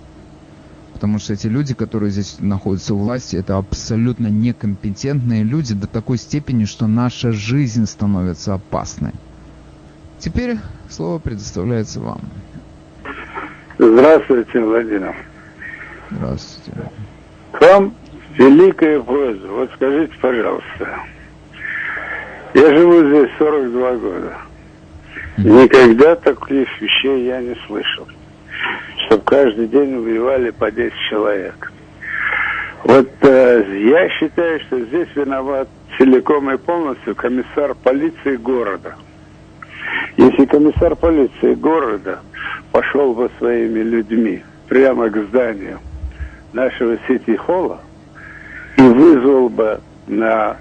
Потому 1.02 1.18
что 1.18 1.32
эти 1.32 1.48
люди, 1.48 1.74
которые 1.74 2.10
здесь 2.12 2.36
находятся 2.38 2.94
у 2.94 2.98
власти, 2.98 3.34
это 3.34 3.56
абсолютно 3.56 4.28
некомпетентные 4.28 5.42
люди 5.42 5.74
до 5.74 5.88
такой 5.88 6.16
степени, 6.16 6.64
что 6.64 6.86
наша 6.86 7.32
жизнь 7.32 7.86
становится 7.86 8.54
опасной. 8.54 9.10
Теперь 10.20 10.58
слово 10.88 11.18
предоставляется 11.18 11.98
вам. 11.98 12.20
Здравствуйте, 13.78 14.60
Владимир. 14.60 15.16
Здравствуйте. 16.12 16.80
К 17.50 17.60
вам 17.62 17.94
великая 18.38 19.00
просьба. 19.00 19.46
Вот 19.48 19.70
скажите, 19.74 20.14
пожалуйста. 20.20 21.00
Я 22.54 22.76
живу 22.76 23.08
здесь 23.08 23.30
42 23.38 23.96
года. 23.96 24.36
Никогда 25.36 26.14
таких 26.14 26.80
вещей 26.80 27.26
я 27.26 27.40
не 27.40 27.56
слышал. 27.66 28.06
Чтобы 29.12 29.24
каждый 29.24 29.66
день 29.66 29.94
убивали 29.94 30.48
по 30.48 30.70
10 30.70 30.90
человек. 31.10 31.70
Вот 32.82 33.10
э, 33.20 33.62
я 33.84 34.08
считаю, 34.08 34.58
что 34.60 34.80
здесь 34.86 35.08
виноват 35.14 35.68
целиком 35.98 36.50
и 36.50 36.56
полностью 36.56 37.14
комиссар 37.14 37.74
полиции 37.74 38.36
города. 38.36 38.94
Если 40.16 40.46
комиссар 40.46 40.96
полиции 40.96 41.52
города 41.56 42.20
пошел 42.70 43.12
бы 43.12 43.30
своими 43.36 43.80
людьми 43.80 44.42
прямо 44.66 45.10
к 45.10 45.16
зданию 45.28 45.78
нашего 46.54 46.96
сити-холла 47.06 47.82
и 48.78 48.80
вызвал 48.80 49.50
бы 49.50 49.78
на, 50.06 50.56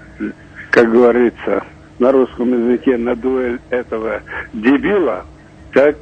как 0.68 0.92
говорится, 0.92 1.64
на 1.98 2.12
русском 2.12 2.52
языке 2.52 2.98
на 2.98 3.16
дуэль 3.16 3.60
этого 3.70 4.20
дебила, 4.52 5.24
так, 5.72 5.96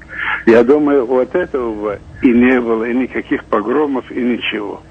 я 0.47 0.64
думаю, 0.64 1.07
вот 1.07 1.35
этого 1.35 1.99
и 2.23 2.29
не 2.29 2.61
было, 2.61 2.85
и 2.85 2.95
никаких 2.95 3.45
погромов, 3.45 4.11
и 4.11 4.21
ничего. 4.21 4.83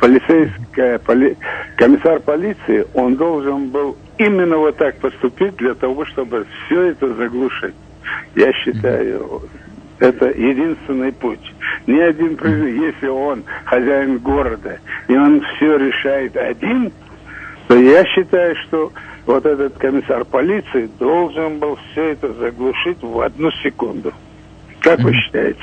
Полицейская, 0.00 0.98
поли... 0.98 1.36
комиссар 1.76 2.20
полиции, 2.20 2.86
он 2.94 3.14
должен 3.16 3.68
был 3.68 3.96
именно 4.18 4.58
вот 4.58 4.76
так 4.76 4.96
поступить 4.96 5.56
для 5.56 5.74
того, 5.74 6.04
чтобы 6.06 6.46
все 6.66 6.82
это 6.82 7.14
заглушить. 7.14 7.74
Я 8.34 8.52
считаю, 8.52 9.42
это 9.98 10.26
единственный 10.30 11.12
путь. 11.12 11.54
Ни 11.86 12.00
один 12.00 12.36
президент, 12.36 12.94
если 12.94 13.06
он 13.06 13.44
хозяин 13.64 14.18
города, 14.18 14.78
и 15.08 15.16
он 15.16 15.40
все 15.40 15.76
решает 15.76 16.36
один, 16.36 16.92
то 17.68 17.76
я 17.76 18.04
считаю, 18.06 18.56
что 18.66 18.92
вот 19.26 19.46
этот 19.46 19.78
комиссар 19.78 20.24
полиции 20.24 20.90
должен 20.98 21.58
был 21.58 21.78
все 21.90 22.10
это 22.10 22.32
заглушить 22.34 23.02
в 23.02 23.20
одну 23.20 23.50
секунду. 23.62 24.12
Как 24.84 25.00
вы 25.00 25.14
считаете? 25.14 25.60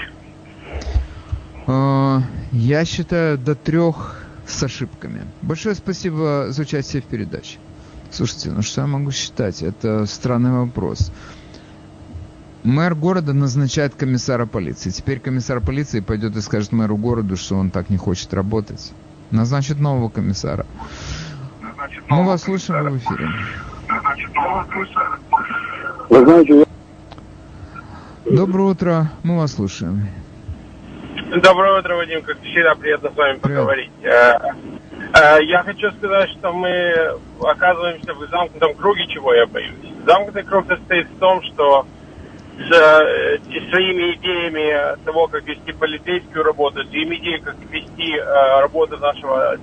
А, 1.68 2.24
Я 2.52 2.84
считаю 2.86 3.38
до 3.38 3.54
трех 3.54 4.20
с 4.48 4.64
ошибками. 4.64 5.22
Большое 5.44 5.76
спасибо 5.76 6.48
за 6.50 6.64
участие 6.64 7.04
в 7.04 7.06
передаче. 7.06 7.60
Слушайте, 8.10 8.50
ну 8.50 8.64
что 8.64 8.82
я 8.82 8.88
могу 8.88 9.12
считать? 9.12 9.62
Это 9.62 10.08
странный 10.08 10.52
вопрос. 10.52 11.12
Мэр 12.64 12.96
города 12.96 13.34
назначает 13.34 13.94
комиссара 13.96 14.48
полиции. 14.48 14.90
Теперь 14.90 15.20
комиссар 15.20 15.62
полиции 15.62 16.00
пойдет 16.00 16.36
и 16.36 16.42
скажет 16.42 16.72
мэру 16.72 16.98
города, 16.98 17.36
что 17.36 17.56
он 17.56 17.70
так 17.70 17.90
не 17.90 17.98
хочет 17.98 18.34
работать. 18.34 18.92
Назначит 19.30 19.80
нового 19.80 20.10
комиссара. 20.10 20.66
Мы 22.10 22.26
вас 22.26 22.42
слушаем 22.44 22.84
вы 22.84 22.90
в 22.92 22.98
эфире. 22.98 23.30
Вы 26.10 26.26
знаете, 26.26 26.60
я 26.60 26.66
Доброе 28.34 28.70
утро, 28.70 29.12
мы 29.24 29.38
вас 29.40 29.56
слушаем. 29.56 30.08
Доброе 31.44 31.80
утро, 31.80 31.98
Вадим. 31.98 32.22
Как 32.22 32.40
всегда, 32.42 32.76
приятно 32.76 33.12
с 33.12 33.16
вами 33.18 33.40
поговорить. 33.40 33.92
Э, 34.04 34.38
э, 35.14 35.44
Я 35.44 35.64
хочу 35.64 35.92
сказать, 35.92 36.30
что 36.40 36.54
мы 36.54 36.70
оказываемся 37.42 38.14
в 38.14 38.26
замкнутом 38.30 38.76
круге, 38.76 39.06
чего 39.08 39.34
я 39.34 39.46
боюсь. 39.48 39.76
Замкнутый 40.06 40.44
круг 40.44 40.66
состоит 40.66 41.10
в 41.10 41.20
том, 41.20 41.44
что 41.44 41.86
с 42.58 42.72
э, 42.72 43.40
своими 43.70 44.16
идеями 44.16 45.04
того, 45.04 45.28
как 45.28 45.44
вести 45.46 45.74
полицейскую 45.74 46.46
работу, 46.46 46.86
своими 46.86 47.18
идеями, 47.18 47.42
как 47.44 47.56
вести 47.70 48.18
работу 48.62 48.98
нашего 48.98 49.58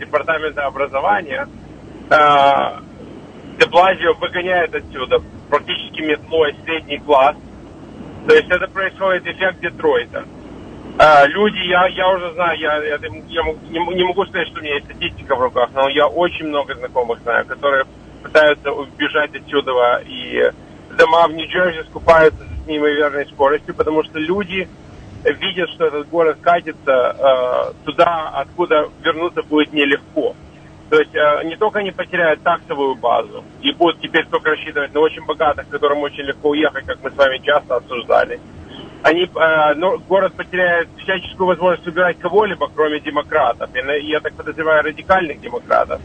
департамента 0.00 0.66
образования, 0.66 1.46
Деблазио 3.60 4.14
выгоняет 4.14 4.74
отсюда 4.74 5.22
практически 5.48 6.00
метлой 6.00 6.56
средний 6.64 6.98
класс. 6.98 7.36
То 8.26 8.34
есть 8.34 8.50
это 8.50 8.66
происходит 8.68 9.26
эффект 9.26 9.60
Детройта. 9.60 10.24
А, 10.98 11.26
люди, 11.26 11.58
я, 11.68 11.86
я 11.86 12.08
уже 12.10 12.32
знаю, 12.34 12.58
я, 12.58 12.76
я 12.82 13.42
могу- 13.42 13.58
не, 13.70 13.78
не 13.94 14.04
могу 14.04 14.26
сказать, 14.26 14.48
что 14.48 14.60
у 14.60 14.62
меня 14.62 14.74
есть 14.74 14.86
статистика 14.86 15.34
в 15.34 15.40
руках, 15.40 15.70
но 15.72 15.88
я 15.88 16.06
очень 16.06 16.46
много 16.46 16.74
знакомых 16.74 17.20
знаю, 17.20 17.46
которые 17.46 17.84
пытаются 18.22 18.70
убежать 18.70 19.34
отсюда, 19.34 20.02
и 20.06 20.50
дома 20.98 21.26
в 21.26 21.32
Нью-Джерси 21.32 21.88
скупаются 21.88 22.44
с 22.44 22.66
неимоверной 22.68 23.26
скоростью, 23.26 23.74
потому 23.74 24.04
что 24.04 24.18
люди 24.18 24.68
видят, 25.24 25.70
что 25.70 25.86
этот 25.86 26.08
город 26.08 26.38
катится 26.42 27.16
э, 27.18 27.72
туда, 27.84 28.28
откуда 28.34 28.88
вернуться 29.02 29.42
будет 29.42 29.72
нелегко. 29.72 30.34
То 30.90 30.98
есть 30.98 31.14
э, 31.14 31.44
не 31.44 31.56
только 31.56 31.78
они 31.78 31.92
потеряют 31.92 32.42
таксовую 32.42 32.96
базу 32.96 33.44
и 33.62 33.72
будут 33.72 34.00
теперь 34.00 34.26
только 34.26 34.50
рассчитывать 34.50 34.92
на 34.92 35.00
очень 35.00 35.24
богатых, 35.24 35.68
которым 35.68 36.00
очень 36.02 36.24
легко 36.24 36.50
уехать, 36.50 36.84
как 36.84 37.00
мы 37.00 37.10
с 37.12 37.16
вами 37.16 37.38
часто 37.38 37.76
обсуждали. 37.76 38.40
Они, 39.04 39.22
э, 39.22 39.74
ну, 39.76 39.98
город 40.00 40.34
потеряет 40.34 40.88
всяческую 40.98 41.46
возможность 41.46 41.86
убирать 41.86 42.18
кого-либо, 42.18 42.68
кроме 42.74 42.98
демократов. 42.98 43.70
И, 43.72 44.06
я 44.08 44.18
так 44.18 44.34
подозреваю 44.34 44.82
радикальных 44.82 45.40
демократов. 45.40 46.02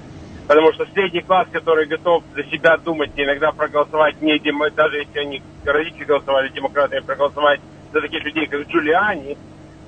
Потому 0.47 0.71
что 0.73 0.85
средний 0.93 1.21
класс, 1.21 1.47
который 1.51 1.87
готов 1.87 2.23
за 2.35 2.43
себя 2.43 2.77
думать 2.77 3.09
иногда 3.15 3.51
проголосовать 3.51 4.21
не 4.21 4.37
демо- 4.37 4.69
даже 4.69 4.97
если 4.97 5.17
они 5.17 5.41
родители 5.65 6.03
голосовали 6.03 6.49
демократами, 6.49 6.99
проголосовать 6.99 7.59
за 7.91 8.01
таких 8.01 8.23
людей, 8.23 8.45
как 8.45 8.61
Джулиани, 8.67 9.35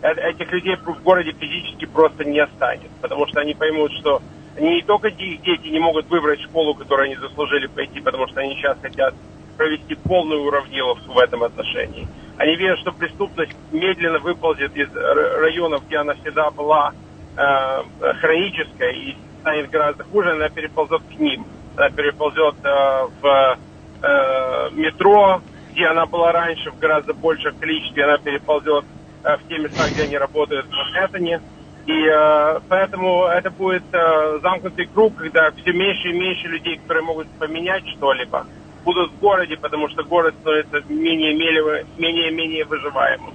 э- 0.02 0.30
этих 0.32 0.52
людей 0.52 0.76
в 0.76 1.04
городе 1.04 1.34
физически 1.40 1.86
просто 1.86 2.26
не 2.26 2.40
останет. 2.40 2.90
Потому 3.00 3.28
что 3.28 3.42
они 3.42 3.54
поймут, 3.54 3.92
что 4.00 4.24
не 4.60 4.82
только 4.84 5.12
дети 5.12 5.68
не 5.68 5.80
могут 5.80 6.10
выбрать 6.10 6.42
школу, 6.42 6.74
которую 6.74 7.06
они 7.06 7.16
заслужили 7.16 7.68
пойти, 7.68 8.02
потому 8.02 8.28
что 8.28 8.42
они 8.42 8.56
сейчас 8.56 8.78
хотят 8.82 9.14
провести 9.56 9.96
полную 9.96 10.44
уравниловку 10.44 11.14
в 11.14 11.18
этом 11.18 11.44
отношении. 11.44 12.08
Они 12.38 12.56
верят, 12.56 12.80
что 12.80 12.92
преступность 12.92 13.56
медленно 13.72 14.20
выползет 14.20 14.76
из 14.76 14.90
районов, 14.96 15.86
где 15.88 15.98
она 15.98 16.14
всегда 16.16 16.52
была 16.52 16.94
э, 17.36 17.84
хронической 18.20 18.96
и 18.96 19.18
станет 19.42 19.70
гораздо 19.70 20.04
хуже, 20.04 20.32
она 20.32 20.50
переползет 20.50 21.02
к 21.10 21.20
ним. 21.20 21.46
Она 21.76 21.90
переползет 21.90 22.56
э, 22.64 23.08
в 23.22 23.58
э, 24.04 24.70
метро, 24.74 25.42
где 25.72 25.88
она 25.88 26.06
была 26.06 26.32
раньше 26.32 26.72
в 26.72 26.80
гораздо 26.80 27.14
большем 27.14 27.56
количестве, 27.58 28.04
она 28.04 28.18
переползет 28.18 28.86
э, 29.24 29.38
в 29.38 29.48
те 29.48 29.58
места, 29.58 29.90
где 29.90 30.04
они 30.04 30.18
работают 30.18 30.68
в 30.68 30.72
Манхэттене. 30.72 31.42
И 31.88 32.06
э, 32.06 32.60
поэтому 32.68 33.28
это 33.28 33.50
будет 33.50 33.84
э, 33.94 34.40
замкнутый 34.42 34.88
круг, 34.88 35.16
когда 35.16 35.52
все 35.52 35.72
меньше 35.72 36.10
и 36.10 36.20
меньше 36.20 36.50
людей, 36.50 36.78
которые 36.78 37.06
могут 37.06 37.30
поменять 37.40 37.88
что-либо, 37.88 38.46
будут 38.84 39.14
в 39.14 39.20
городе, 39.20 39.56
потому 39.56 39.88
что 39.88 40.04
город 40.04 40.36
становится 40.42 40.82
менее 40.90 41.34
менее, 41.34 42.32
менее, 42.32 42.66
выживаемым. 42.66 43.34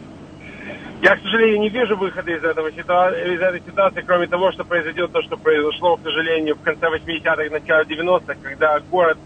Я, 1.01 1.17
к 1.17 1.23
сожалению, 1.23 1.61
не 1.61 1.71
вижу 1.71 1.97
выхода 1.97 2.31
из, 2.31 2.45
этого 2.45 2.69
из 2.69 3.41
этой 3.41 3.61
ситуации, 3.61 4.05
кроме 4.07 4.27
того, 4.27 4.53
что 4.53 4.65
произойдет 4.65 5.11
то, 5.13 5.23
что 5.23 5.39
произошло, 5.39 5.97
к 5.97 6.03
сожалению, 6.03 6.55
в 6.55 6.61
конце 6.61 6.87
80-х, 6.87 7.51
начале 7.51 7.97
90-х, 7.97 8.35
когда 8.43 8.79
город, 8.81 9.17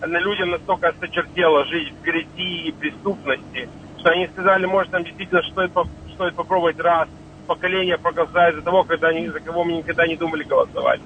на 0.00 0.18
людям 0.18 0.50
настолько 0.50 0.88
осточертело 0.88 1.66
жить 1.66 1.92
в 1.92 2.02
грязи 2.02 2.68
и 2.68 2.72
преступности, 2.72 3.68
что 3.98 4.08
они 4.08 4.26
сказали, 4.28 4.64
может, 4.64 4.90
нам 4.90 5.04
действительно 5.04 5.42
стоит, 5.42 5.70
стоит 6.14 6.34
попробовать 6.34 6.80
раз 6.80 7.08
поколение 7.46 7.98
проголосовать 7.98 8.54
за 8.56 8.62
того, 8.62 8.84
когда 8.84 9.08
они, 9.08 9.28
за 9.28 9.40
кого 9.40 9.64
мы 9.64 9.72
никогда 9.72 10.06
не 10.06 10.16
думали 10.16 10.44
голосовать. 10.44 11.00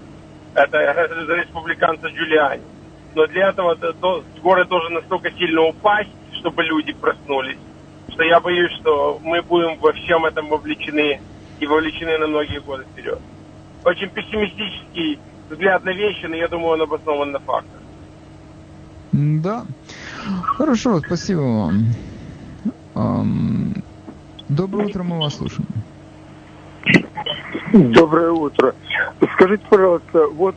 Это, 0.54 0.78
это 0.78 1.26
за 1.26 1.34
республиканца 1.34 2.06
Джулиани. 2.08 2.64
Но 3.14 3.26
для 3.26 3.50
этого 3.50 3.76
то- 3.76 3.92
то 3.94 4.24
город 4.42 4.68
должен 4.68 4.94
настолько 4.94 5.30
сильно 5.32 5.62
упасть, 5.62 6.10
чтобы 6.40 6.62
люди 6.64 6.92
проснулись, 6.92 7.58
что 8.12 8.22
я 8.24 8.40
боюсь, 8.40 8.72
что 8.80 9.18
мы 9.22 9.42
будем 9.42 9.78
во 9.80 9.92
всем 9.92 10.24
этом 10.26 10.48
вовлечены 10.48 11.20
и 11.58 11.66
вовлечены 11.66 12.18
на 12.18 12.26
многие 12.26 12.60
годы 12.60 12.84
вперед. 12.84 13.20
Очень 13.84 14.10
пессимистический 14.10 15.20
взгляд 15.50 15.84
на 15.84 15.90
вещи, 15.92 16.26
но 16.26 16.36
я 16.36 16.48
думаю, 16.48 16.74
он 16.74 16.82
обоснован 16.82 17.32
на 17.32 17.38
фактах. 17.40 17.80
Да. 19.12 19.64
Хорошо, 20.42 21.00
спасибо 21.00 21.40
вам. 21.40 21.74
Ам, 22.94 23.74
Доброе 24.48 24.86
утро, 24.86 25.02
мы 25.02 25.18
вас 25.20 25.36
слушаем. 25.36 25.68
Доброе 27.72 28.30
утро. 28.30 28.74
Скажите, 29.34 29.64
пожалуйста, 29.68 30.26
вот 30.28 30.54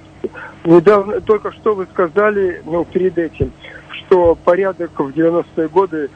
недавно, 0.65 1.21
только 1.21 1.51
что 1.51 1.73
вы 1.73 1.87
сказали, 1.93 2.61
ну, 2.65 2.85
перед 2.85 3.17
этим, 3.17 3.51
что 3.91 4.35
порядок 4.35 4.91
в 4.97 5.09
90-е 5.09 5.67
годы 5.69 6.09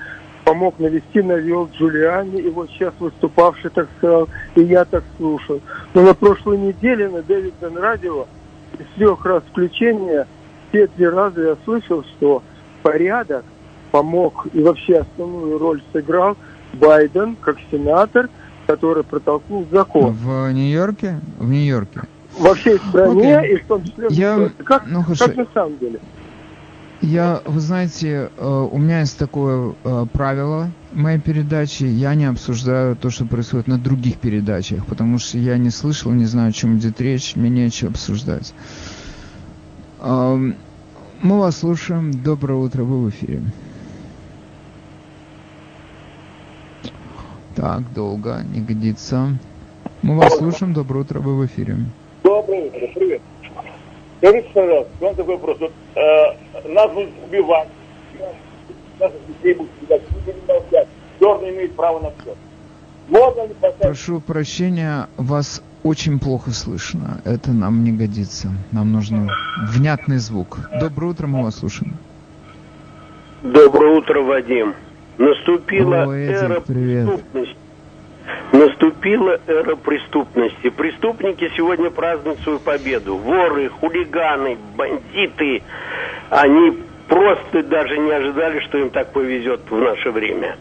помог 0.43 0.79
навести 0.79 1.21
навел 1.21 1.69
Джулиани, 1.73 2.41
и 2.41 2.49
вот 2.49 2.69
сейчас 2.71 2.93
выступавший 2.99 3.69
так 3.71 3.87
сказал, 3.97 4.27
и 4.55 4.61
я 4.61 4.85
так 4.85 5.03
слушал. 5.17 5.61
Но 5.93 6.01
на 6.01 6.13
прошлой 6.13 6.57
неделе 6.57 7.09
на 7.09 7.21
Дэвидсон 7.21 7.77
радио 7.77 8.27
из 8.77 8.85
трех 8.95 9.25
раз 9.25 9.43
включения 9.49 10.27
все 10.69 10.87
три 10.87 11.07
раза 11.07 11.41
я 11.41 11.57
слышал, 11.63 12.03
что 12.03 12.43
порядок 12.81 13.45
помог 13.91 14.47
и 14.53 14.61
вообще 14.61 14.99
основную 14.99 15.57
роль 15.57 15.81
сыграл 15.93 16.37
Байден 16.73 17.35
как 17.41 17.57
сенатор, 17.69 18.29
который 18.71 19.03
протолкнул 19.03 19.67
закон. 19.69 20.13
В 20.13 20.51
Нью-Йорке? 20.51 21.19
В 21.39 21.49
Нью-Йорке. 21.49 22.01
Во 22.39 22.53
всей 22.53 22.77
стране, 22.77 23.37
Окей. 23.37 23.55
и 23.55 23.57
в 23.57 23.65
том 23.65 23.83
числе 23.83 24.07
Я-. 24.09 24.49
Как, 24.63 24.85
ну, 24.87 25.03
хорошо. 25.03 25.25
как 25.25 25.35
на 25.35 25.47
самом 25.53 25.77
деле? 25.77 25.99
Я, 27.01 27.41
вы 27.45 27.59
знаете, 27.59 28.29
э, 28.37 28.67
у 28.71 28.77
меня 28.77 29.01
есть 29.01 29.17
такое 29.17 29.73
э, 29.83 30.05
правило 30.13 30.69
моей 30.93 31.19
передаче. 31.19 31.87
Я 31.87 32.15
не 32.15 32.25
обсуждаю 32.25 32.95
то, 32.95 33.09
что 33.09 33.25
происходит 33.25 33.67
на 33.67 33.77
других 33.77 34.17
передачах, 34.17 34.85
потому 34.85 35.17
что 35.19 35.37
я 35.37 35.57
не 35.57 35.71
слышал, 35.71 36.11
не 36.11 36.25
знаю, 36.25 36.49
о 36.49 36.53
чем 36.53 36.77
идет 36.77 37.01
речь, 37.01 37.35
мне 37.35 37.49
нечего 37.49 37.91
обсуждать. 37.91 38.53
Мы 39.99 40.55
вас 41.21 41.57
слушаем. 41.57 42.11
Доброе 42.23 42.55
утро, 42.55 42.83
вы 42.83 43.05
в 43.05 43.09
эфире. 43.09 43.41
Так, 47.61 47.93
долго, 47.93 48.41
не 48.55 48.59
годится. 48.59 49.37
Мы 50.01 50.17
вас 50.17 50.35
слушаем. 50.35 50.73
Доброе 50.73 51.01
утро, 51.01 51.19
вы 51.19 51.37
в 51.37 51.45
эфире. 51.45 51.77
Доброе 52.23 52.65
утро, 52.65 52.79
привет. 52.95 53.21
Скажите, 54.17 54.49
пожалуйста, 54.51 54.91
вам 54.99 55.15
такой 55.15 55.35
вопрос. 55.35 55.59
Вот, 55.59 55.71
э, 55.93 56.69
нас 56.69 56.91
будут 56.91 57.11
убивать, 57.23 57.67
наших 58.99 59.19
детей 59.27 59.53
будут 59.53 59.69
убивать. 59.79 60.87
Черный 61.19 61.49
имеет 61.51 61.75
право 61.75 61.99
на 61.99 62.09
все. 62.09 62.35
Можно 63.09 63.41
ли 63.45 63.53
поставить 63.53 63.81
Прошу 63.81 64.21
прощения, 64.21 65.07
вас 65.17 65.61
очень 65.83 66.17
плохо 66.17 66.49
слышно. 66.49 67.21
Это 67.25 67.51
нам 67.51 67.83
не 67.83 67.91
годится. 67.91 68.49
Нам 68.71 68.91
нужен 68.91 69.29
внятный 69.67 70.17
звук. 70.17 70.57
Доброе 70.79 71.11
утро, 71.11 71.27
мы 71.27 71.43
вас 71.43 71.59
слушаем. 71.59 71.93
Доброе 73.43 73.99
утро, 73.99 74.19
Вадим. 74.23 74.73
Наступила 75.21 76.03
О, 76.05 76.15
Эдик, 76.15 76.41
эра 76.41 76.59
привет. 76.61 77.05
преступности. 77.05 77.55
Наступила 78.51 79.39
эра 79.45 79.75
преступности. 79.75 80.69
Преступники 80.69 81.51
сегодня 81.55 81.91
празднуют 81.91 82.39
свою 82.39 82.57
победу. 82.57 83.17
Воры, 83.17 83.69
хулиганы, 83.69 84.57
бандиты. 84.75 85.61
Они 86.31 86.75
просто 87.07 87.61
даже 87.61 87.99
не 87.99 88.11
ожидали, 88.11 88.61
что 88.61 88.79
им 88.79 88.89
так 88.89 89.13
повезет 89.13 89.61
в 89.69 89.79
наше 89.79 90.09
время. 90.09 90.57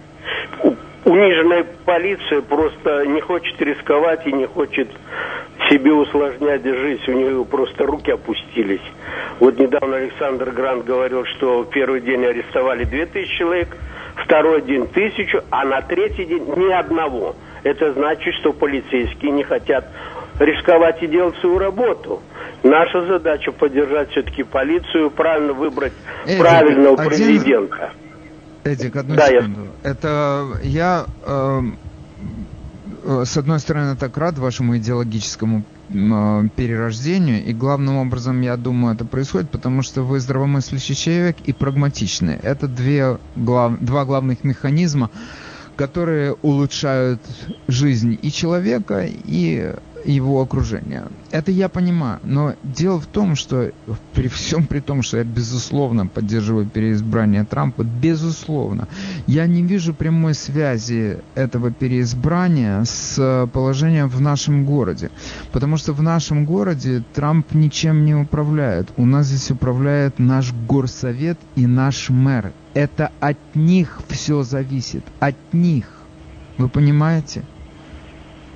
Униженная 1.06 1.64
полиция 1.86 2.42
просто 2.42 3.06
не 3.06 3.22
хочет 3.22 3.60
рисковать 3.62 4.26
и 4.26 4.32
не 4.32 4.44
хочет 4.44 4.90
себе 5.70 5.94
усложнять 5.94 6.64
жизнь. 6.64 7.02
У 7.08 7.12
нее 7.12 7.44
просто 7.46 7.86
руки 7.86 8.10
опустились. 8.10 8.82
Вот 9.38 9.58
недавно 9.58 9.96
Александр 9.96 10.50
Грант 10.50 10.84
говорил, 10.84 11.24
что 11.24 11.62
в 11.62 11.70
первый 11.70 12.02
день 12.02 12.26
арестовали 12.26 12.84
2000 12.84 13.38
человек, 13.38 13.76
второй 14.24 14.62
день 14.62 14.86
тысячу, 14.88 15.42
а 15.50 15.64
на 15.64 15.80
третий 15.82 16.24
день 16.24 16.44
ни 16.56 16.72
одного. 16.72 17.36
Это 17.62 17.92
значит, 17.92 18.34
что 18.40 18.52
полицейские 18.52 19.32
не 19.32 19.42
хотят 19.44 19.86
рисковать 20.38 21.02
и 21.02 21.06
делать 21.06 21.36
свою 21.40 21.58
работу. 21.58 22.20
Наша 22.62 23.06
задача 23.06 23.52
поддержать 23.52 24.10
все-таки 24.10 24.42
полицию, 24.42 25.10
правильно 25.10 25.52
выбрать 25.52 25.92
Эдик, 26.26 26.38
правильного 26.38 26.94
один- 27.00 27.08
президента. 27.08 27.90
Эдик, 28.64 28.96
одну 28.96 29.16
Да, 29.16 29.26
я- 29.28 29.40
секунду. 29.40 29.68
Это 29.82 30.46
я, 30.62 31.04
эм, 31.26 31.78
э, 33.04 33.24
с 33.24 33.36
одной 33.36 33.58
стороны, 33.60 33.96
так 33.96 34.16
рад 34.16 34.38
вашему 34.38 34.76
идеологическому 34.76 35.62
перерождению, 35.90 37.44
и 37.44 37.52
главным 37.52 37.96
образом, 37.96 38.40
я 38.42 38.56
думаю, 38.56 38.94
это 38.94 39.04
происходит, 39.04 39.50
потому 39.50 39.82
что 39.82 40.02
вы 40.02 40.20
здравомыслящий 40.20 40.94
человек 40.94 41.40
и 41.40 41.52
прагматичный. 41.52 42.36
Это 42.36 42.68
две 42.68 43.18
глав- 43.34 43.80
два 43.80 44.04
главных 44.04 44.44
механизма, 44.44 45.10
которые 45.76 46.34
улучшают 46.42 47.22
жизнь 47.66 48.16
и 48.20 48.30
человека, 48.30 49.04
и 49.06 49.74
его 50.04 50.40
окружения. 50.40 51.04
Это 51.30 51.50
я 51.50 51.68
понимаю, 51.68 52.20
но 52.24 52.54
дело 52.62 53.00
в 53.00 53.06
том, 53.06 53.36
что 53.36 53.70
при 54.14 54.28
всем 54.28 54.66
при 54.66 54.80
том, 54.80 55.02
что 55.02 55.18
я 55.18 55.24
безусловно 55.24 56.06
поддерживаю 56.06 56.66
переизбрание 56.66 57.44
Трампа, 57.44 57.82
безусловно, 57.82 58.88
я 59.26 59.46
не 59.46 59.62
вижу 59.62 59.94
прямой 59.94 60.34
связи 60.34 61.18
этого 61.34 61.70
переизбрания 61.70 62.84
с 62.84 63.48
положением 63.52 64.08
в 64.08 64.20
нашем 64.20 64.64
городе. 64.64 65.10
Потому 65.52 65.76
что 65.76 65.92
в 65.92 66.02
нашем 66.02 66.44
городе 66.44 67.02
Трамп 67.14 67.52
ничем 67.52 68.04
не 68.04 68.14
управляет. 68.14 68.88
У 68.96 69.06
нас 69.06 69.26
здесь 69.26 69.50
управляет 69.50 70.18
наш 70.18 70.52
горсовет 70.52 71.38
и 71.56 71.66
наш 71.66 72.10
мэр. 72.10 72.52
Это 72.74 73.10
от 73.20 73.38
них 73.54 74.00
все 74.08 74.42
зависит. 74.42 75.04
От 75.18 75.36
них. 75.52 75.86
Вы 76.58 76.68
понимаете? 76.68 77.42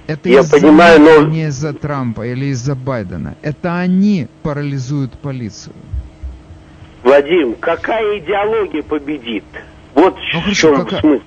Это 0.06 0.28
Я 0.28 0.42
понимаю, 0.44 1.00
них, 1.00 1.10
но- 1.20 1.26
не 1.28 1.46
из-за 1.46 1.72
Трампа 1.72 2.26
или 2.26 2.46
из-за 2.46 2.74
Байдена. 2.74 3.36
Это 3.42 3.78
они 3.78 4.28
парализуют 4.42 5.12
полицию. 5.14 5.74
Вадим, 7.02 7.54
какая 7.60 8.18
идеология 8.18 8.82
победит? 8.82 9.44
Вот 9.94 10.14
Ну, 10.32 10.40
в 10.40 10.42
хорошо, 10.42 10.74
чем 10.76 10.84
какая- 10.84 11.00
смысл. 11.00 11.22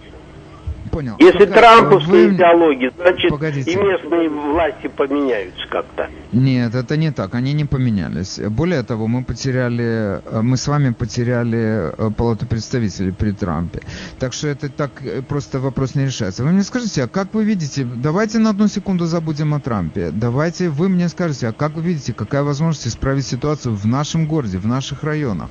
Понял. 0.92 1.16
Если 1.20 1.46
Какая- 1.46 1.78
трамповская 1.80 2.28
вы- 2.28 2.36
идеология, 2.36 2.92
значит 2.96 3.30
Погодите. 3.30 3.72
и 3.72 3.76
местные 3.76 4.30
власти 4.30 4.88
поменяются 4.88 5.68
как-то. 5.70 6.08
Нет, 6.32 6.76
это 6.76 6.98
не 6.98 7.12
так. 7.12 7.36
Они 7.36 7.54
не 7.54 7.66
поменялись. 7.66 8.40
Более 8.50 8.84
того, 8.84 9.08
мы 9.08 9.24
потеряли, 9.24 10.22
э, 10.26 10.42
мы 10.42 10.58
с 10.58 10.68
вами 10.68 10.92
потеряли 10.94 11.92
э, 11.98 12.12
палату 12.18 12.46
представителей 12.46 13.12
при 13.12 13.32
Трампе. 13.32 13.82
Так 14.20 14.34
что 14.34 14.48
это 14.48 14.70
так 14.70 14.92
э, 15.04 15.22
просто 15.22 15.60
вопрос 15.60 15.96
не 15.96 16.06
решается. 16.06 16.44
Вы 16.44 16.52
мне 16.52 16.64
скажите, 16.64 17.04
а 17.04 17.08
как 17.08 17.34
вы 17.34 17.44
видите, 17.44 17.86
давайте 17.86 18.40
на 18.40 18.50
одну 18.52 18.68
секунду 18.68 19.06
забудем 19.06 19.54
о 19.54 19.60
Трампе. 19.60 20.12
Давайте 20.12 20.70
вы 20.70 20.90
мне 20.90 21.10
скажете, 21.10 21.48
а 21.48 21.52
как 21.54 21.74
вы 21.76 21.82
видите, 21.82 22.14
какая 22.14 22.44
возможность 22.44 22.88
исправить 22.88 23.26
ситуацию 23.26 23.76
в 23.76 23.86
нашем 23.86 24.28
городе, 24.28 24.58
в 24.58 24.66
наших 24.68 25.04
районах? 25.04 25.50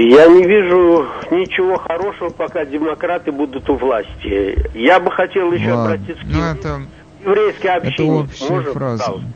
Я 0.00 0.28
не 0.28 0.44
вижу 0.44 1.06
ничего 1.32 1.76
хорошего, 1.76 2.28
пока 2.30 2.64
демократы 2.64 3.32
будут 3.32 3.68
у 3.68 3.74
власти. 3.74 4.56
Я 4.72 5.00
бы 5.00 5.10
хотел 5.10 5.50
еще 5.52 5.72
Ладно. 5.72 5.94
обратиться 5.94 6.22
к 6.24 6.28
Ну, 6.28 6.40
это, 6.40 6.80
еврейской 7.24 7.66
это 7.66 7.88
общине. 7.88 8.12
общая 8.12 8.48
Можно, 8.52 8.72
фраза. 8.72 8.98
пожалуйста? 9.04 9.28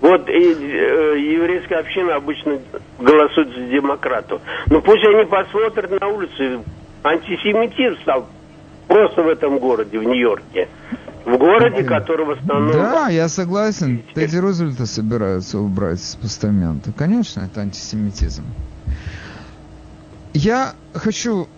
Вот 0.00 0.28
и, 0.28 0.32
э, 0.32 1.18
еврейская 1.36 1.76
община 1.76 2.16
обычно 2.16 2.58
голосует 2.98 3.48
за 3.54 3.60
демократов. 3.68 4.42
Но 4.66 4.80
пусть 4.80 5.04
они 5.04 5.24
посмотрят 5.26 6.00
на 6.00 6.08
улице. 6.08 6.58
Антисемитизм 7.04 8.00
стал 8.02 8.26
просто 8.88 9.22
в 9.22 9.28
этом 9.28 9.58
городе, 9.60 9.96
в 9.98 10.02
Нью-Йорке. 10.02 10.68
В 11.24 11.38
городе, 11.38 11.76
Окей. 11.76 11.84
который 11.84 12.26
в 12.26 12.30
основном... 12.32 12.72
Да, 12.72 13.08
я 13.10 13.28
согласен. 13.28 14.02
Тедди 14.12 14.38
Рузвельта 14.38 14.86
собираются 14.86 15.58
убрать 15.60 16.02
с 16.02 16.16
постамента. 16.16 16.90
Конечно, 16.92 17.42
это 17.42 17.60
антисемитизм. 17.60 18.42
Я 20.34 20.74
хочу 20.92 21.48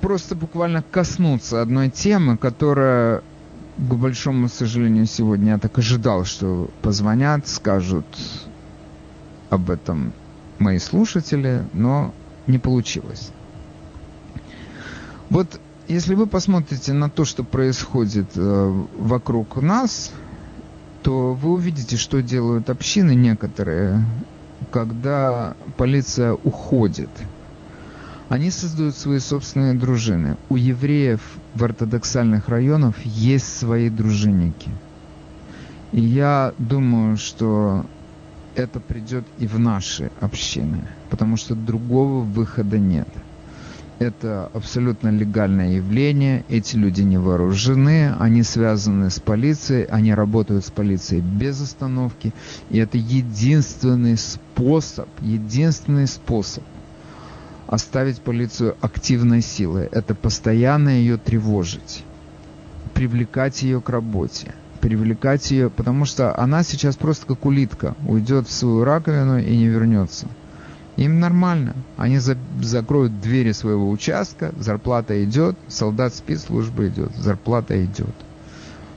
просто 0.00 0.34
буквально 0.34 0.82
коснуться 0.82 1.62
одной 1.62 1.88
темы, 1.88 2.36
которая, 2.36 3.22
к 3.78 3.94
большому 3.94 4.48
сожалению, 4.48 5.06
сегодня 5.06 5.52
я 5.52 5.58
так 5.58 5.78
ожидал, 5.78 6.24
что 6.24 6.68
позвонят, 6.82 7.46
скажут 7.46 8.06
об 9.50 9.70
этом 9.70 10.12
мои 10.58 10.78
слушатели, 10.78 11.64
но 11.72 12.12
не 12.48 12.58
получилось. 12.58 13.30
Вот 15.30 15.60
если 15.86 16.16
вы 16.16 16.26
посмотрите 16.26 16.92
на 16.92 17.08
то, 17.08 17.24
что 17.24 17.44
происходит 17.44 18.30
э, 18.34 18.84
вокруг 18.98 19.62
нас, 19.62 20.10
то 21.04 21.34
вы 21.34 21.52
увидите, 21.52 21.96
что 21.96 22.20
делают 22.20 22.68
общины 22.68 23.14
некоторые, 23.14 24.04
когда 24.72 25.54
полиция 25.76 26.32
уходит. 26.32 27.10
Они 28.28 28.50
создают 28.50 28.96
свои 28.96 29.20
собственные 29.20 29.74
дружины. 29.74 30.36
У 30.48 30.56
евреев 30.56 31.20
в 31.54 31.62
ортодоксальных 31.62 32.48
районах 32.48 33.00
есть 33.04 33.56
свои 33.56 33.88
дружинники. 33.88 34.70
И 35.92 36.00
я 36.00 36.52
думаю, 36.58 37.16
что 37.16 37.86
это 38.56 38.80
придет 38.80 39.24
и 39.38 39.46
в 39.46 39.60
наши 39.60 40.10
общины, 40.20 40.88
потому 41.08 41.36
что 41.36 41.54
другого 41.54 42.22
выхода 42.22 42.78
нет. 42.78 43.08
Это 43.98 44.50
абсолютно 44.52 45.08
легальное 45.08 45.76
явление, 45.76 46.44
эти 46.48 46.76
люди 46.76 47.02
не 47.02 47.16
вооружены, 47.16 48.12
они 48.18 48.42
связаны 48.42 49.08
с 49.08 49.20
полицией, 49.20 49.84
они 49.84 50.12
работают 50.12 50.66
с 50.66 50.70
полицией 50.70 51.22
без 51.22 51.62
остановки, 51.62 52.34
и 52.70 52.78
это 52.78 52.98
единственный 52.98 54.18
способ, 54.18 55.08
единственный 55.22 56.08
способ 56.08 56.62
оставить 57.66 58.20
полицию 58.20 58.76
активной 58.80 59.42
силой. 59.42 59.88
Это 59.90 60.14
постоянно 60.14 60.90
ее 60.90 61.16
тревожить, 61.16 62.04
привлекать 62.94 63.62
ее 63.62 63.80
к 63.80 63.88
работе, 63.88 64.54
привлекать 64.80 65.50
ее, 65.50 65.70
потому 65.70 66.04
что 66.04 66.38
она 66.38 66.62
сейчас 66.62 66.96
просто 66.96 67.26
как 67.26 67.44
улитка, 67.44 67.94
уйдет 68.06 68.48
в 68.48 68.52
свою 68.52 68.84
раковину 68.84 69.38
и 69.38 69.56
не 69.56 69.66
вернется. 69.66 70.26
Им 70.96 71.20
нормально. 71.20 71.74
Они 71.98 72.18
за, 72.18 72.38
закроют 72.62 73.20
двери 73.20 73.52
своего 73.52 73.90
участка, 73.90 74.52
зарплата 74.58 75.22
идет, 75.24 75.56
солдат 75.68 76.14
спецслужбы 76.14 76.88
идет, 76.88 77.14
зарплата 77.16 77.84
идет. 77.84 78.14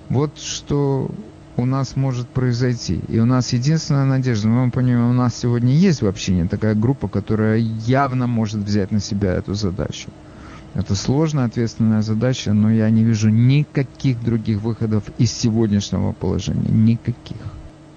Вот 0.07 0.38
что 0.38 1.11
у 1.60 1.66
нас 1.66 1.95
может 1.95 2.28
произойти. 2.30 3.01
И 3.10 3.20
у 3.20 3.26
нас 3.26 3.53
единственная 3.53 4.05
надежда, 4.05 4.47
мы 4.47 4.72
понимаем, 4.72 5.10
у 5.10 5.14
нас 5.14 5.36
сегодня 5.36 5.74
есть 5.74 6.01
в 6.01 6.07
общине 6.07 6.47
такая 6.47 6.74
группа, 6.74 7.07
которая 7.07 7.57
явно 7.57 8.28
может 8.28 8.62
взять 8.62 8.91
на 8.91 9.01
себя 9.01 9.34
эту 9.34 9.53
задачу. 9.53 10.10
Это 10.74 10.95
сложная, 10.95 11.45
ответственная 11.45 12.01
задача, 12.01 12.53
но 12.53 12.72
я 12.72 12.89
не 12.89 13.03
вижу 13.03 13.30
никаких 13.30 14.24
других 14.24 14.62
выходов 14.62 15.03
из 15.18 15.34
сегодняшнего 15.34 16.14
положения. 16.14 16.70
Никаких. 16.70 17.38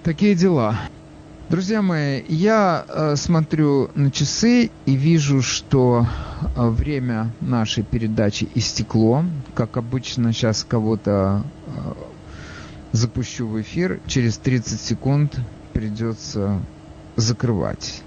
Такие 0.03 0.35
дела. 0.35 0.77
Друзья 1.49 1.83
мои, 1.83 2.23
я 2.29 2.85
э, 2.89 3.15
смотрю 3.17 3.91
на 3.95 4.11
часы 4.11 4.71
и 4.87 4.97
вижу, 4.97 5.43
что 5.43 6.07
э, 6.57 6.69
время 6.69 7.31
нашей 7.41 7.85
передачи 7.85 8.49
истекло. 8.55 9.23
Как 9.55 9.77
обычно, 9.77 10.33
сейчас 10.33 10.65
кого-то 10.65 11.45
э, 11.67 11.93
запущу 12.93 13.47
в 13.49 13.61
эфир. 13.61 14.01
Через 14.07 14.39
30 14.39 14.81
секунд 14.81 15.39
придется 15.73 16.61
закрывать 17.17 18.03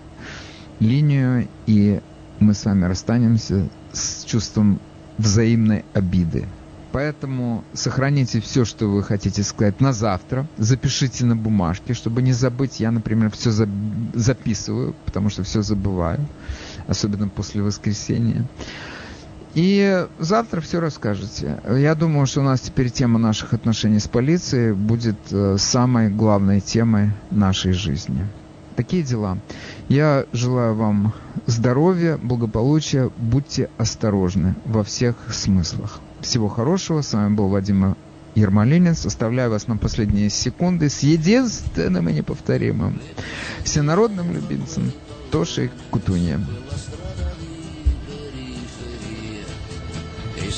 линию, 0.79 1.47
и 1.65 2.01
мы 2.39 2.53
с 2.53 2.65
вами 2.65 2.85
расстанемся 2.85 3.67
с 3.91 4.23
чувством 4.23 4.79
взаимной 5.17 5.85
обиды. 5.93 6.47
Поэтому 6.91 7.65
сохраните 7.73 8.39
все, 8.39 8.63
что 8.63 8.87
вы 8.87 9.03
хотите 9.03 9.43
сказать 9.43 9.81
на 9.81 9.91
завтра. 9.91 10.47
Запишите 10.57 11.25
на 11.25 11.35
бумажке, 11.35 11.93
чтобы 11.93 12.21
не 12.21 12.31
забыть. 12.31 12.79
Я, 12.79 12.91
например, 12.91 13.31
все 13.31 13.51
за... 13.51 13.67
записываю, 14.13 14.95
потому 15.03 15.29
что 15.29 15.43
все 15.43 15.61
забываю. 15.61 16.25
Особенно 16.87 17.27
после 17.27 17.61
воскресенья. 17.61 18.45
И 19.55 20.05
завтра 20.19 20.59
все 20.59 20.81
расскажете. 20.81 21.59
Я 21.65 21.95
думаю, 21.95 22.27
что 22.27 22.41
у 22.41 22.43
нас 22.43 22.59
теперь 22.59 22.89
тема 22.89 23.19
наших 23.19 23.53
отношений 23.53 23.99
с 23.99 24.07
полицией 24.07 24.73
будет 24.73 25.15
э, 25.31 25.55
самой 25.57 26.09
главной 26.09 26.59
темой 26.59 27.11
нашей 27.31 27.71
жизни. 27.71 28.27
Такие 28.75 29.01
дела. 29.01 29.37
Я 29.87 30.25
желаю 30.33 30.75
вам 30.75 31.13
здоровья, 31.45 32.17
благополучия. 32.21 33.09
Будьте 33.15 33.69
осторожны 33.77 34.55
во 34.65 34.83
всех 34.83 35.15
смыслах. 35.31 36.01
Всего 36.19 36.49
хорошего. 36.49 37.01
С 37.01 37.13
вами 37.13 37.33
был 37.33 37.47
Вадим 37.47 37.95
Ермолинец. 38.35 39.05
Оставляю 39.05 39.51
вас 39.51 39.67
на 39.67 39.77
последние 39.77 40.29
секунды 40.29 40.89
с 40.89 40.99
единственным 40.99 42.09
и 42.09 42.13
неповторимым 42.13 42.99
всенародным 43.63 44.33
любимцем 44.33 44.91
Тошей 45.31 45.71
Кутуньем. 45.91 46.45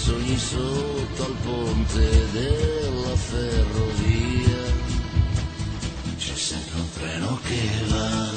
Sogni 0.04 0.38
sotto 0.38 1.26
al 1.26 1.36
ponte 1.44 2.32
della 2.32 3.16
ferrovia. 3.16 4.66
C'è 6.18 6.36
sempre 6.36 6.80
un 6.80 6.90
treno 6.94 7.40
che 7.44 7.70
va 7.88 8.30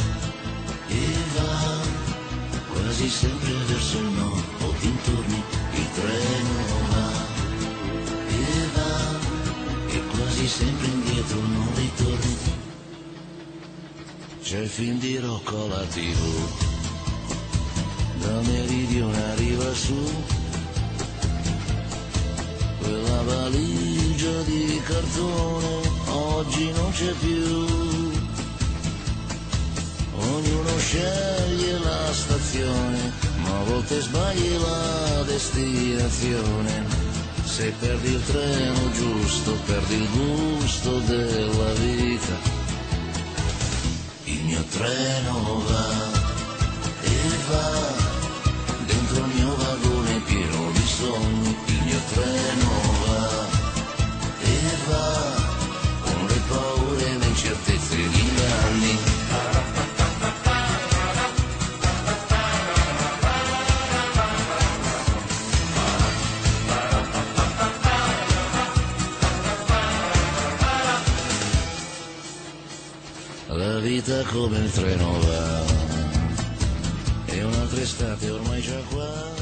e 0.89 1.05
va, 1.37 1.77
quasi 2.73 3.09
sempre 3.09 3.53
verso 3.67 3.99
il 3.99 4.05
nord 4.05 4.45
o 4.63 4.75
dintorni 4.81 5.43
il 5.75 5.89
treno 5.95 6.55
va 6.89 7.09
e 8.29 8.69
va, 8.75 9.19
e 9.93 10.03
quasi 10.17 10.47
sempre 10.49 10.87
indietro 10.87 11.41
non 11.41 11.69
ritorni. 11.75 12.37
C'è 14.43 14.59
il 14.61 14.69
film 14.69 14.99
di 14.99 15.19
Rocco 15.19 15.65
alla 15.65 15.85
tv, 15.85 16.21
da 18.21 18.41
meridione 18.41 19.23
arriva 19.33 19.73
su, 19.75 20.40
quella 22.91 23.23
valigia 23.23 24.43
di 24.43 24.81
cartone 24.85 25.81
oggi 26.09 26.73
non 26.73 26.91
c'è 26.91 27.13
più. 27.13 27.69
Ognuno 30.17 30.79
sceglie 30.79 31.79
la 31.79 32.13
stazione, 32.13 33.13
ma 33.43 33.61
a 33.61 33.65
volte 33.65 34.01
sbagli 34.01 34.57
la 34.59 35.23
destinazione. 35.25 36.85
Se 37.45 37.73
perdi 37.79 38.13
il 38.13 38.25
treno 38.25 38.91
giusto, 38.93 39.53
perdi 39.67 39.95
il 39.95 40.09
gusto 40.11 40.99
della 41.01 41.73
vita. 41.75 42.35
Il 44.25 44.45
mio 44.45 44.65
treno 44.65 45.63
va 45.67 46.19
e 47.03 47.37
va 47.49 48.00
di 50.81 50.87
sogni. 50.87 51.57
Il 51.67 51.83
mio 51.85 52.01
treno 52.15 52.71
va 53.05 53.47
e 54.41 54.59
va 54.89 55.09
con 56.01 56.27
le 56.27 56.41
paure 56.49 57.07
e 57.07 57.19
le 57.19 57.27
incertezze 57.27 57.97
gli 57.97 58.19
inganni. 58.19 58.99
La 73.49 73.79
vita 73.81 74.23
come 74.33 74.59
il 74.59 74.71
treno 74.71 75.19
va 75.21 75.63
e 77.27 77.43
un'altra 77.45 77.81
estate 77.81 78.31
ormai 78.31 78.61
già 78.63 78.81
qua 78.91 79.40